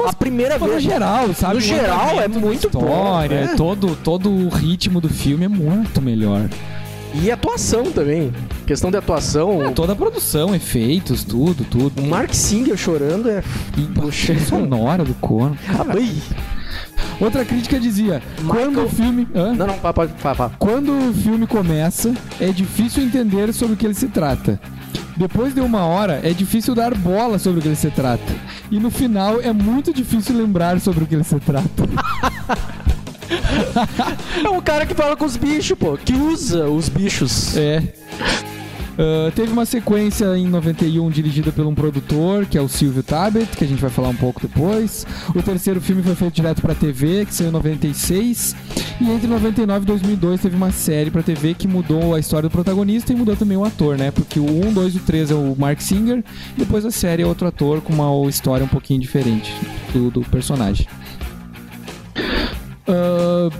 a 0.06 0.12
primeira 0.12 0.54
Mas 0.58 0.62
no 0.62 0.68
vez. 0.68 0.82
geral, 0.82 1.32
sabe? 1.34 1.54
No 1.54 1.58
o 1.58 1.62
geral, 1.62 2.20
é 2.20 2.28
muito 2.28 2.68
bom, 2.70 2.80
história, 2.80 3.34
é. 3.34 3.54
todo, 3.56 3.96
todo 3.96 4.30
o 4.30 4.48
ritmo 4.48 5.00
do 5.00 5.08
filme 5.08 5.44
é 5.44 5.48
muito 5.48 6.00
melhor. 6.02 6.48
E 7.22 7.30
atuação 7.30 7.84
também. 7.92 8.32
Questão 8.66 8.90
de 8.90 8.96
atuação. 8.96 9.72
Toda 9.72 9.92
a 9.92 9.96
produção, 9.96 10.52
efeitos, 10.52 11.22
tudo, 11.22 11.64
tudo. 11.64 12.02
O 12.02 12.06
Mark 12.08 12.34
Singer 12.34 12.76
chorando 12.76 13.30
é. 13.30 13.40
E 13.78 13.82
Puxa, 13.94 14.36
sonora 14.40 15.04
do 15.04 15.14
Conan. 15.14 15.56
Ai. 15.94 16.12
Outra 17.20 17.44
crítica 17.44 17.78
dizia: 17.78 18.20
Michael- 18.42 18.64
quando 18.72 18.84
o 18.84 18.88
filme. 18.88 19.28
Hã? 19.32 19.52
Não, 19.54 19.66
não, 19.68 19.78
pá, 19.78 19.92
pá, 19.92 20.08
pá, 20.08 20.34
pá. 20.34 20.50
Quando 20.58 20.90
o 21.10 21.14
filme 21.14 21.46
começa, 21.46 22.12
é 22.40 22.48
difícil 22.48 23.04
entender 23.04 23.52
sobre 23.52 23.74
o 23.74 23.76
que 23.76 23.86
ele 23.86 23.94
se 23.94 24.08
trata. 24.08 24.60
Depois 25.16 25.54
de 25.54 25.60
uma 25.60 25.84
hora, 25.84 26.20
é 26.22 26.30
difícil 26.30 26.74
dar 26.74 26.94
bola 26.94 27.38
sobre 27.38 27.60
o 27.60 27.62
que 27.62 27.68
ele 27.68 27.76
se 27.76 27.90
trata. 27.90 28.32
E 28.70 28.80
no 28.80 28.90
final, 28.90 29.40
é 29.40 29.52
muito 29.52 29.92
difícil 29.92 30.36
lembrar 30.36 30.80
sobre 30.80 31.04
o 31.04 31.06
que 31.06 31.14
ele 31.14 31.24
se 31.24 31.38
trata. 31.40 31.68
É 34.44 34.48
um 34.48 34.60
cara 34.60 34.84
que 34.86 34.94
fala 34.94 35.16
com 35.16 35.24
os 35.24 35.36
bichos, 35.36 35.76
pô. 35.78 35.96
Que 35.96 36.12
usa 36.12 36.68
os 36.68 36.88
bichos. 36.88 37.56
É. 37.56 37.82
Ah, 38.98 39.30
teve 39.34 39.52
uma 39.52 39.66
sequência 39.66 40.36
em 40.36 40.46
91 40.46 41.10
dirigida 41.10 41.50
por 41.50 41.66
um 41.66 41.74
produtor, 41.74 42.46
que 42.46 42.56
é 42.56 42.60
o 42.60 42.68
Silvio 42.68 43.02
Tabet, 43.02 43.56
que 43.56 43.64
a 43.64 43.66
gente 43.66 43.80
vai 43.80 43.90
falar 43.90 44.08
um 44.08 44.16
pouco 44.16 44.40
depois. 44.40 45.06
O 45.34 45.42
terceiro 45.42 45.80
filme 45.80 46.02
foi 46.02 46.14
feito 46.14 46.34
direto 46.34 46.62
pra 46.62 46.74
TV, 46.74 47.24
que 47.26 47.34
saiu 47.34 47.48
em 47.48 47.52
96. 47.52 48.54
E 49.00 49.10
entre 49.10 49.26
99 49.26 49.82
e 49.82 49.86
2002 49.86 50.40
teve 50.40 50.56
uma 50.56 50.70
série 50.70 51.10
pra 51.10 51.22
TV 51.22 51.54
que 51.54 51.66
mudou 51.66 52.14
a 52.14 52.20
história 52.20 52.48
do 52.48 52.52
protagonista 52.52 53.12
e 53.12 53.16
mudou 53.16 53.36
também 53.36 53.56
o 53.56 53.64
ator, 53.64 53.98
né? 53.98 54.10
Porque 54.10 54.38
o 54.38 54.66
1, 54.66 54.72
2 54.72 54.94
e 54.94 54.98
o 54.98 55.00
3 55.00 55.30
é 55.30 55.34
o 55.34 55.56
Mark 55.58 55.80
Singer, 55.80 56.22
depois 56.56 56.84
a 56.84 56.90
série 56.90 57.22
é 57.22 57.26
outro 57.26 57.46
ator 57.46 57.80
com 57.80 57.92
uma 57.92 58.28
história 58.28 58.64
um 58.64 58.68
pouquinho 58.68 59.00
diferente 59.00 59.52
do, 59.92 60.10
do 60.10 60.20
personagem. 60.22 60.86
Ah, 62.86 63.50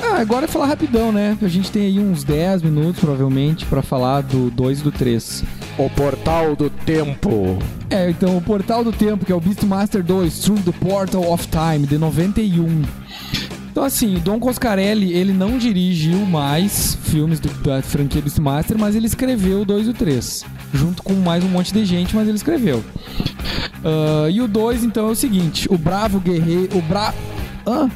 ah, 0.00 0.20
agora 0.20 0.44
é 0.44 0.48
falar 0.48 0.66
rapidão, 0.66 1.10
né? 1.12 1.36
A 1.40 1.48
gente 1.48 1.70
tem 1.70 1.82
aí 1.86 1.98
uns 1.98 2.22
10 2.24 2.62
minutos, 2.62 3.00
provavelmente, 3.00 3.64
pra 3.66 3.82
falar 3.82 4.20
do 4.22 4.50
2 4.50 4.80
e 4.80 4.82
do 4.82 4.92
3. 4.92 5.44
O 5.78 5.88
Portal 5.90 6.54
do 6.56 6.68
Tempo. 6.70 7.58
É, 7.90 8.10
então 8.10 8.36
o 8.36 8.40
Portal 8.42 8.82
do 8.84 8.92
Tempo, 8.92 9.24
que 9.24 9.32
é 9.32 9.34
o 9.34 9.40
Beastmaster 9.40 10.02
2, 10.02 10.38
Through 10.40 10.62
the 10.62 10.72
Portal 10.72 11.30
of 11.32 11.46
Time, 11.48 11.86
de 11.86 11.98
91. 11.98 12.82
Então 13.70 13.84
assim, 13.84 14.16
o 14.16 14.20
Don 14.20 14.40
Coscarelli, 14.40 15.12
ele 15.12 15.32
não 15.34 15.58
dirigiu 15.58 16.18
mais 16.24 16.96
filmes 17.04 17.38
do- 17.38 17.50
da 17.62 17.82
franquia 17.82 18.22
Beastmaster, 18.22 18.78
mas 18.78 18.96
ele 18.96 19.06
escreveu 19.06 19.60
o 19.60 19.64
2 19.66 19.86
e 19.86 19.90
o 19.90 19.94
3. 19.94 20.44
Junto 20.72 21.02
com 21.02 21.12
mais 21.14 21.44
um 21.44 21.48
monte 21.48 21.72
de 21.74 21.84
gente, 21.84 22.16
mas 22.16 22.26
ele 22.26 22.36
escreveu. 22.38 22.82
Ah, 23.84 24.28
e 24.30 24.40
o 24.40 24.48
2, 24.48 24.82
então, 24.82 25.08
é 25.08 25.10
o 25.12 25.14
seguinte: 25.14 25.68
o 25.70 25.76
Bravo 25.76 26.18
Guerreiro. 26.20 26.76
O 26.78 26.82
Bra. 26.82 27.14
Ah! 27.66 27.88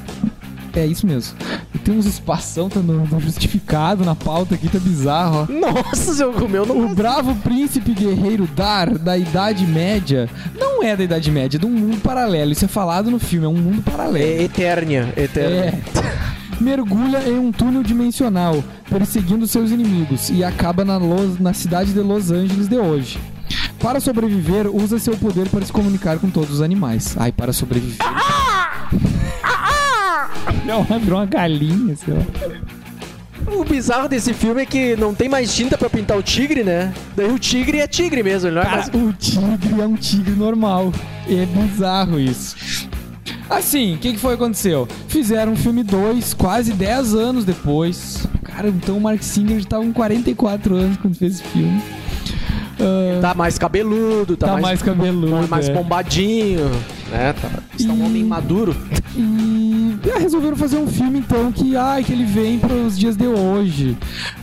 É 0.74 0.86
isso 0.86 1.06
mesmo. 1.06 1.36
Tem 1.84 1.96
uns 1.96 2.06
espação, 2.06 2.68
tá 2.68 2.80
no, 2.80 3.04
no 3.06 3.20
justificado 3.20 4.04
na 4.04 4.14
pauta 4.14 4.54
aqui, 4.54 4.68
tá 4.68 4.78
bizarro, 4.78 5.48
ó. 5.48 5.52
Nossa, 5.72 6.14
seu 6.14 6.30
o 6.30 6.48
meu 6.48 6.64
não. 6.66 6.86
O 6.86 6.94
bravo 6.94 7.34
príncipe 7.36 7.92
guerreiro 7.92 8.46
Dar, 8.54 8.90
da 8.98 9.16
Idade 9.16 9.66
Média, 9.66 10.28
não 10.58 10.82
é 10.82 10.94
da 10.96 11.02
Idade 11.04 11.30
Média, 11.30 11.56
é 11.56 11.60
de 11.60 11.66
um 11.66 11.70
mundo 11.70 12.00
paralelo. 12.00 12.52
Isso 12.52 12.64
é 12.64 12.68
falado 12.68 13.10
no 13.10 13.18
filme, 13.18 13.46
é 13.46 13.48
um 13.48 13.56
mundo 13.56 13.82
paralelo. 13.82 14.24
É 14.26 14.42
Eternia. 14.44 15.12
Eternia. 15.16 15.74
É. 15.96 16.60
Mergulha 16.60 17.26
em 17.26 17.38
um 17.38 17.50
túnel 17.50 17.82
dimensional, 17.82 18.62
perseguindo 18.88 19.46
seus 19.46 19.70
inimigos, 19.70 20.28
e 20.28 20.44
acaba 20.44 20.84
na, 20.84 20.98
Los- 20.98 21.38
na 21.40 21.54
cidade 21.54 21.92
de 21.94 22.00
Los 22.00 22.30
Angeles 22.30 22.68
de 22.68 22.76
hoje. 22.76 23.18
Para 23.80 23.98
sobreviver, 23.98 24.68
usa 24.68 24.98
seu 24.98 25.16
poder 25.16 25.48
para 25.48 25.64
se 25.64 25.72
comunicar 25.72 26.18
com 26.18 26.28
todos 26.28 26.50
os 26.56 26.60
animais. 26.60 27.16
Ai, 27.18 27.32
para 27.32 27.52
sobreviver. 27.52 28.06
Não, 30.70 30.84
virou 31.00 31.18
uma 31.18 31.26
galinha, 31.26 31.96
sei 31.96 32.14
lá. 32.14 32.22
O 33.46 33.64
bizarro 33.64 34.08
desse 34.08 34.32
filme 34.32 34.62
é 34.62 34.66
que 34.66 34.94
não 34.96 35.14
tem 35.14 35.28
mais 35.28 35.52
tinta 35.54 35.76
pra 35.76 35.88
pintar 35.90 36.16
o 36.16 36.22
tigre, 36.22 36.62
né? 36.62 36.92
Daí 37.16 37.30
o 37.32 37.38
tigre 37.38 37.80
é 37.80 37.86
tigre 37.86 38.22
mesmo, 38.22 38.48
ele 38.48 38.54
não 38.56 38.62
é 38.62 38.64
Cara, 38.64 38.76
mais... 38.76 38.88
o 38.88 39.12
tigre 39.14 39.80
é 39.80 39.86
um 39.86 39.96
tigre 39.96 40.32
normal. 40.32 40.92
É 41.28 41.46
bizarro 41.46 42.20
isso. 42.20 42.88
Assim, 43.48 43.94
o 43.96 43.98
que, 43.98 44.12
que 44.12 44.18
foi 44.18 44.36
que 44.36 44.42
aconteceu? 44.42 44.86
Fizeram 45.08 45.52
um 45.52 45.56
filme 45.56 45.82
2, 45.82 46.34
quase 46.34 46.72
10 46.72 47.14
anos 47.14 47.44
depois. 47.44 48.28
Cara, 48.44 48.68
então 48.68 48.96
o 48.96 49.00
Mark 49.00 49.22
Singer 49.22 49.58
já 49.58 49.68
tava 49.68 49.82
com 49.84 49.92
44 49.92 50.76
anos 50.76 50.96
quando 50.98 51.16
fez 51.16 51.34
esse 51.34 51.42
filme. 51.44 51.82
Ah, 52.78 53.20
Tá 53.20 53.34
mais 53.34 53.58
cabeludo, 53.58 54.36
tá, 54.36 54.46
tá, 54.46 54.52
mais, 54.52 54.62
mais, 54.62 54.82
cabeludo. 54.82 55.48
mais 55.48 55.68
é. 55.68 55.74
bombadinho, 55.74 56.70
né? 57.10 57.32
Tá, 57.34 57.50
está 57.78 57.92
um 57.92 57.98
E- 57.98 58.02
homem 58.06 58.24
maduro. 58.24 58.76
E 59.16 59.98
ah, 60.14 60.18
resolveram 60.18 60.56
fazer 60.56 60.76
um 60.78 60.86
filme 60.86 61.18
então 61.18 61.50
que, 61.52 61.76
ai, 61.76 62.02
que 62.04 62.12
ele 62.12 62.24
vem 62.24 62.58
para 62.58 62.72
os 62.74 62.98
dias 62.98 63.16
de 63.16 63.26
hoje. 63.26 63.96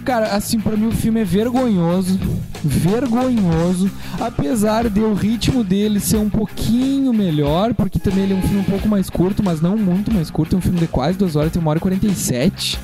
Cara, 0.06 0.28
assim, 0.36 0.60
pra 0.60 0.76
mim 0.78 0.88
o 0.88 0.92
filme 0.92 1.22
é 1.22 1.24
vergonhoso, 1.24 2.20
vergonhoso, 2.64 3.90
apesar 4.20 4.90
de 4.90 5.00
o 5.00 5.14
ritmo 5.14 5.64
dele 5.64 6.00
ser 6.00 6.18
um 6.18 6.30
pouquinho 6.30 7.14
melhor, 7.14 7.74
porque 7.74 8.00
também 8.00 8.24
ele 8.26 8.34
é 8.34 8.36
um 8.38 8.42
filme 8.42 8.60
um 8.60 8.64
pouco 8.64 8.88
mais 8.88 9.10
curto, 9.10 9.44
mas 9.44 9.62
não 9.62 9.78
muito 9.78 10.14
mais 10.14 10.30
curto, 10.30 10.56
é 10.56 10.60
um 10.60 10.62
filme 10.62 10.80
de 10.80 10.88
quase 10.88 11.18
duas 11.18 11.36
horas, 11.36 11.52
tem 11.52 11.62
uma 11.62 11.70
hora 11.72 11.80
e 11.80 11.82
47. 11.82 12.80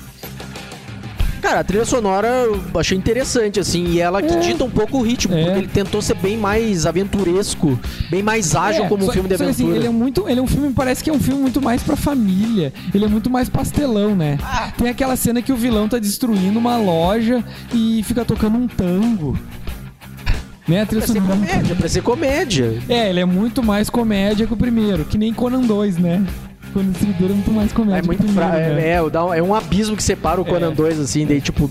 Cara, 1.54 1.62
a 1.62 1.64
trilha 1.64 1.86
sonora 1.86 2.28
eu 2.28 2.60
achei 2.80 2.98
interessante, 2.98 3.60
assim, 3.60 3.86
e 3.90 4.00
ela 4.02 4.24
que 4.24 4.34
É. 4.34 4.40
dita 4.40 4.64
um 4.64 4.72
pouco 4.72 4.98
o 4.98 5.02
ritmo, 5.04 5.36
É. 5.36 5.44
porque 5.44 5.60
ele 5.60 5.68
tentou 5.68 6.02
ser 6.02 6.16
bem 6.16 6.36
mais 6.36 6.88
aventuresco, 6.88 7.80
bem 8.10 8.24
mais 8.24 8.56
ágil 8.56 8.86
É, 8.86 8.88
como 8.88 9.04
um 9.04 9.06
só- 9.06 9.12
filme 9.14 9.30
de 9.30 9.36
assim, 9.36 9.44
aventura. 9.44 9.76
ele 9.76 9.86
é 9.86 9.90
muito, 9.92 10.28
ele 10.28 10.40
é 10.40 10.42
um 10.42 10.48
filme, 10.48 10.74
parece 10.74 11.04
que 11.04 11.12
é 11.12 11.14
um 11.14 11.20
filme 11.20 11.40
muito 11.40 11.62
mais 11.62 11.84
pra 11.84 11.96
família. 11.96 12.74
Ele 12.92 13.06
é 13.06 13.08
muito 13.08 13.30
mais 13.30 13.50
pastelão, 13.50 14.16
né? 14.16 14.40
Tem 14.80 14.90
aquela 14.90 15.16
cena 15.16 15.44
que 15.44 15.52
o 15.52 15.56
vilão 15.56 15.88
tá 15.88 16.00
destruindo 16.00 16.58
uma 16.58 16.76
loja 16.78 17.44
e 17.72 18.02
fica 18.04 18.26
tocando 18.26 18.58
um 18.58 18.68
tango. 18.68 19.38
Né? 20.68 20.82
A 20.82 20.86
trilha 20.88 21.06
sonora- 21.06 21.36
comédia, 21.36 21.76
pra 21.76 21.88
ser 21.88 22.02
comédia. 22.02 22.82
É, 22.90 23.12
ele 23.12 23.20
é 23.20 23.26
muito 23.26 23.62
mais 23.62 23.92
comédia 23.92 24.48
que 24.48 24.54
o 24.54 24.58
primeiro, 24.58 25.06
que 25.06 25.20
nem 25.20 25.32
Conan 25.32 25.62
2, 25.62 25.98
né? 25.98 26.24
Conan 26.74 26.92
Destruidor 26.92 27.30
é 27.30 27.34
muito 27.34 27.52
mais 27.52 27.72
comédia 27.72 28.00
É 28.00 28.02
muito 28.02 28.24
primeiro, 28.24 28.50
fra... 28.50 28.58
né? 28.60 28.88
é, 28.90 28.94
é, 28.96 29.02
um- 29.02 29.34
é 29.34 29.42
um 29.44 29.54
abismo 29.56 29.96
que 29.96 30.04
separa 30.04 30.42
o 30.42 30.46
Conan 30.46 30.72
É. 30.72 30.76
2, 30.76 31.00
assim, 31.00 31.26
daí 31.26 31.40
tipo. 31.42 31.70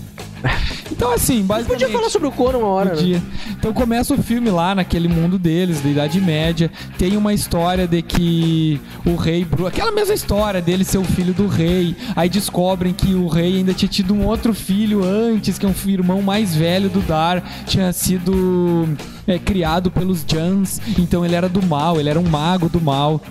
Então, 0.91 1.11
assim, 1.13 1.41
basicamente... 1.47 1.81
Podia 1.83 1.97
falar 1.97 2.09
sobre 2.09 2.27
o 2.27 2.31
Conan 2.31 2.57
uma 2.57 2.67
hora, 2.67 2.89
né? 2.91 2.95
Podia. 2.95 3.21
Então 3.51 3.71
começa 3.73 4.13
o 4.13 4.21
filme 4.21 4.49
lá 4.49 4.75
naquele 4.75 5.07
mundo 5.07 5.39
deles, 5.39 5.79
da 5.81 5.89
Idade 5.89 6.19
Média. 6.19 6.69
Tem 6.97 7.15
uma 7.15 7.33
história 7.33 7.87
de 7.87 8.01
que 8.01 8.79
o 9.05 9.15
rei 9.15 9.47
aquela 9.65 9.89
mesma 9.91 10.13
história 10.13 10.61
dele 10.61 10.83
ser 10.83 10.97
o 10.97 11.03
filho 11.05 11.33
do 11.33 11.47
rei. 11.47 11.95
Aí 12.13 12.27
descobrem 12.27 12.93
que 12.93 13.13
o 13.13 13.27
rei 13.29 13.57
ainda 13.57 13.73
tinha 13.73 13.87
tido 13.87 14.13
um 14.13 14.25
outro 14.25 14.53
filho 14.53 15.01
antes, 15.03 15.57
que 15.57 15.65
é 15.65 15.69
um 15.69 15.89
irmão 15.89 16.21
mais 16.21 16.53
velho 16.53 16.89
do 16.89 16.99
Dar, 16.99 17.41
tinha 17.65 17.91
sido 17.93 18.89
é, 19.25 19.39
criado 19.39 19.89
pelos 19.89 20.25
Jans. 20.27 20.81
Então 20.99 21.23
ele 21.23 21.35
era 21.35 21.47
do 21.47 21.65
mal, 21.65 21.99
ele 22.01 22.09
era 22.09 22.19
um 22.19 22.27
mago 22.27 22.67
do 22.67 22.81
mal. 22.81 23.21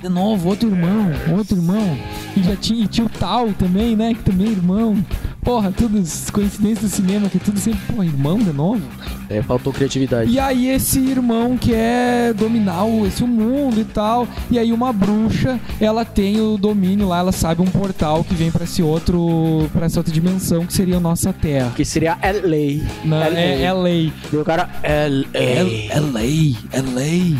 De 0.00 0.08
novo, 0.08 0.48
outro 0.48 0.68
irmão, 0.68 1.10
outro 1.36 1.56
irmão. 1.56 1.98
E 2.36 2.42
já 2.42 2.54
tinha, 2.56 2.84
e 2.84 2.86
tinha 2.86 3.06
o 3.06 3.10
Tal 3.10 3.52
também, 3.52 3.96
né? 3.96 4.14
Que 4.14 4.22
também 4.22 4.48
é 4.48 4.50
irmão. 4.50 4.96
Porra, 5.42 5.72
tudo 5.72 6.02
coincidência 6.32 6.82
do 6.82 6.88
cinema, 6.88 7.28
que 7.28 7.38
é 7.38 7.40
tudo 7.40 7.58
sempre, 7.58 7.80
porra, 7.86 8.04
irmão 8.04 8.38
de 8.38 8.52
novo. 8.52 8.82
É, 9.30 9.42
faltou 9.42 9.72
criatividade. 9.72 10.30
E 10.30 10.38
aí 10.38 10.68
esse 10.68 10.98
irmão 10.98 11.56
quer 11.56 12.32
dominar 12.34 12.84
o, 12.84 13.06
esse 13.06 13.24
mundo 13.24 13.80
e 13.80 13.84
tal. 13.84 14.28
E 14.50 14.58
aí 14.58 14.72
uma 14.72 14.92
bruxa, 14.92 15.58
ela 15.80 16.04
tem 16.04 16.40
o 16.40 16.56
domínio 16.56 17.08
lá, 17.08 17.18
ela 17.18 17.32
sabe 17.32 17.62
um 17.62 17.66
portal 17.66 18.22
que 18.24 18.34
vem 18.34 18.50
pra 18.50 18.64
esse 18.64 18.82
outro, 18.82 19.68
para 19.72 19.86
essa 19.86 20.00
outra 20.00 20.12
dimensão 20.12 20.66
que 20.66 20.72
seria 20.72 20.96
a 20.98 21.00
nossa 21.00 21.32
Terra. 21.32 21.72
Que 21.74 21.84
seria 21.84 22.14
LA. 22.22 22.84
Na, 23.04 23.26
é, 23.28 23.62
é 23.62 23.72
lei. 23.72 24.12
E 24.32 24.36
o 24.36 24.44
cara. 24.44 24.68
LA. 24.82 26.00
LA, 26.00 26.82
LA. 26.82 27.38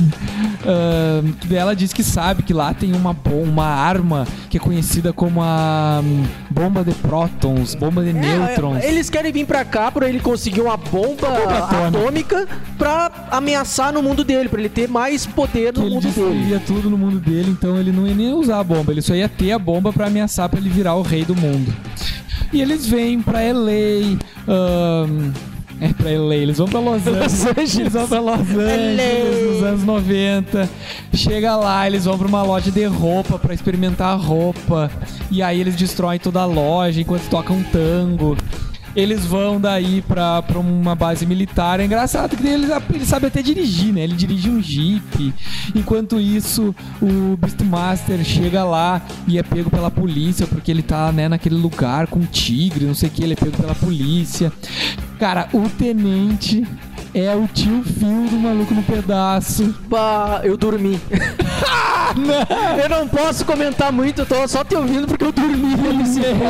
Ah, 0.66 1.22
ela 1.50 1.74
diz 1.74 1.92
que 1.92 2.02
sabe 2.02 2.42
que 2.42 2.52
lá 2.52 2.74
tem 2.74 2.92
uma, 2.92 3.16
uma 3.30 3.64
arma 3.64 4.26
que 4.50 4.56
é 4.56 4.60
conhecida 4.60 5.12
como 5.12 5.40
a 5.40 6.00
hum, 6.02 6.24
bomba 6.50 6.84
de 6.84 6.92
prótons, 6.92 7.74
bomba 7.74 8.02
de 8.02 8.12
nêutrons. 8.12 8.82
É, 8.82 8.88
eles 8.88 9.08
querem 9.08 9.32
vir 9.32 9.46
pra 9.46 9.64
cá 9.64 9.90
pra 9.90 10.08
ele 10.08 10.20
conseguir 10.20 10.60
uma 10.60 10.76
bomba, 10.76 11.28
bomba 11.28 11.86
atômica. 11.86 12.46
pra 12.76 13.10
ameaçar 13.30 13.92
no 13.92 14.02
mundo 14.02 14.24
dele, 14.24 14.48
pra 14.48 14.58
ele 14.58 14.68
ter 14.68 14.88
mais 14.88 15.26
poder 15.26 15.72
no 15.72 15.84
ele 15.84 15.94
mundo 15.94 16.02
dele. 16.02 16.14
destruiria 16.14 16.60
tudo 16.60 16.90
no 16.90 16.98
mundo 16.98 17.18
dele, 17.18 17.50
então 17.50 17.78
ele 17.78 17.92
não 17.92 18.06
ia 18.06 18.14
nem 18.14 18.32
usar 18.32 18.58
a 18.58 18.64
bomba, 18.64 18.92
ele 18.92 19.02
só 19.02 19.14
ia 19.14 19.28
ter 19.28 19.52
a 19.52 19.58
bomba 19.58 19.92
pra 19.92 20.08
ameaçar 20.08 20.48
pra 20.48 20.58
ele 20.58 20.68
virar 20.68 20.94
o 20.94 21.02
rei 21.02 21.24
do 21.24 21.36
mundo. 21.36 21.72
E 22.52 22.60
eles 22.60 22.86
vêm 22.86 23.20
pra 23.20 23.40
LA, 23.40 24.18
ahn, 24.46 25.32
é 25.80 25.92
pra 25.92 26.10
LA, 26.10 26.34
eles 26.36 26.58
vão 26.58 26.66
pra 26.68 26.80
Los 26.80 27.06
Angeles, 27.06 27.46
Angeles. 27.46 27.78
eles 27.78 27.92
vão 27.92 28.08
pra 28.08 28.20
Los 28.20 28.40
Angeles 28.40 29.52
nos 29.54 29.62
anos 29.62 29.84
90. 29.84 30.68
Chega 31.14 31.56
lá, 31.56 31.86
eles 31.86 32.04
vão 32.04 32.18
pra 32.18 32.26
uma 32.26 32.42
loja 32.42 32.70
de 32.70 32.84
roupa 32.84 33.38
pra 33.38 33.54
experimentar 33.54 34.08
a 34.12 34.14
roupa. 34.16 34.90
E 35.30 35.42
aí 35.42 35.60
eles 35.60 35.76
destroem 35.76 36.18
toda 36.18 36.40
a 36.40 36.46
loja 36.46 37.00
enquanto 37.00 37.28
tocam 37.28 37.62
tango. 37.72 38.36
Eles 38.98 39.24
vão 39.24 39.60
daí 39.60 40.02
pra, 40.02 40.42
pra 40.42 40.58
uma 40.58 40.92
base 40.92 41.24
militar. 41.24 41.78
É 41.78 41.84
engraçado 41.84 42.36
que 42.36 42.44
ele, 42.44 42.66
ele 42.92 43.06
sabe 43.06 43.28
até 43.28 43.40
dirigir, 43.40 43.94
né? 43.94 44.00
Ele 44.00 44.16
dirige 44.16 44.50
um 44.50 44.60
jeep. 44.60 45.32
Enquanto 45.72 46.18
isso, 46.18 46.74
o 47.00 47.36
Beastmaster 47.36 48.24
chega 48.24 48.64
lá 48.64 49.00
e 49.28 49.38
é 49.38 49.42
pego 49.44 49.70
pela 49.70 49.88
polícia 49.88 50.48
porque 50.48 50.68
ele 50.68 50.82
tá, 50.82 51.12
né, 51.12 51.28
naquele 51.28 51.54
lugar 51.54 52.08
com 52.08 52.18
um 52.18 52.26
tigre, 52.26 52.86
não 52.86 52.94
sei 52.94 53.08
o 53.08 53.12
que. 53.12 53.22
Ele 53.22 53.34
é 53.34 53.36
pego 53.36 53.56
pela 53.56 53.74
polícia. 53.76 54.52
Cara, 55.16 55.48
o 55.52 55.68
tenente 55.68 56.66
é 57.14 57.34
o 57.34 57.46
tio 57.48 57.82
Phil 57.82 58.26
do 58.28 58.36
Maluco 58.36 58.74
no 58.74 58.82
Pedaço. 58.82 59.74
Bah, 59.88 60.40
eu 60.44 60.56
dormi. 60.56 61.00
eu 62.82 62.88
não 62.88 63.08
posso 63.08 63.44
comentar 63.44 63.92
muito, 63.92 64.22
eu 64.22 64.26
tô 64.26 64.46
só 64.48 64.64
te 64.64 64.74
ouvindo 64.74 65.06
porque 65.06 65.24
eu 65.24 65.32
dormi 65.32 65.76
nesse 65.76 66.20
filme. 66.20 66.40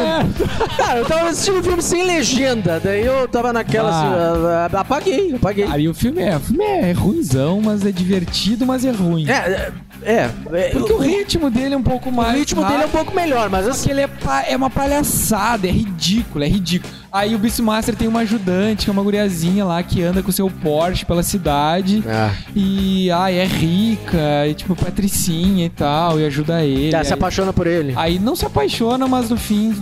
Cara, 0.77 0.99
eu 1.01 1.07
tava 1.07 1.29
assistindo 1.29 1.61
o 1.61 1.63
filme 1.63 1.83
sem 1.83 2.05
legenda, 2.05 2.81
daí 2.81 3.05
eu 3.05 3.27
tava 3.29 3.53
naquela 3.53 3.91
assim, 3.91 4.07
ah, 4.07 4.69
ah, 4.73 4.81
apaguei, 4.81 5.35
apaguei. 5.35 5.67
Cara, 5.67 5.81
e 5.81 5.89
o 5.89 5.95
filme 5.95 6.23
é, 6.23 6.37
o 6.37 6.41
filme 6.41 6.65
é 6.65 6.93
ruimzão, 6.93 7.61
mas 7.61 7.85
é 7.85 7.91
divertido, 7.91 8.67
mas 8.67 8.85
é 8.85 8.91
ruim. 8.91 9.29
É, 9.29 9.73
é, 10.03 10.31
é, 10.53 10.69
Porque 10.71 10.93
o 10.93 10.99
ritmo 10.99 11.51
dele 11.51 11.75
é 11.75 11.77
um 11.77 11.83
pouco 11.83 12.09
o 12.09 12.13
mais. 12.13 12.37
ritmo 12.39 12.65
dele 12.65 12.83
é 12.83 12.87
um 12.87 12.91
pouco 12.91 13.15
melhor, 13.15 13.49
mas 13.51 13.67
assim, 13.67 13.89
Porque 13.89 14.01
ele 14.01 14.01
é, 14.03 14.53
é 14.53 14.57
uma 14.57 14.71
palhaçada, 14.71 15.67
é 15.67 15.71
ridículo, 15.71 16.45
é 16.45 16.49
ridículo. 16.49 16.93
Aí 17.11 17.35
o 17.35 17.39
Beastmaster 17.39 17.97
tem 17.97 18.07
uma 18.07 18.21
ajudante, 18.21 18.85
que 18.85 18.91
é 18.91 18.93
uma 18.93 19.03
guriazinha 19.03 19.65
lá 19.65 19.83
que 19.83 20.03
anda 20.03 20.23
com 20.23 20.31
seu 20.31 20.51
Porsche 20.51 21.05
pela 21.07 21.23
cidade. 21.23 22.03
Ah. 22.07 22.33
E, 22.55 23.11
ai, 23.11 23.39
é 23.39 23.45
rica, 23.47 24.47
e 24.47 24.55
tipo, 24.55 24.77
patricinha 24.77 25.65
e 25.67 25.71
tal, 25.71 26.21
e 26.21 26.27
ajuda 26.27 26.63
ele. 26.65 26.91
tá, 26.91 27.03
se 27.03 27.13
aí, 27.13 27.19
apaixona 27.19 27.53
por 27.53 27.67
ele. 27.67 27.95
aí 27.97 28.19
não 28.19 28.37
se 28.37 28.45
apaixona, 28.45 29.09
mas 29.09 29.31
no 29.31 29.37
fim 29.37 29.75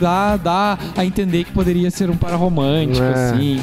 dá, 0.00 0.36
dá 0.36 0.78
a 0.96 1.04
entender 1.04 1.44
que 1.44 1.52
poderia 1.52 1.90
ser 1.90 2.08
um 2.08 2.16
par 2.16 2.32
romântico, 2.34 3.04
É. 3.04 3.12
assim. 3.12 3.60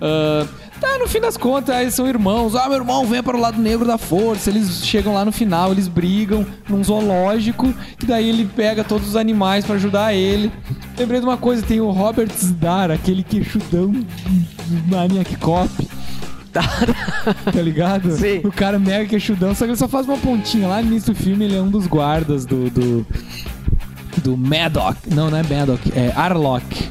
Ah, 0.00 0.46
tá, 0.80 0.98
no 0.98 1.08
fim 1.08 1.20
das 1.20 1.36
contas, 1.36 1.76
eles 1.80 1.94
são 1.94 2.06
irmãos. 2.06 2.54
Ah, 2.54 2.68
meu 2.68 2.78
irmão 2.78 3.06
vem 3.06 3.22
para 3.22 3.36
o 3.36 3.40
lado 3.40 3.60
negro 3.60 3.86
da 3.86 3.98
força. 3.98 4.50
Eles 4.50 4.84
chegam 4.84 5.12
lá 5.14 5.24
no 5.24 5.32
final, 5.32 5.72
eles 5.72 5.88
brigam 5.88 6.46
num 6.68 6.82
zoológico, 6.82 7.72
que 7.98 8.06
daí 8.06 8.28
ele 8.28 8.44
pega 8.44 8.82
todos 8.84 9.08
os 9.08 9.16
animais 9.16 9.64
pra 9.64 9.76
ajudar 9.76 10.14
ele. 10.14 10.52
Lembrei 10.96 11.20
de 11.20 11.26
uma 11.26 11.36
coisa, 11.36 11.62
tem 11.62 11.80
o 11.80 11.90
Robert 11.90 12.30
Zdar, 12.36 12.90
aquele 12.90 13.22
queixudão 13.22 13.92
Maniac 14.90 15.36
Cop. 15.36 15.70
Tá 16.52 17.62
ligado? 17.62 18.10
Sim. 18.12 18.40
O 18.44 18.50
cara 18.50 18.78
mega 18.78 19.06
queixudão, 19.06 19.54
só 19.54 19.64
que 19.64 19.70
ele 19.70 19.78
só 19.78 19.86
faz 19.86 20.06
uma 20.06 20.16
pontinha. 20.16 20.66
Lá 20.66 20.80
no 20.80 20.88
início 20.88 21.12
do 21.12 21.18
filme, 21.18 21.44
ele 21.44 21.56
é 21.56 21.60
um 21.60 21.70
dos 21.70 21.86
guardas 21.86 22.44
do. 22.46 22.70
do, 22.70 23.06
do 24.22 24.36
Maddock. 24.36 24.96
Não, 25.14 25.30
não 25.30 25.38
é 25.38 25.42
Maddock, 25.42 25.92
é 25.94 26.12
Arlock. 26.16 26.88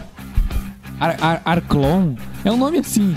Ar, 1.00 1.18
Ar, 1.22 1.42
Arclon? 1.44 2.14
É 2.46 2.52
um 2.52 2.58
nome 2.58 2.80
assim. 2.80 3.16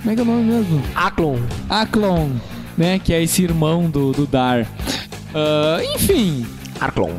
Como 0.00 0.10
é 0.10 0.14
que 0.14 0.20
é 0.20 0.22
o 0.22 0.26
nome 0.26 0.42
mesmo? 0.44 0.82
Aclon. 0.94 1.38
Aclon, 1.68 2.28
né? 2.76 2.98
Que 2.98 3.12
é 3.12 3.22
esse 3.22 3.42
irmão 3.42 3.88
do, 3.90 4.12
do 4.12 4.26
Dar. 4.26 4.66
Ah, 5.34 5.78
enfim, 5.94 6.46
Arclon. 6.80 7.10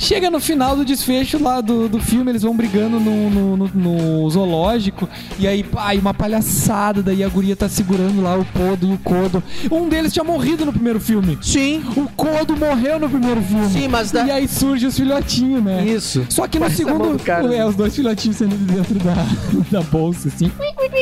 Chega 0.00 0.30
no 0.30 0.38
final 0.38 0.76
do 0.76 0.84
desfecho 0.84 1.42
lá 1.42 1.60
do, 1.60 1.88
do 1.88 1.98
filme, 2.00 2.30
eles 2.30 2.42
vão 2.42 2.56
brigando 2.56 3.00
no, 3.00 3.28
no, 3.28 3.56
no- 3.56 3.70
no 3.74 4.30
zoológico. 4.30 5.08
E 5.40 5.46
aí, 5.46 5.66
e 5.92 5.98
uma 5.98 6.14
palhaçada. 6.14 7.02
Daí 7.02 7.24
a 7.24 7.28
guria 7.28 7.56
tá 7.56 7.68
segurando 7.68 8.22
lá 8.22 8.36
o 8.36 8.44
Podo 8.44 8.86
e 8.86 8.92
o 8.94 8.98
Codo. 8.98 9.42
Um 9.70 9.88
deles 9.88 10.12
tinha 10.12 10.22
morrido 10.24 10.64
no 10.64 10.72
primeiro 10.72 11.00
filme. 11.00 11.36
Sim. 11.42 11.82
O 11.96 12.08
Codo 12.16 12.56
morreu 12.56 13.00
no 13.00 13.10
primeiro 13.10 13.42
filme. 13.42 13.68
Sim, 13.70 13.88
mas 13.88 14.12
da- 14.12 14.24
E 14.24 14.30
aí 14.30 14.46
surge 14.46 14.86
os 14.86 14.96
filhotinhos, 14.96 15.64
né? 15.64 15.84
Isso. 15.84 16.24
Só 16.30 16.46
que 16.46 16.58
no 16.60 16.66
Parece 16.66 16.84
segundo. 16.84 17.52
É, 17.52 17.66
os 17.66 17.74
dois 17.74 17.94
filhotinhos 17.96 18.36
saindo 18.36 18.56
de 18.56 18.64
dentro 18.72 18.94
da, 19.00 19.14
da 19.80 19.82
bolsa, 19.82 20.28
assim. 20.28 20.50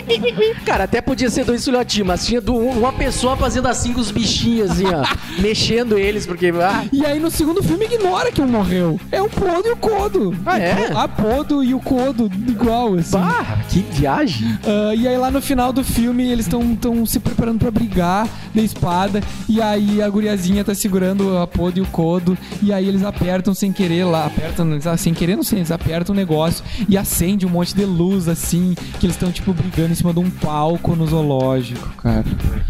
Cara, 0.64 0.84
até 0.84 1.00
podia 1.00 1.30
ser 1.30 1.44
dois 1.44 1.64
filhotinhos, 1.64 2.06
mas 2.06 2.26
tinha 2.26 2.40
do- 2.40 2.54
uma 2.56 2.92
pessoa 2.92 3.36
fazendo 3.36 3.66
assim 3.68 3.92
com 3.92 4.00
os 4.00 4.10
bichinhos, 4.10 4.70
assim, 4.70 4.84
ó. 4.86 5.04
mexendo 5.40 5.98
eles, 5.98 6.26
porque. 6.26 6.52
Ah, 6.60 6.84
E 6.92 7.04
aí 7.04 7.18
no 7.18 7.30
segundo 7.30 7.62
filme 7.62 7.84
ignora 7.86 8.30
que 8.32 8.40
um 8.40 8.46
morreu. 8.48 8.98
É 9.10 9.20
o 9.20 9.28
Podo 9.28 9.68
e 9.68 9.72
o 9.72 9.76
Codo. 9.76 10.36
Ah, 10.46 10.58
é? 10.58 10.92
A 10.94 11.08
Podo 11.08 11.62
e 11.62 11.74
o 11.74 11.80
Codo, 11.80 12.30
igual, 12.48 12.94
assim. 12.94 13.18
bah, 13.18 13.58
que 13.68 13.80
viagem. 13.92 14.58
Ah, 14.66 14.94
e 14.94 15.06
aí 15.06 15.16
lá 15.16 15.30
no 15.30 15.40
final 15.40 15.72
do 15.72 15.84
filme 15.84 16.24
eles 16.30 16.46
estão 16.46 17.04
se 17.06 17.18
preparando 17.20 17.58
pra 17.58 17.70
brigar 17.70 18.28
na 18.54 18.62
espada. 18.62 19.20
E 19.48 19.60
aí 19.60 20.00
a 20.02 20.08
guriazinha 20.08 20.64
tá 20.64 20.74
segurando 20.74 21.36
a 21.38 21.46
Podo 21.46 21.78
e 21.78 21.82
o 21.82 21.86
Codo. 21.86 22.36
E 22.62 22.72
aí 22.72 22.86
eles 22.88 23.02
apertam 23.04 23.54
sem 23.54 23.72
querer 23.72 24.04
lá. 24.04 24.26
Apertam, 24.26 24.78
ah, 24.84 24.96
sem 24.96 25.12
querer, 25.14 25.36
não 25.36 25.42
sei, 25.42 25.58
eles 25.60 25.70
apertam 25.70 26.14
o 26.14 26.16
negócio 26.16 26.64
e 26.88 26.96
acende 26.96 27.46
um 27.46 27.50
monte 27.50 27.74
de 27.74 27.84
luz 27.84 28.28
assim. 28.28 28.74
Que 28.98 29.06
eles 29.06 29.16
estão 29.16 29.30
tipo 29.30 29.52
brigando 29.52 29.95
cima 29.96 30.12
de 30.12 30.20
um 30.20 30.30
palco 30.30 30.94
no 30.94 31.06
zoológico, 31.06 31.88
cara. 32.02 32.24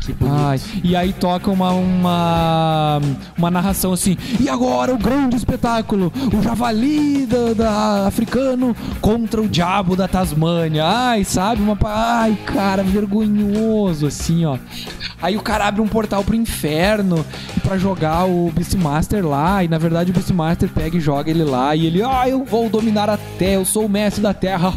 Que 0.04 0.12
bonito. 0.12 0.36
Ai, 0.36 0.60
e 0.82 0.94
aí 0.96 1.12
toca 1.12 1.50
uma, 1.50 1.70
uma, 1.72 3.00
uma 3.36 3.50
narração 3.50 3.92
assim. 3.92 4.16
E 4.40 4.48
agora 4.48 4.94
o 4.94 4.98
grande 4.98 5.36
espetáculo: 5.36 6.12
o 6.32 6.42
javali 6.42 7.26
da, 7.26 7.52
da- 7.54 8.06
africano 8.06 8.74
contra 9.00 9.40
o 9.42 9.48
diabo 9.48 9.96
da 9.96 10.06
Tasmânia. 10.08 10.84
Ai, 10.86 11.24
sabe? 11.24 11.60
Uma, 11.62 11.76
ai, 11.84 12.36
cara, 12.46 12.82
vergonhoso 12.82 14.06
assim, 14.06 14.44
ó. 14.44 14.56
Aí 15.20 15.36
o 15.36 15.40
cara 15.42 15.66
abre 15.66 15.80
um 15.80 15.88
portal 15.88 16.22
pro 16.22 16.34
inferno 16.34 17.24
pra 17.62 17.78
jogar 17.78 18.24
o 18.26 18.50
Beastmaster 18.54 19.26
lá. 19.26 19.64
E 19.64 19.68
na 19.68 19.78
verdade 19.78 20.10
o 20.10 20.14
Beastmaster 20.14 20.68
pega 20.68 20.96
e 20.96 21.00
joga 21.00 21.30
ele 21.30 21.44
lá. 21.44 21.74
E 21.74 21.86
ele, 21.86 22.02
ah, 22.02 22.28
eu 22.28 22.44
vou 22.44 22.68
dominar 22.68 23.08
a 23.10 23.16
terra, 23.16 23.54
eu 23.54 23.64
sou 23.64 23.86
o 23.86 23.88
mestre 23.88 24.22
da 24.22 24.32
terra. 24.34 24.72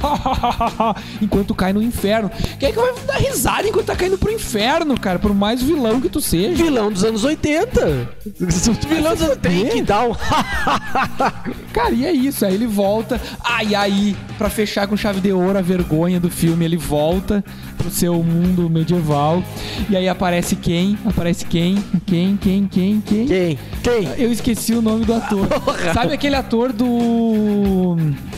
enquanto 1.22 1.54
cai 1.54 1.74
no 1.74 1.82
inferno. 1.82 2.32
Quem 2.60 2.70
é 2.70 2.72
que 2.72 2.78
vai 2.78 2.94
dar 3.06 3.18
risada 3.18 3.68
enquanto 3.68 3.86
tá 3.86 3.96
caindo 3.96 4.18
pro 4.18 4.32
inferno, 4.32 5.00
cara? 5.00 5.20
Por 5.20 5.34
mais 5.34 5.62
vilão 5.62 6.02
que 6.02 6.10
tu 6.10 6.20
seja. 6.20 6.64
Vilão 6.64 6.92
dos 6.92 7.04
anos 7.04 7.24
80. 7.24 8.10
Vilão 8.90 9.14
dos 9.14 9.24
anos 9.24 9.38
Tem 9.38 9.70
que 9.70 9.82
dar 9.82 10.08
um. 10.08 10.16
Cara, 11.74 11.92
e 11.92 12.06
é 12.06 12.12
isso. 12.12 12.46
Aí 12.46 12.54
ele 12.54 12.68
volta. 12.68 13.20
Ai, 13.44 13.76
aí, 13.76 14.16
pra 14.38 14.50
fechar 14.50 14.88
com 14.88 14.98
chave 14.98 15.22
de 15.22 15.32
ouro 15.32 15.58
a 15.58 15.62
vergonha 15.62 16.20
do 16.20 16.30
filme, 16.30 16.66
ele 16.66 16.78
volta 16.78 17.44
pro 17.78 17.90
seu 17.90 18.22
mundo 18.22 18.70
medieval. 18.70 19.44
E 19.90 19.96
aí 19.96 20.10
aparece 20.10 20.56
quem? 20.56 20.98
Aparece 21.06 21.46
quem? 21.46 21.76
Quem? 22.06 22.38
Quem? 22.38 22.68
Quem? 22.68 23.02
Quem? 23.02 23.28
Quem? 23.28 23.60
Quem? 23.84 24.10
Eu 24.18 24.32
esqueci 24.32 24.74
o 24.74 24.82
nome 24.82 25.06
do 25.06 25.14
ator. 25.14 25.48
Sabe 25.94 26.14
aquele 26.14 26.36
ator 26.36 26.74
do. 26.74 27.96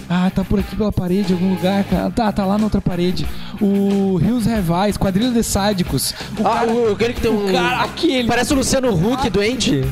Ah, 0.10 0.30
tá 0.34 0.44
por 0.44 0.60
aqui 0.60 0.76
pela 0.76 0.92
parede, 0.92 1.32
em 1.32 1.36
algum 1.36 1.54
lugar, 1.56 1.84
cara. 1.86 2.12
Tá, 2.12 2.32
tá 2.32 2.46
lá 2.46 2.58
na 2.58 2.66
outra 2.66 2.82
parede. 2.82 3.26
O 3.62 3.91
Rios 4.18 4.46
Revais, 4.46 4.98
Quadrilha 4.98 5.32
de 5.32 5.44
Sádicos. 5.44 6.14
O 6.38 6.46
Ah, 6.48 6.60
cara, 6.60 6.72
o, 6.72 6.92
aquele 6.94 7.14
que 7.14 7.22
tem 7.22 7.32
um. 7.32 7.50
o 7.50 7.52
cara 7.52 7.82
aquele. 7.84 8.28
Parece 8.28 8.54
o 8.54 8.56
Luciano 8.58 8.90
Huck 8.94 9.30
doente. 9.30 9.84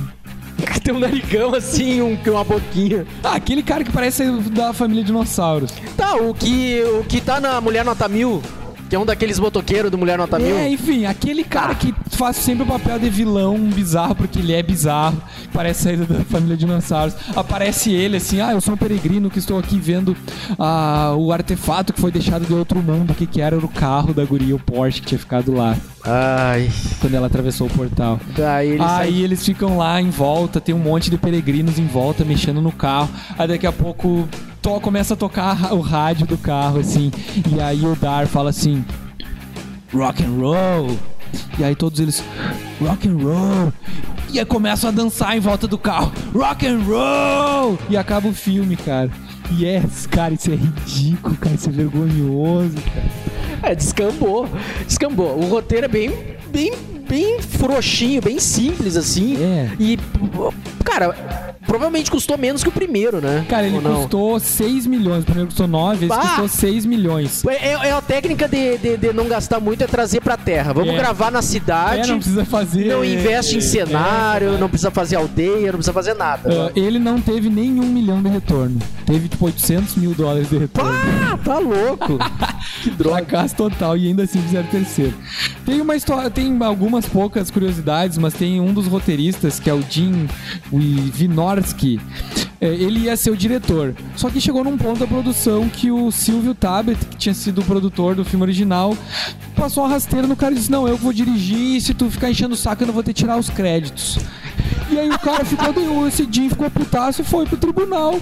Que 0.74 0.82
tem 0.82 0.94
um 0.94 1.00
narigão 1.00 1.56
assim, 1.56 2.02
um, 2.02 2.18
uma 2.32 2.44
boquinha. 2.44 3.06
Ah, 3.24 3.36
aquele 3.36 3.64
cara 3.64 3.84
que 3.84 3.92
parece 3.92 4.30
da 4.52 4.74
família 4.74 5.04
dinossauros. 5.04 5.72
Tá, 5.96 6.16
o 6.16 6.34
que, 6.34 6.84
o 7.00 7.04
que 7.06 7.22
tá 7.22 7.40
na 7.40 7.62
Mulher 7.62 7.86
Nota 7.86 8.08
Mil, 8.10 8.42
que 8.90 8.96
é 8.96 9.00
um 9.00 9.06
daqueles 9.06 9.38
motoqueiros 9.38 9.92
do 9.92 9.98
Mulher 9.98 10.18
Nota 10.18 10.40
Mil. 10.40 10.58
É, 10.58 10.68
enfim, 10.68 11.06
aquele 11.06 11.44
cara 11.44 11.76
que 11.76 11.94
faz 12.10 12.38
sempre 12.38 12.64
o 12.64 12.66
papel 12.66 12.98
de 12.98 13.10
vilão 13.10 13.58
bizarro, 13.70 14.16
porque 14.16 14.40
ele 14.40 14.52
é 14.52 14.64
bizarro, 14.64 15.22
parece 15.54 15.84
saída 15.84 16.06
da 16.06 16.26
família 16.26 16.58
dinossauros. 16.58 17.16
Aparece 17.36 17.92
ele 17.92 18.18
assim, 18.18 18.42
ah, 18.42 18.52
eu 18.52 18.60
sou 18.62 18.74
um 18.74 18.78
peregrino 18.78 19.30
que 19.30 19.38
estou 19.38 19.60
aqui 19.60 19.78
vendo 19.78 20.18
ah, 20.58 21.14
o 21.18 21.32
artefato 21.32 21.94
que 21.94 22.02
foi 22.02 22.12
deixado 22.12 22.46
de 22.46 22.54
outro 22.54 22.82
mundo, 22.82 23.14
que 23.14 23.28
que 23.28 23.40
era 23.40 23.56
o 23.58 23.68
carro 23.68 24.14
da 24.14 24.26
guria, 24.26 24.56
o 24.56 24.60
Porsche 24.60 25.02
que 25.02 25.08
tinha 25.08 25.20
ficado 25.20 25.54
lá, 25.54 25.78
Ai. 26.04 26.70
quando 27.00 27.14
ela 27.14 27.28
atravessou 27.28 27.68
o 27.68 27.70
portal. 27.70 28.20
Daí 28.36 28.70
ele 28.70 28.82
Aí 28.82 29.12
sai. 29.12 29.22
eles 29.22 29.46
ficam 29.46 29.78
lá 29.78 30.02
em 30.02 30.10
volta, 30.10 30.60
tem 30.60 30.74
um 30.74 30.80
monte 30.80 31.12
de 31.12 31.18
peregrinos 31.18 31.78
em 31.78 31.86
volta 31.86 32.26
mexendo 32.26 32.60
no 32.60 32.72
carro. 32.72 33.10
Aí 33.38 33.48
daqui 33.48 33.68
a 33.68 33.72
pouco 33.72 34.28
to- 34.62 34.80
começa 34.80 35.14
a 35.14 35.18
tocar 35.18 35.74
o 35.74 35.80
rádio 35.82 36.26
do 36.28 36.38
carro, 36.38 36.80
assim. 36.80 37.12
E 37.56 37.60
aí 37.62 37.84
o 37.86 37.96
Dar 37.96 38.28
fala 38.28 38.50
assim: 38.50 38.84
Rock 39.94 40.24
and 40.24 40.32
roll. 40.40 40.98
E 41.58 41.64
aí 41.64 41.76
todos 41.76 42.00
eles. 42.00 42.24
rock 42.82 43.08
and 43.08 43.18
roll. 43.18 43.74
E 44.32 44.40
aí 44.40 44.46
começam 44.46 44.90
a 44.90 44.94
dançar 44.94 45.36
em 45.36 45.40
volta 45.40 45.68
do 45.68 45.78
carro, 45.78 46.12
rock 46.34 46.66
and 46.68 46.80
roll. 46.84 47.78
E 47.90 47.98
acaba 47.98 48.28
o 48.28 48.34
filme, 48.34 48.76
cara. 48.76 49.10
Yes, 49.60 50.06
cara, 50.06 50.34
isso 50.36 50.52
é 50.52 50.56
ridículo, 50.56 51.36
cara, 51.38 51.56
isso 51.56 51.70
é 51.70 51.72
vergonhoso, 51.72 52.76
cara. 52.94 53.72
É, 53.72 53.76
descambou. 53.76 54.48
Descambou. 54.86 55.36
O 55.40 55.48
roteiro 55.50 55.86
é 55.86 55.90
bem, 55.90 56.12
bem, 56.52 56.72
bem 57.10 57.42
frouxinho, 57.42 58.22
bem 58.22 58.40
simples, 58.40 58.96
assim. 58.96 59.36
É. 59.44 59.72
E, 59.80 59.98
cara, 60.86 61.49
provavelmente 61.70 62.10
custou 62.10 62.36
menos 62.36 62.64
que 62.64 62.70
o 62.70 62.72
primeiro, 62.72 63.22
né? 63.22 63.46
Cara, 63.48 63.68
ele 63.68 63.80
custou 63.80 64.40
6 64.40 64.88
milhões. 64.88 65.22
O 65.22 65.26
primeiro 65.26 65.48
custou 65.50 65.68
9, 65.68 66.08
esse 66.08 66.16
Ah! 66.16 66.22
custou 66.22 66.48
6 66.48 66.86
milhões. 66.86 67.46
É, 67.46 67.74
é 67.74 67.92
a 67.92 68.02
técnica 68.02 68.48
de, 68.48 68.78
de, 68.80 68.98
de 68.98 69.14
não 69.14 69.28
gastar 69.28 69.60
muito 69.60 69.84
é 69.84 69.88
trazer 69.88 70.20
pra 70.20 70.36
terra. 70.36 70.74
Vamos 70.74 70.96
É. 70.96 70.98
gravar 70.98 71.30
na 71.32 71.40
É, 71.40 71.42
cidade. 71.44 72.10
não 72.10 72.18
precisa 72.18 72.44
fazer. 72.44 72.86
não 72.86 73.06
investe 73.06 73.56
em 73.56 73.60
é, 73.60 73.62
cenário, 73.62 74.56
é, 74.56 74.58
não 74.58 74.68
precisa 74.68 74.90
fazer 74.90 75.16
aldeia, 75.18 75.68
não 75.68 75.74
precisa 75.78 75.94
fazer 75.94 76.16
nada. 76.16 76.50
Ah, 76.52 76.72
ele 76.76 76.98
não 76.98 77.22
teve 77.22 77.50
nenhum 77.50 77.86
milhão 77.86 78.22
de 78.24 78.30
retorno. 78.30 78.80
Teve 79.06 79.30
tipo 79.30 79.46
800 79.46 79.96
mil 79.96 80.16
dólares 80.16 80.50
de 80.50 80.58
retorno. 80.58 80.92
Ah, 81.32 81.38
tá 81.38 81.60
louco. 81.60 82.18
que 82.82 82.90
droga. 82.90 83.18
Fracasso 83.20 83.56
total 83.56 83.96
e 83.96 84.08
ainda 84.08 84.24
assim 84.24 84.42
fizeram 84.42 84.68
terceiro. 84.70 85.14
Tem 85.66 85.80
uma 85.82 85.96
história, 85.96 86.30
tem 86.32 86.58
algumas 86.64 87.06
poucas 87.06 87.52
curiosidades, 87.52 88.18
mas 88.18 88.34
tem 88.34 88.60
um 88.60 88.74
dos 88.74 88.88
roteiristas, 88.88 89.60
que 89.60 89.70
é 89.70 89.74
o 89.74 89.84
Jim 89.88 90.28
Wynorski. 90.74 91.59
É, 92.62 92.68
ele 92.68 93.02
ia 93.02 93.16
ser 93.16 93.32
o 93.32 93.38
diretor. 93.38 93.96
Só 94.16 94.30
que 94.30 94.42
chegou 94.42 94.64
num 94.64 94.78
ponto 94.78 95.00
da 95.00 95.08
produção 95.08 95.70
que 95.70 95.92
o 95.92 96.12
Silvio 96.12 96.54
Tabet, 96.54 96.98
que 97.06 97.18
tinha 97.18 97.34
sido 97.34 97.62
o 97.62 97.64
produtor 97.64 98.16
do 98.16 98.26
filme 98.26 98.44
original, 98.44 98.98
passou 99.56 99.84
uma 99.84 99.90
rasteira 99.90 100.28
no 100.28 100.36
cara 100.36 100.54
e 100.54 100.58
disse: 100.58 100.72
Não, 100.72 100.88
eu 100.88 100.98
vou 100.98 101.14
dirigir, 101.14 101.78
e 101.78 101.82
se 101.82 101.94
tu 101.94 102.10
ficar 102.10 102.30
enchendo 102.30 102.54
o 102.54 102.58
saco, 102.58 102.84
eu 102.84 102.88
não 102.88 102.94
vou 102.94 103.04
que 103.04 103.14
tirar 103.14 103.38
os 103.38 103.50
créditos. 103.50 104.20
E 104.92 105.00
aí 105.00 105.10
o 105.10 105.20
cara 105.20 105.46
ficou, 105.46 106.08
esse 106.08 106.28
Jim 106.30 106.50
ficou 106.50 106.70
putaço 106.70 107.22
e 107.22 107.26
foi 107.26 107.46
pro 107.46 107.58
tribunal 107.58 108.20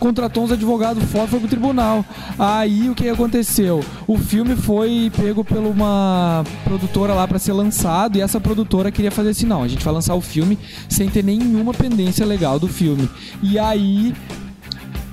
contratou 0.00 0.42
uns 0.42 0.50
advogados 0.50 1.04
fora, 1.04 1.28
foi 1.28 1.38
pro 1.38 1.48
tribunal. 1.48 2.04
Aí 2.38 2.88
o 2.88 2.94
que 2.94 3.08
aconteceu? 3.08 3.84
O 4.08 4.18
filme 4.18 4.56
foi 4.56 5.12
pego 5.14 5.44
por 5.44 5.58
uma 5.58 6.42
produtora 6.64 7.14
lá 7.14 7.28
pra 7.28 7.38
ser 7.38 7.52
lançado 7.52 8.16
e 8.16 8.20
essa 8.20 8.40
produtora 8.40 8.90
queria 8.90 9.10
fazer 9.10 9.30
assim, 9.30 9.46
não, 9.46 9.62
a 9.62 9.68
gente 9.68 9.84
vai 9.84 9.94
lançar 9.94 10.14
o 10.14 10.20
filme 10.20 10.58
sem 10.88 11.08
ter 11.08 11.22
nenhuma 11.22 11.72
pendência 11.72 12.24
legal 12.26 12.58
do 12.58 12.66
filme. 12.66 13.08
E 13.42 13.58
aí 13.58 14.14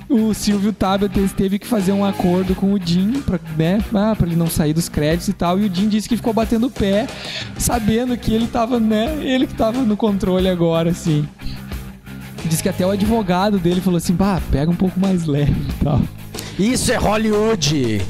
o 0.08 0.32
Silvio 0.32 0.72
Tabet 0.72 1.12
teve 1.36 1.58
que 1.58 1.66
fazer 1.66 1.92
um 1.92 2.04
acordo 2.04 2.54
com 2.54 2.72
o 2.72 2.80
Jim 2.82 3.20
pra, 3.20 3.38
né, 3.56 3.84
ah, 3.94 4.14
pra 4.16 4.26
ele 4.26 4.36
não 4.36 4.46
sair 4.46 4.72
dos 4.72 4.88
créditos 4.88 5.28
e 5.28 5.34
tal. 5.34 5.58
E 5.58 5.66
o 5.66 5.74
Jim 5.74 5.88
disse 5.88 6.08
que 6.08 6.16
ficou 6.16 6.32
batendo 6.32 6.66
o 6.66 6.70
pé, 6.70 7.06
sabendo 7.58 8.16
que 8.16 8.32
ele 8.32 8.46
tava, 8.46 8.80
né? 8.80 9.18
Ele 9.20 9.46
que 9.46 9.54
tava 9.54 9.82
no 9.82 9.96
controle 9.96 10.48
agora, 10.48 10.90
assim. 10.90 11.28
Diz 12.44 12.62
que 12.62 12.68
até 12.68 12.86
o 12.86 12.90
advogado 12.90 13.58
dele 13.58 13.80
falou 13.80 13.98
assim: 13.98 14.14
bah, 14.14 14.40
pega 14.50 14.70
um 14.70 14.76
pouco 14.76 14.98
mais 14.98 15.26
leve 15.26 15.52
e 15.52 15.84
tal. 15.84 16.00
Isso 16.58 16.92
é 16.92 16.96
Hollywood. 16.96 18.00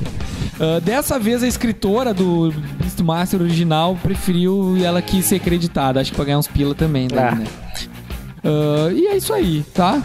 Ah, 0.61 0.81
dessa 0.81 1.19
vez 1.19 1.43
a 1.43 1.47
escritora 1.47 2.13
do 2.13 2.53
Beastmaster 2.79 3.41
original 3.41 3.97
preferiu 4.03 4.77
e 4.77 4.85
ela 4.85 5.01
quis 5.01 5.25
ser 5.25 5.39
creditada. 5.39 6.01
Acho 6.01 6.11
que 6.11 6.17
pra 6.17 6.25
ganhar 6.25 6.39
uns 6.39 6.49
pila 6.49 6.75
também, 6.75 7.09
né? 7.11 7.19
Ah. 7.19 7.35
né? 7.35 7.47
Ah, 8.45 8.93
e 8.93 9.07
é 9.07 9.17
isso 9.17 9.33
aí, 9.33 9.65
tá? 9.75 10.03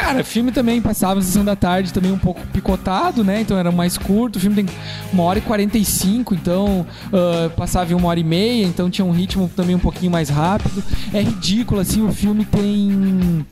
Cara, 0.00 0.24
filme 0.24 0.52
também 0.52 0.80
passava 0.80 1.16
na 1.16 1.22
sessão 1.22 1.44
da 1.44 1.56
tarde, 1.56 1.92
também 1.92 2.12
um 2.12 2.18
pouco 2.18 2.40
picotado, 2.52 3.24
né? 3.24 3.40
Então 3.40 3.58
era 3.58 3.72
mais 3.72 3.98
curto. 3.98 4.36
O 4.36 4.40
filme 4.40 4.56
tem 4.62 4.66
uma 5.12 5.24
hora 5.24 5.38
e 5.38 5.42
45, 5.42 6.34
então 6.34 6.86
ah, 7.12 7.50
passava 7.56 7.92
em 7.92 7.94
uma 7.94 8.08
hora 8.08 8.20
e 8.20 8.24
meia, 8.24 8.64
então 8.64 8.88
tinha 8.88 9.04
um 9.04 9.10
ritmo 9.10 9.50
também 9.54 9.74
um 9.74 9.80
pouquinho 9.80 10.10
mais 10.10 10.28
rápido. 10.28 10.82
É 11.12 11.20
ridículo, 11.20 11.80
assim, 11.80 12.06
o 12.06 12.12
filme 12.12 12.44
tem 12.44 13.44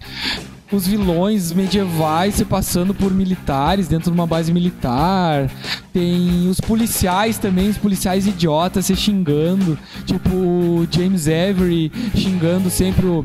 os 0.70 0.86
vilões 0.86 1.52
medievais 1.52 2.34
se 2.34 2.44
passando 2.44 2.92
por 2.92 3.12
militares 3.12 3.88
dentro 3.88 4.10
de 4.10 4.16
uma 4.16 4.26
base 4.26 4.52
militar. 4.52 5.50
Tem 5.92 6.48
os 6.48 6.60
policiais 6.60 7.38
também, 7.38 7.68
os 7.68 7.78
policiais 7.78 8.26
idiotas 8.26 8.86
se 8.86 8.96
xingando. 8.96 9.78
Tipo 10.04 10.30
o 10.30 10.88
James 10.90 11.26
Avery 11.26 11.92
xingando 12.14 12.70
sempre 12.70 13.06
o 13.06 13.24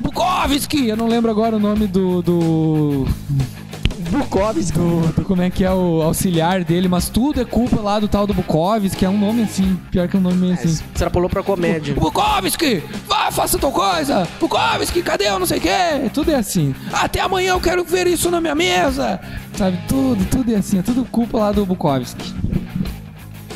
Bukowski! 0.00 0.88
Eu 0.88 0.96
não 0.96 1.08
lembro 1.08 1.30
agora 1.30 1.56
o 1.56 1.60
nome 1.60 1.86
do. 1.86 2.22
do 2.22 3.06
Bukowski. 4.10 4.72
do, 4.72 5.24
como 5.24 5.42
é 5.42 5.50
que 5.50 5.64
é 5.64 5.72
o 5.72 6.02
auxiliar 6.02 6.64
dele, 6.64 6.88
mas 6.88 7.08
tudo 7.08 7.40
é 7.40 7.44
culpa 7.44 7.80
lá 7.80 7.98
do 7.98 8.08
tal 8.08 8.26
do 8.26 8.34
Bukowski, 8.34 8.96
que 8.96 9.04
é 9.04 9.08
um 9.08 9.18
nome 9.18 9.42
assim, 9.42 9.78
pior 9.90 10.08
que 10.08 10.16
um 10.16 10.20
nome 10.20 10.36
meio 10.36 10.54
assim. 10.54 10.82
Extrapolou 10.92 11.28
pra 11.28 11.42
comédia. 11.42 11.94
Bukowski, 11.94 12.82
vai, 13.06 13.30
faça 13.32 13.58
tal 13.58 13.72
coisa. 13.72 14.26
Bukowski, 14.40 15.02
cadê 15.02 15.28
eu 15.28 15.38
não 15.38 15.46
sei 15.46 15.58
o 15.58 15.60
quê? 15.60 16.10
Tudo 16.12 16.30
é 16.30 16.36
assim. 16.36 16.74
Até 16.92 17.20
amanhã 17.20 17.52
eu 17.52 17.60
quero 17.60 17.84
ver 17.84 18.06
isso 18.06 18.30
na 18.30 18.40
minha 18.40 18.54
mesa. 18.54 19.20
Sabe, 19.54 19.78
tudo, 19.88 20.24
tudo 20.26 20.52
é 20.52 20.56
assim. 20.56 20.78
É 20.78 20.82
tudo 20.82 21.04
culpa 21.04 21.38
lá 21.38 21.52
do 21.52 21.64
Bukowski. 21.64 22.34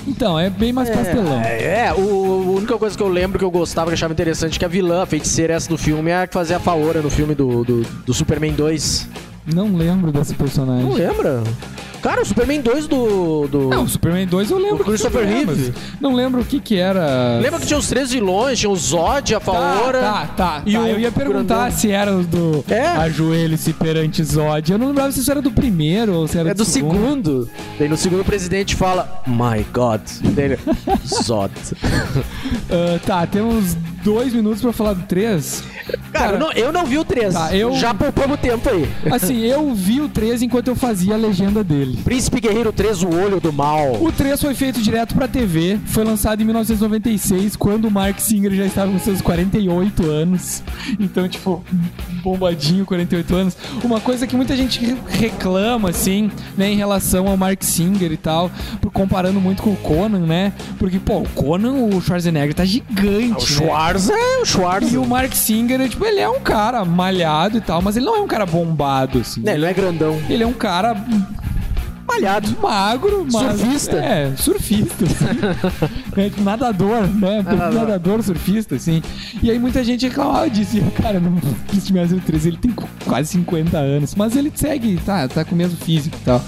Então, 0.06 0.38
é 0.38 0.50
bem 0.50 0.72
mais 0.72 0.90
pastelão. 0.90 1.40
É, 1.40 1.86
é, 1.86 1.94
o, 1.94 2.54
a 2.54 2.58
única 2.58 2.76
coisa 2.76 2.96
que 2.96 3.02
eu 3.02 3.08
lembro 3.08 3.38
que 3.38 3.44
eu 3.44 3.50
gostava, 3.50 3.86
que 3.86 3.92
eu 3.92 3.94
achava 3.94 4.12
interessante, 4.12 4.58
que 4.58 4.64
a 4.64 4.68
vilã, 4.68 5.02
a 5.02 5.06
feiticeira 5.06 5.54
essa 5.54 5.68
do 5.68 5.78
filme, 5.78 6.10
é 6.10 6.22
a 6.22 6.26
que 6.26 6.34
fazia 6.34 6.56
a 6.56 6.60
Faora 6.60 7.00
no 7.00 7.10
filme 7.10 7.34
do, 7.34 7.64
do, 7.64 7.82
do 7.82 8.14
Superman 8.14 8.52
2. 8.52 9.08
Não 9.46 9.74
lembro 9.74 10.12
desse 10.12 10.34
personagem. 10.34 10.84
Não 10.84 10.92
lembra? 10.92 11.42
Cara, 12.02 12.22
o 12.22 12.24
Superman 12.24 12.62
2 12.62 12.86
do. 12.86 13.46
do... 13.46 13.68
Não, 13.68 13.82
o 13.84 13.88
Superman 13.88 14.26
2 14.26 14.50
eu 14.50 14.58
lembro. 14.58 14.82
O 14.82 14.84
Christopher 14.86 15.26
Reeve. 15.26 15.74
Não 16.00 16.14
lembro 16.14 16.40
o 16.40 16.44
que 16.44 16.58
que 16.58 16.76
era. 16.76 17.38
Lembra 17.42 17.60
que 17.60 17.66
tinha 17.66 17.78
os 17.78 17.88
três 17.88 18.10
vilões? 18.10 18.58
Tinha 18.58 18.70
o 18.70 18.76
Zod, 18.76 19.34
a 19.34 19.38
Tá, 19.40 19.44
Faora. 19.44 20.00
tá, 20.00 20.26
tá. 20.34 20.62
E 20.64 20.72
tá. 20.72 20.78
Eu 20.88 20.98
ia 20.98 21.12
perguntar 21.12 21.56
grandão. 21.64 21.78
se 21.78 21.90
era 21.90 22.16
o 22.16 22.22
do 22.24 22.64
É. 22.70 22.86
Ajoelhe-se 22.86 23.74
perante 23.74 24.24
Zod. 24.24 24.72
Eu 24.72 24.78
não 24.78 24.86
lembrava 24.88 25.12
se 25.12 25.20
isso 25.20 25.30
era 25.30 25.42
do 25.42 25.50
primeiro 25.50 26.14
ou 26.14 26.26
se 26.26 26.38
era 26.38 26.50
É 26.50 26.54
do 26.54 26.64
segundo. 26.64 27.46
Daí 27.78 27.86
no 27.88 27.98
segundo 27.98 28.20
o 28.20 28.24
presidente 28.24 28.74
fala, 28.74 29.22
My 29.26 29.62
God. 29.70 30.00
Daí 30.34 30.44
ele, 30.52 30.58
Zod. 31.22 31.52
Ah, 32.70 32.98
tá, 33.04 33.26
temos 33.26 33.76
dois 34.02 34.32
minutos 34.32 34.60
pra 34.62 34.72
falar 34.72 34.92
do 34.94 35.02
3. 35.02 35.62
Cara, 36.12 36.32
eu, 36.34 36.38
não, 36.38 36.52
eu 36.52 36.72
não 36.72 36.84
vi 36.86 36.98
o 36.98 37.04
3. 37.04 37.34
Tá, 37.34 37.54
eu- 37.56 37.72
Já 37.74 37.92
poupamos 37.94 38.38
tempo 38.40 38.68
aí. 38.68 38.88
Assim, 39.12 39.38
eu 39.44 39.72
vi 39.74 40.00
o 40.00 40.08
3 40.08 40.42
enquanto 40.42 40.68
eu 40.68 40.76
fazia 40.76 41.14
a 41.14 41.16
legenda 41.16 41.62
dele. 41.64 41.98
Príncipe 42.04 42.40
Guerreiro 42.40 42.72
3, 42.72 43.02
o 43.02 43.08
olho 43.08 43.40
do 43.40 43.52
mal. 43.52 43.92
O 44.00 44.10
3 44.12 44.40
foi 44.40 44.54
feito 44.54 44.80
direto 44.82 45.14
pra 45.14 45.26
TV, 45.28 45.78
foi 45.86 46.04
lançado 46.04 46.40
em 46.40 46.44
1996, 46.44 47.56
quando 47.56 47.86
o 47.86 47.90
Mark 47.90 48.18
Singer 48.18 48.52
já 48.52 48.66
estava 48.66 48.90
com 48.90 48.98
seus 48.98 49.20
48 49.20 50.06
anos. 50.06 50.62
Então, 50.98 51.28
tipo, 51.28 51.62
bombadinho, 52.22 52.84
48 52.84 53.34
anos. 53.34 53.56
Uma 53.82 54.00
coisa 54.00 54.26
que 54.26 54.36
muita 54.36 54.56
gente 54.56 54.80
re- 54.84 54.96
reclama, 55.08 55.90
assim, 55.90 56.30
né, 56.56 56.70
em 56.70 56.76
relação 56.76 57.28
ao 57.28 57.36
Mark 57.36 57.62
Singer 57.62 58.12
e 58.12 58.16
tal, 58.16 58.50
por- 58.80 58.90
comparando 58.90 59.40
muito 59.40 59.62
com 59.62 59.70
o 59.72 59.76
Conan, 59.76 60.20
né? 60.26 60.52
Porque, 60.78 60.98
pô, 60.98 61.18
o 61.18 61.28
Conan, 61.30 61.72
o 61.72 62.00
Schwarzenegger 62.00 62.54
tá 62.54 62.64
gigante. 62.64 63.58
O 63.58 63.60
né? 63.66 63.72
Schwarz 63.90 64.08
é 64.08 64.38
o 64.40 64.44
Schwarz. 64.44 64.92
E 64.92 64.98
o 64.98 65.04
Mark 65.04 65.32
Singer, 65.32 65.88
tipo, 65.88 66.04
ele 66.04 66.20
é 66.20 66.28
um 66.28 66.40
cara 66.40 66.84
malhado 66.84 67.58
e 67.58 67.60
tal, 67.60 67.82
mas 67.82 67.96
ele 67.96 68.06
não 68.06 68.16
é 68.16 68.20
um 68.20 68.26
cara 68.26 68.46
bombado, 68.46 69.18
assim. 69.18 69.40
Né, 69.40 69.52
ele 69.52 69.62
não 69.62 69.68
é 69.68 69.74
grandão. 69.74 70.22
Ele 70.28 70.42
é 70.44 70.46
um 70.46 70.52
cara 70.52 70.94
Malhado. 72.06 72.56
magro, 72.60 73.26
mas... 73.32 73.58
Surfista. 73.58 73.96
É, 73.96 74.36
surfista, 74.36 75.04
assim. 75.04 75.90
é, 76.20 76.28
tipo, 76.28 76.42
nadador, 76.42 77.06
né? 77.06 77.42
Nadador. 77.42 77.80
Nadador, 77.80 78.22
surfista, 78.22 78.76
assim. 78.76 79.02
E 79.42 79.50
aí 79.50 79.58
muita 79.58 79.82
gente 79.82 80.06
reclamava 80.06 80.48
disso. 80.48 80.76
E, 80.76 81.02
cara, 81.02 81.18
no 81.18 81.30
Beastmaster 81.72 82.20
3 82.20 82.46
ele 82.46 82.56
tem 82.58 82.74
quase 83.04 83.30
50 83.30 83.76
anos, 83.76 84.14
mas 84.14 84.36
ele 84.36 84.52
segue, 84.54 84.98
tá, 85.04 85.26
tá 85.26 85.44
com 85.44 85.54
o 85.54 85.58
mesmo 85.58 85.76
físico 85.78 86.16
e 86.16 86.24
tal. 86.24 86.40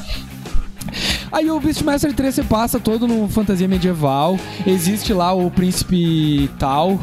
Aí 1.33 1.51
o 1.51 1.59
Beastmaster 1.59 2.13
3 2.13 2.35
você 2.35 2.43
passa 2.43 2.79
todo 2.79 3.09
no 3.09 3.29
fantasia 3.29 3.67
medieval. 3.67 4.39
Existe 4.67 5.15
lá 5.15 5.33
o 5.33 5.51
príncipe 5.51 6.51
Tal, 6.59 7.01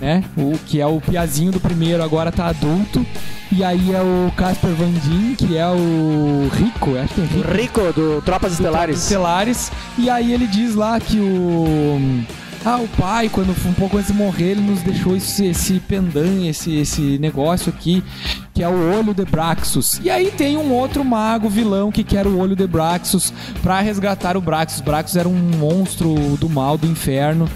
né? 0.00 0.24
O 0.36 0.58
que 0.66 0.80
é 0.80 0.86
o 0.86 1.00
piazinho 1.00 1.52
do 1.52 1.60
primeiro, 1.60 2.02
agora 2.02 2.32
tá 2.32 2.46
adulto. 2.46 3.04
E 3.52 3.64
aí 3.64 3.92
é 3.92 4.00
o 4.00 4.32
Casper 4.36 4.70
Van 4.70 4.92
Dien, 4.92 5.34
que 5.34 5.56
é 5.56 5.66
o 5.66 6.48
Rico, 6.54 6.96
acho 6.96 7.14
que 7.14 7.20
é 7.20 7.24
Rico. 7.24 7.50
Rico 7.50 7.92
do 7.92 8.22
Tropas 8.22 8.52
Estelares. 8.52 9.02
Estelares. 9.02 9.72
E 9.98 10.08
aí 10.08 10.32
ele 10.32 10.46
diz 10.46 10.74
lá 10.74 11.00
que 11.00 11.18
o. 11.18 12.24
Ah, 12.62 12.76
o 12.76 12.86
pai, 12.88 13.30
quando 13.30 13.52
um 13.66 13.72
pouco 13.72 13.96
antes 13.96 14.12
de 14.12 14.18
morrer, 14.18 14.50
ele 14.50 14.60
nos 14.60 14.82
deixou 14.82 15.16
esse, 15.16 15.46
esse 15.46 15.80
pendant, 15.80 16.44
esse, 16.44 16.76
esse 16.76 17.18
negócio 17.18 17.72
aqui, 17.72 18.04
que 18.52 18.62
é 18.62 18.68
o 18.68 18.98
olho 18.98 19.14
de 19.14 19.24
Braxus. 19.24 19.98
E 20.04 20.10
aí 20.10 20.30
tem 20.30 20.58
um 20.58 20.70
outro 20.70 21.02
mago 21.02 21.48
vilão 21.48 21.90
que 21.90 22.04
quer 22.04 22.26
o 22.26 22.36
olho 22.38 22.54
de 22.54 22.66
Braxus 22.66 23.32
pra 23.62 23.80
resgatar 23.80 24.36
o 24.36 24.42
Braxus. 24.42 24.82
Braxus 24.82 25.16
era 25.16 25.26
um 25.28 25.32
monstro 25.32 26.14
do 26.36 26.50
mal, 26.50 26.76
do 26.76 26.86
inferno, 26.86 27.48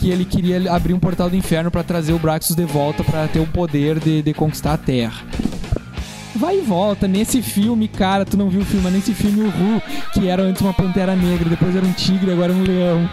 que 0.00 0.10
ele 0.10 0.24
queria 0.24 0.72
abrir 0.72 0.92
um 0.92 0.98
portal 0.98 1.30
do 1.30 1.36
inferno 1.36 1.70
pra 1.70 1.84
trazer 1.84 2.12
o 2.12 2.18
Braxus 2.18 2.56
de 2.56 2.64
volta 2.64 3.04
pra 3.04 3.28
ter 3.28 3.38
o 3.38 3.46
poder 3.46 4.00
de, 4.00 4.22
de 4.22 4.34
conquistar 4.34 4.72
a 4.72 4.78
Terra. 4.78 5.22
Vai 6.38 6.58
e 6.58 6.60
volta. 6.60 7.08
Nesse 7.08 7.42
filme, 7.42 7.88
cara, 7.88 8.24
tu 8.24 8.36
não 8.36 8.48
viu 8.48 8.60
o 8.60 8.64
filme, 8.64 8.84
mas 8.84 8.92
nesse 8.92 9.12
filme 9.12 9.42
o 9.42 9.50
Ru, 9.50 9.82
que 10.14 10.28
era 10.28 10.42
antes 10.42 10.62
uma 10.62 10.72
pantera 10.72 11.14
negra, 11.14 11.48
depois 11.48 11.74
era 11.74 11.84
um 11.84 11.92
tigre, 11.92 12.32
agora 12.32 12.52
é 12.52 12.54
um 12.54 12.62
leão. 12.62 13.10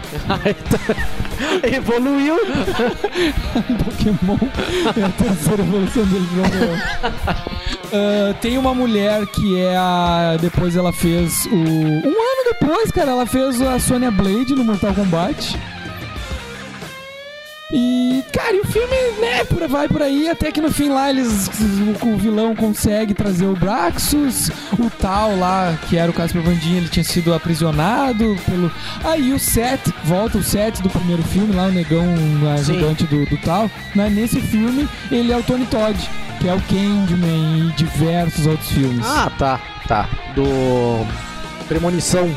Evoluiu. 1.62 2.36
Pokémon 3.84 4.38
é 4.96 5.04
a 5.04 5.08
terceira 5.10 5.62
evolução 5.62 6.04
dele 6.04 6.26
virou 6.30 6.46
um 6.46 6.60
leão. 6.60 6.76
Ah, 7.92 8.34
tem 8.40 8.58
uma 8.58 8.74
mulher 8.74 9.24
que 9.26 9.60
é 9.60 9.76
a. 9.76 10.36
Depois 10.40 10.76
ela 10.76 10.92
fez 10.92 11.46
o. 11.46 11.54
Um 11.54 12.08
ano 12.08 12.44
depois, 12.58 12.90
cara, 12.90 13.12
ela 13.12 13.26
fez 13.26 13.60
a 13.62 13.78
Sonya 13.78 14.10
Blade 14.10 14.54
no 14.54 14.64
Mortal 14.64 14.92
Kombat. 14.92 15.56
E, 17.72 18.24
cara, 18.32 18.54
e 18.54 18.60
o 18.60 18.64
filme, 18.64 18.96
né, 19.20 19.44
vai 19.68 19.88
por 19.88 20.00
aí, 20.00 20.28
até 20.28 20.52
que 20.52 20.60
no 20.60 20.70
fim 20.70 20.88
lá 20.88 21.10
eles. 21.10 21.50
O, 22.00 22.08
o 22.08 22.16
vilão 22.16 22.54
consegue 22.54 23.12
trazer 23.12 23.46
o 23.46 23.56
Braxus, 23.56 24.50
o 24.78 24.88
tal 24.88 25.36
lá, 25.36 25.76
que 25.88 25.96
era 25.96 26.10
o 26.10 26.14
Casper 26.14 26.42
Van 26.42 26.54
Dien, 26.54 26.76
ele 26.76 26.88
tinha 26.88 27.02
sido 27.02 27.34
aprisionado 27.34 28.36
pelo. 28.46 28.70
Aí 29.02 29.32
o 29.32 29.38
Seth, 29.38 29.92
volta 30.04 30.38
o 30.38 30.42
Seth 30.44 30.80
do 30.80 30.88
primeiro 30.88 31.22
filme, 31.24 31.54
lá 31.54 31.66
o 31.66 31.72
negão 31.72 32.06
ajudante 32.54 33.04
do, 33.04 33.26
do 33.26 33.36
tal. 33.38 33.68
Né, 33.94 34.08
nesse 34.08 34.40
filme, 34.40 34.88
ele 35.10 35.32
é 35.32 35.36
o 35.36 35.42
Tony 35.42 35.66
Todd, 35.66 35.98
que 36.40 36.48
é 36.48 36.54
o 36.54 36.60
Candyman 36.62 37.68
e 37.68 37.72
diversos 37.72 38.46
outros 38.46 38.70
filmes. 38.70 39.04
Ah, 39.04 39.30
tá, 39.36 39.60
tá. 39.88 40.08
Do. 40.36 41.04
Premonição. 41.66 42.32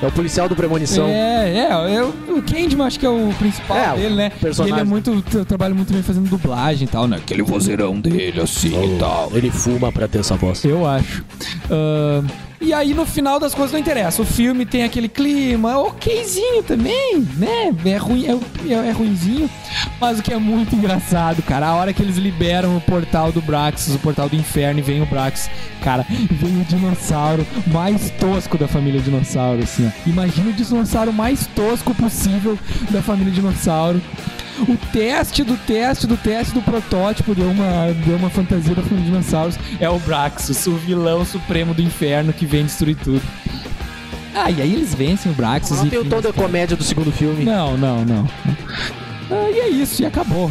É 0.00 0.06
o 0.06 0.12
policial 0.12 0.48
do 0.48 0.54
Premonição. 0.54 1.06
É, 1.08 1.48
é, 1.56 1.94
é, 1.94 2.02
o 2.04 2.42
Candyman 2.42 2.86
acho 2.86 3.00
que 3.00 3.06
é 3.06 3.08
o 3.08 3.32
principal 3.38 3.76
É, 3.76 3.96
dele, 3.96 4.14
né? 4.14 4.30
personagem. 4.30 4.74
Ele 4.76 4.80
é 4.82 4.84
muito, 4.88 5.22
tra- 5.22 5.44
trabalha 5.44 5.74
muito 5.74 5.92
bem 5.92 6.02
fazendo 6.02 6.28
dublagem 6.28 6.86
e 6.86 6.90
tal, 6.90 7.08
né? 7.08 7.16
Aquele 7.16 7.42
vozeirão 7.42 8.00
dele, 8.00 8.40
assim 8.40 8.94
e 8.94 8.98
tal. 8.98 9.30
Ele 9.34 9.50
fuma 9.50 9.90
pra 9.90 10.06
ter 10.06 10.18
essa 10.18 10.36
voz. 10.36 10.64
Eu 10.64 10.86
acho. 10.86 11.24
Ahn, 11.70 12.26
e 12.60 12.74
aí, 12.74 12.92
no 12.92 13.06
final 13.06 13.38
das 13.38 13.54
coisas, 13.54 13.72
não 13.72 13.78
interessa. 13.78 14.20
O 14.20 14.24
filme 14.24 14.66
tem 14.66 14.82
aquele 14.82 15.08
clima 15.08 15.78
okzinho 15.78 16.62
também, 16.62 17.26
né? 17.36 17.74
É, 17.84 17.96
ruim, 17.96 18.26
é, 18.26 18.72
é, 18.72 18.88
é 18.88 18.90
ruinzinho. 18.90 19.48
Mas 20.00 20.18
o 20.18 20.22
que 20.22 20.32
é 20.32 20.38
muito 20.38 20.74
engraçado, 20.74 21.42
cara, 21.42 21.68
a 21.68 21.74
hora 21.74 21.92
que 21.92 22.02
eles 22.02 22.16
liberam 22.16 22.76
o 22.76 22.80
portal 22.80 23.30
do 23.30 23.40
Braxus, 23.40 23.94
o 23.94 23.98
portal 23.98 24.28
do 24.28 24.36
inferno, 24.36 24.80
e 24.80 24.82
vem 24.82 25.00
o 25.00 25.06
Braxus, 25.06 25.48
cara, 25.82 26.04
vem 26.08 26.60
o 26.60 26.64
dinossauro 26.64 27.46
mais 27.66 28.10
tosco 28.18 28.58
da 28.58 28.66
família 28.66 29.00
dinossauro, 29.00 29.62
assim. 29.62 29.90
Imagina 30.06 30.50
o 30.50 30.52
dinossauro 30.52 31.12
mais 31.12 31.46
tosco 31.48 31.94
possível 31.94 32.58
da 32.90 33.02
família 33.02 33.32
dinossauro. 33.32 34.02
O 34.66 34.76
teste 34.92 35.44
do 35.44 35.56
teste 35.56 36.06
do 36.06 36.16
teste 36.16 36.52
do 36.52 36.62
protótipo 36.62 37.34
deu 37.34 37.48
uma, 37.50 37.92
deu 38.04 38.16
uma 38.16 38.30
fantasia 38.30 38.74
da 38.74 38.82
família 38.82 39.04
de 39.04 39.10
dinossauros. 39.10 39.58
É 39.78 39.88
o 39.88 39.98
Braxus, 39.98 40.66
o 40.66 40.74
vilão 40.76 41.24
supremo 41.24 41.74
do 41.74 41.82
inferno 41.82 42.32
que 42.32 42.44
vem 42.44 42.64
destruir 42.64 42.96
tudo. 42.96 43.22
Ah, 44.34 44.50
e 44.50 44.60
aí 44.62 44.72
eles 44.72 44.94
vencem 44.94 45.32
o 45.32 45.34
Braxus 45.34 45.78
Não 45.78 45.86
e. 45.86 45.90
tem 45.90 45.98
o 45.98 46.04
tom 46.04 46.20
da 46.20 46.32
comédia 46.32 46.76
do 46.76 46.84
segundo 46.84 47.10
filme. 47.10 47.44
Não, 47.44 47.76
não, 47.76 48.04
não. 48.04 48.28
Ah, 49.30 49.50
e 49.50 49.60
é 49.60 49.68
isso, 49.68 50.02
e 50.02 50.06
acabou. 50.06 50.50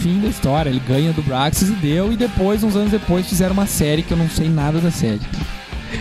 Fim 0.00 0.20
da 0.20 0.28
história. 0.28 0.70
Ele 0.70 0.80
ganha 0.80 1.12
do 1.12 1.22
Braxus 1.22 1.68
e 1.68 1.72
deu. 1.72 2.12
E 2.12 2.16
depois, 2.16 2.62
uns 2.62 2.76
anos 2.76 2.90
depois, 2.90 3.26
fizeram 3.26 3.52
uma 3.52 3.66
série 3.66 4.02
que 4.02 4.12
eu 4.12 4.16
não 4.16 4.28
sei 4.28 4.48
nada 4.48 4.80
da 4.80 4.90
série. 4.90 5.20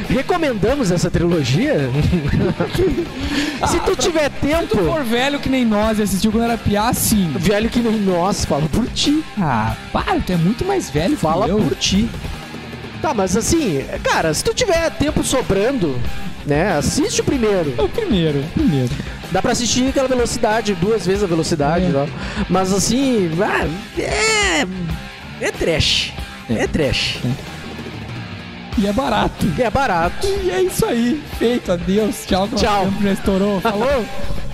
Recomendamos 0.10 0.92
essa 0.92 1.10
trilogia? 1.10 1.90
Se 3.68 3.80
tu 3.82 3.96
tiver 3.96 4.30
Se 4.32 4.40
tempo, 4.48 4.68
tu 4.68 4.78
for 4.86 5.04
velho 5.04 5.40
que 5.40 5.50
nem 5.50 5.66
nós 5.66 6.00
e 6.00 6.04
assistiu 6.04 6.32
quando 6.32 6.44
era 6.46 6.58
piá, 6.58 6.94
sim. 6.94 7.32
velho 7.38 7.70
que 7.70 7.80
nem 7.80 8.00
nós, 8.00 8.46
fala 8.46 8.68
por 8.72 8.88
ti. 8.88 9.24
Ah, 9.38 9.76
para, 9.92 10.20
tu 10.20 10.32
é 10.32 10.36
muito 10.38 10.66
mais 10.66 10.90
velho 10.90 11.16
que 11.16 11.22
Fala 11.22 11.48
eu. 11.48 11.58
por 11.60 11.76
ti. 11.76 12.10
Tá, 13.02 13.14
mas 13.14 13.36
assim, 13.38 13.84
cara, 14.04 14.34
se 14.34 14.44
tu 14.44 14.54
tiver 14.54 14.90
tempo 14.92 15.24
sobrando, 15.24 15.98
né, 16.46 16.74
assiste 16.78 17.22
o 17.22 17.24
primeiro. 17.24 17.74
É 17.78 17.82
o 17.82 17.88
primeiro, 17.90 18.40
o 18.40 18.50
primeiro. 18.60 18.90
Dá 19.32 19.42
pra 19.42 19.52
assistir 19.52 19.88
aquela 19.90 20.08
velocidade, 20.08 20.74
duas 20.76 21.06
vezes 21.06 21.24
a 21.24 21.28
velocidade, 21.28 21.86
É. 21.86 21.90
não? 21.90 22.10
Mas 22.50 22.74
assim, 22.74 23.30
ah, 23.42 23.68
é. 24.02 24.66
É 25.40 25.52
trash. 25.52 26.12
É, 26.50 26.68
trash. 26.68 27.20
E 28.80 28.88
é 28.88 28.94
barato. 28.94 29.46
É 29.58 29.70
barato. 29.70 30.26
E 30.26 30.50
é 30.50 30.62
isso 30.62 30.86
aí. 30.86 31.22
Feito, 31.38 31.70
adeus. 31.72 32.26
Tchau. 32.26 32.48
Tchau. 32.56 32.88
Já 33.02 33.12
estourou. 33.12 33.60
Falou. 33.60 34.06